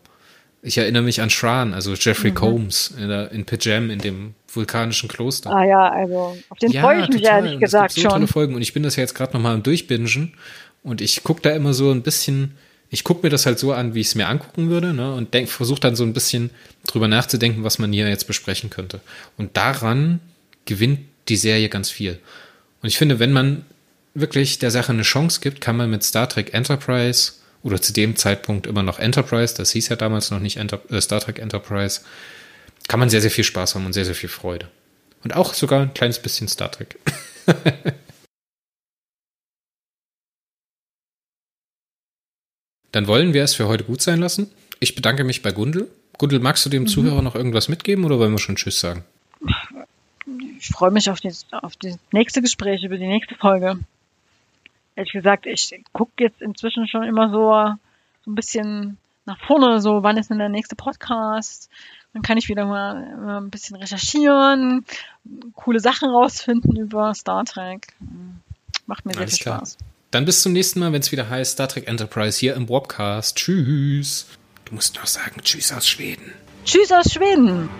Ich 0.64 0.78
erinnere 0.78 1.02
mich 1.02 1.20
an 1.20 1.28
Shran, 1.28 1.74
also 1.74 1.94
Jeffrey 1.94 2.30
mhm. 2.30 2.36
Combs 2.36 2.94
in, 2.96 3.08
der, 3.08 3.32
in 3.32 3.44
Pajam, 3.44 3.90
in 3.90 3.98
dem 3.98 4.34
vulkanischen 4.52 5.08
Kloster. 5.08 5.50
Ah 5.50 5.64
ja, 5.64 5.88
also 5.90 6.36
auf 6.48 6.58
den 6.58 6.70
ja, 6.70 6.82
freue 6.82 7.02
ich 7.02 7.08
mich 7.08 7.24
ehrlich 7.24 7.58
gesagt 7.58 7.90
es 7.90 7.94
gibt 7.96 8.04
so 8.04 8.10
schon. 8.10 8.20
tolle 8.20 8.26
Folgen 8.28 8.54
und 8.54 8.62
ich 8.62 8.72
bin 8.72 8.84
das 8.84 8.94
ja 8.94 9.00
jetzt 9.00 9.14
gerade 9.14 9.32
nochmal 9.32 9.54
am 9.54 9.64
Durchbingen 9.64 10.34
und 10.84 11.00
ich 11.00 11.24
gucke 11.24 11.42
da 11.42 11.50
immer 11.50 11.74
so 11.74 11.90
ein 11.90 12.02
bisschen, 12.02 12.56
ich 12.90 13.02
gucke 13.02 13.24
mir 13.24 13.30
das 13.30 13.44
halt 13.44 13.58
so 13.58 13.72
an, 13.72 13.94
wie 13.94 14.00
ich 14.00 14.08
es 14.08 14.14
mir 14.14 14.28
angucken 14.28 14.70
würde 14.70 14.94
ne, 14.94 15.12
und 15.14 15.34
versuche 15.48 15.80
dann 15.80 15.96
so 15.96 16.04
ein 16.04 16.12
bisschen 16.12 16.50
drüber 16.86 17.08
nachzudenken, 17.08 17.64
was 17.64 17.80
man 17.80 17.92
hier 17.92 18.08
jetzt 18.08 18.28
besprechen 18.28 18.70
könnte. 18.70 19.00
Und 19.36 19.56
daran 19.56 20.20
gewinnt 20.64 21.00
die 21.28 21.36
Serie 21.36 21.68
ganz 21.70 21.90
viel. 21.90 22.20
Und 22.82 22.88
ich 22.88 22.98
finde, 22.98 23.18
wenn 23.18 23.32
man 23.32 23.64
wirklich 24.14 24.60
der 24.60 24.70
Sache 24.70 24.92
eine 24.92 25.02
Chance 25.02 25.40
gibt, 25.40 25.60
kann 25.60 25.76
man 25.76 25.90
mit 25.90 26.04
Star 26.04 26.28
Trek 26.28 26.54
Enterprise 26.54 27.32
oder 27.62 27.80
zu 27.80 27.92
dem 27.92 28.16
Zeitpunkt 28.16 28.66
immer 28.66 28.82
noch 28.82 28.98
Enterprise, 28.98 29.54
das 29.56 29.70
hieß 29.72 29.88
ja 29.88 29.96
damals 29.96 30.30
noch 30.30 30.40
nicht 30.40 30.56
Enter 30.56 30.80
äh, 30.90 31.00
Star 31.00 31.20
Trek 31.20 31.38
Enterprise, 31.38 32.00
kann 32.88 33.00
man 33.00 33.10
sehr, 33.10 33.20
sehr 33.20 33.30
viel 33.30 33.44
Spaß 33.44 33.74
haben 33.74 33.86
und 33.86 33.92
sehr, 33.92 34.04
sehr 34.04 34.14
viel 34.14 34.28
Freude. 34.28 34.68
Und 35.24 35.34
auch 35.34 35.54
sogar 35.54 35.82
ein 35.82 35.94
kleines 35.94 36.18
bisschen 36.18 36.48
Star 36.48 36.70
Trek. 36.70 36.98
Dann 42.90 43.06
wollen 43.06 43.32
wir 43.32 43.42
es 43.42 43.54
für 43.54 43.68
heute 43.68 43.84
gut 43.84 44.02
sein 44.02 44.20
lassen. 44.20 44.50
Ich 44.78 44.94
bedanke 44.94 45.24
mich 45.24 45.40
bei 45.42 45.52
Gundel. 45.52 45.88
Gundel, 46.18 46.40
magst 46.40 46.66
du 46.66 46.70
dem 46.70 46.82
mhm. 46.82 46.88
Zuhörer 46.88 47.22
noch 47.22 47.34
irgendwas 47.34 47.68
mitgeben 47.68 48.04
oder 48.04 48.18
wollen 48.18 48.32
wir 48.32 48.38
schon 48.38 48.56
Tschüss 48.56 48.80
sagen? 48.80 49.04
Ich 50.58 50.68
freue 50.68 50.90
mich 50.90 51.08
auf 51.10 51.20
das, 51.20 51.46
auf 51.50 51.74
das 51.76 51.98
nächste 52.12 52.42
Gespräch 52.42 52.84
über 52.84 52.98
die 52.98 53.06
nächste 53.06 53.34
Folge 53.36 53.78
ehrlich 54.96 55.12
gesagt, 55.12 55.46
ich 55.46 55.82
gucke 55.92 56.12
jetzt 56.18 56.40
inzwischen 56.40 56.88
schon 56.88 57.04
immer 57.04 57.30
so, 57.30 57.76
so 58.24 58.30
ein 58.30 58.34
bisschen 58.34 58.98
nach 59.24 59.38
vorne, 59.46 59.80
so 59.80 60.02
wann 60.02 60.16
ist 60.16 60.30
denn 60.30 60.38
der 60.38 60.48
nächste 60.48 60.76
Podcast? 60.76 61.70
Dann 62.12 62.22
kann 62.22 62.36
ich 62.36 62.48
wieder 62.48 62.66
mal, 62.66 63.40
ein 63.40 63.50
bisschen 63.50 63.76
recherchieren, 63.76 64.84
coole 65.54 65.80
Sachen 65.80 66.10
rausfinden 66.10 66.76
über 66.76 67.14
Star 67.14 67.44
Trek. 67.44 67.88
Macht 68.86 69.06
mir 69.06 69.12
sehr 69.12 69.22
Alles 69.22 69.36
viel 69.36 69.44
klar. 69.44 69.58
Spaß. 69.58 69.78
Dann 70.10 70.26
bis 70.26 70.42
zum 70.42 70.52
nächsten 70.52 70.80
Mal, 70.80 70.92
wenn 70.92 71.00
es 71.00 71.10
wieder 71.10 71.30
heißt 71.30 71.52
Star 71.52 71.68
Trek 71.68 71.88
Enterprise 71.88 72.38
hier 72.38 72.54
im 72.54 72.68
Wobcast. 72.68 73.36
Tschüss. 73.36 74.26
Du 74.66 74.74
musst 74.74 74.96
noch 74.96 75.06
sagen 75.06 75.40
Tschüss 75.42 75.72
aus 75.72 75.88
Schweden. 75.88 76.32
Tschüss 76.66 76.92
aus 76.92 77.12
Schweden. 77.12 77.70